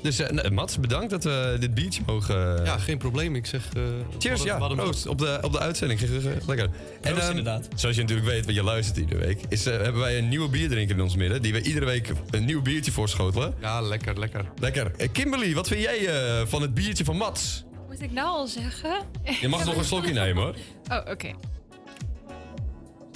[0.02, 2.58] Dus eh, nou, Mats, bedankt dat we dit biertje mogen...
[2.58, 3.34] eh, Ja, geen probleem.
[3.36, 3.68] Ik zeg...
[3.76, 3.82] eh,
[4.18, 4.58] Cheers, wat- ja.
[4.58, 6.00] wat Proost op de, op de uitzending.
[6.46, 6.68] Lekker.
[7.00, 7.68] En ehm, inderdaad.
[7.74, 10.48] Zoals je natuurlijk weet, want je luistert iedere week, is, eh, hebben wij een nieuwe
[10.48, 11.42] bierdrinker in ons midden.
[11.42, 13.54] Die we iedere week een nieuw biertje voorschotelen.
[13.60, 14.44] Ja, lekker, lekker.
[14.60, 14.90] Lekker.
[15.12, 17.64] Kimberly, wat vind jij eh, van het biertje van Mats?
[17.88, 18.96] Moet ik nou al zeggen?
[19.40, 20.54] Je mag nog een slokje nemen hoor.
[20.88, 21.30] Oh, oké.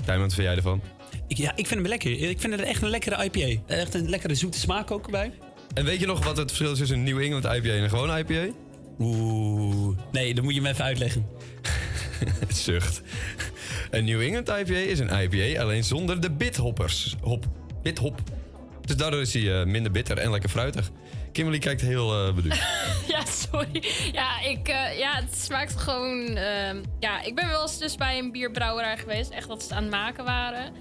[0.05, 0.81] Tijmen, wat vind jij ervan?
[1.29, 2.11] Ik, ja, ik vind hem lekker.
[2.29, 3.61] Ik vind het echt een lekkere IPA.
[3.67, 5.33] Echt een lekkere zoete smaak ook erbij.
[5.77, 7.89] En weet je nog wat het verschil is tussen een New England IPA en een
[7.89, 8.55] gewone IPA?
[8.99, 9.99] Oeh.
[10.13, 11.27] Nee, dan moet je me even uitleggen.
[12.25, 13.03] Het zucht.
[13.91, 17.17] Een New England IPA is een IPA, alleen zonder de bithoppers.
[17.21, 17.45] Hop.
[17.83, 18.21] Bithop.
[18.81, 20.91] Dus daardoor is hij eh, minder bitter en lekker fruitig.
[21.33, 22.63] Kimberly kijkt heel eh beduusd.
[23.09, 23.83] Ja, sorry.
[24.13, 26.27] Ja, ik, eh, ja, het smaakt gewoon...
[26.27, 29.31] ehm, ja, ik ben wel eens dus bij een bierbrouwerij geweest.
[29.31, 30.73] Echt dat ze het aan het maken waren.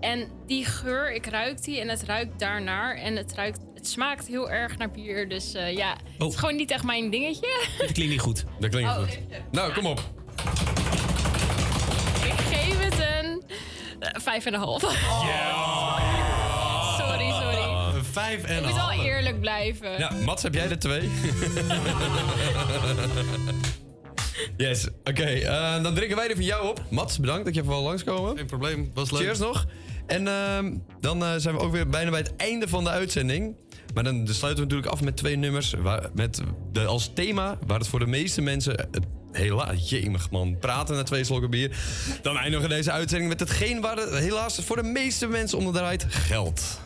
[0.00, 2.96] En die geur, ik ruik die en het ruikt daarnaar.
[2.96, 5.28] En het, ruikt, het smaakt heel erg naar bier.
[5.28, 7.66] Dus eh, ja, het is gewoon niet echt mijn dingetje.
[7.78, 8.44] Dat klinkt niet goed.
[8.60, 9.08] Dat klinkt Oh, goed.
[9.08, 9.44] even.
[9.50, 9.98] Nou, kom op.
[12.24, 13.42] Ik geef het een
[14.00, 14.80] eh, vijf en een half.
[16.98, 17.96] Sorry, sorry.
[17.96, 19.98] Een vijf en Ik een moet wel eerlijk blijven.
[19.98, 21.10] Ja, Mats, heb jij er twee?
[24.56, 25.22] yes, oké.
[25.24, 26.82] eh, dan drinken wij er van jou op.
[26.90, 28.36] Mats, bedankt dat je even wel langskomen.
[28.36, 29.20] Geen probleem, was leuk.
[29.22, 29.66] Cheers nog.
[30.06, 33.56] En ehm, dan eh, zijn we ook weer bijna bij het einde van de uitzending.
[33.94, 35.74] Maar dan sluiten we natuurlijk af met twee nummers.
[36.14, 36.42] Met
[36.72, 38.88] de, als thema, waar het voor de meeste mensen...
[39.32, 41.76] Helaas, jemig man, praten na twee slokken bier.
[42.22, 45.72] Dan eindigen we deze uitzending met hetgeen waar het helaas voor de meeste mensen onder
[45.72, 46.06] draait.
[46.08, 46.80] Geld.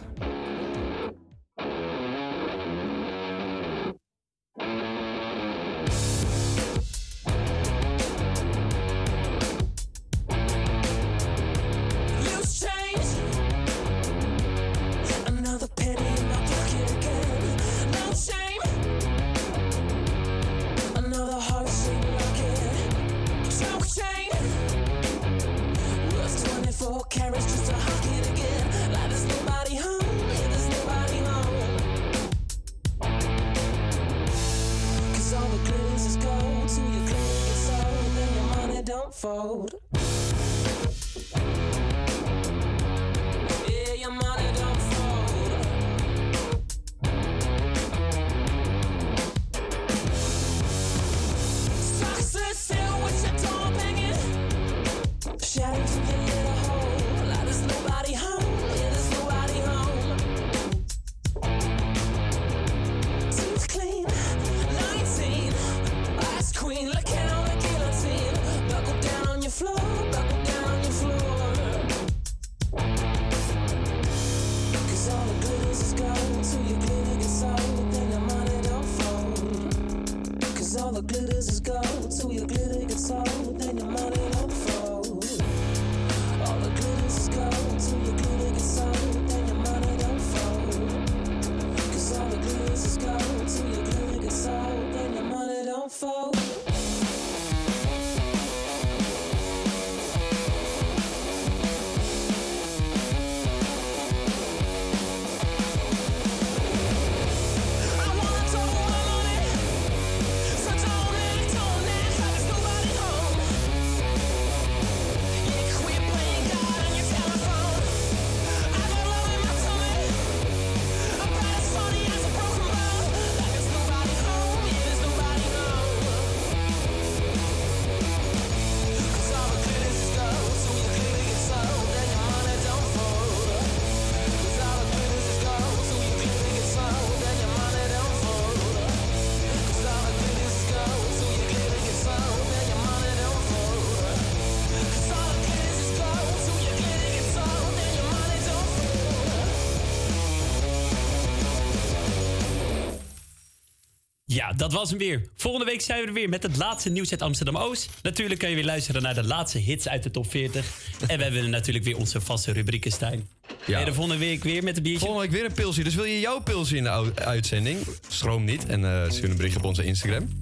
[154.57, 155.23] Dat was hem weer.
[155.37, 157.91] Volgende week zijn we er weer met het laatste nieuws uit Amsterdam-Oost.
[158.03, 160.67] Natuurlijk kan je weer luisteren naar de laatste hits uit de top 40.
[161.07, 163.29] En we hebben natuurlijk weer onze vaste rubrieken, Stijn.
[163.67, 163.85] Ja.
[163.85, 165.07] de volgende week weer met een biertje.
[165.07, 165.83] Volgende week weer een pilsje.
[165.83, 167.79] Dus wil je jouw pilsje in de uitzending?
[168.09, 170.41] Schroom niet en eh stuur een bericht op onze Instagram.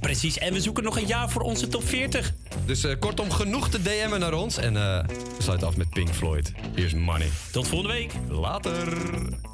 [0.00, 2.32] Precies, en we zoeken nog een jaar voor onze top 40.
[2.66, 4.56] Dus eh, kortom, genoeg te DM'en naar ons.
[4.56, 5.04] En eh,
[5.36, 6.52] we sluiten af met Pink Floyd.
[6.74, 7.28] Hier is Money.
[7.52, 8.12] Tot volgende week.
[8.28, 9.49] Later.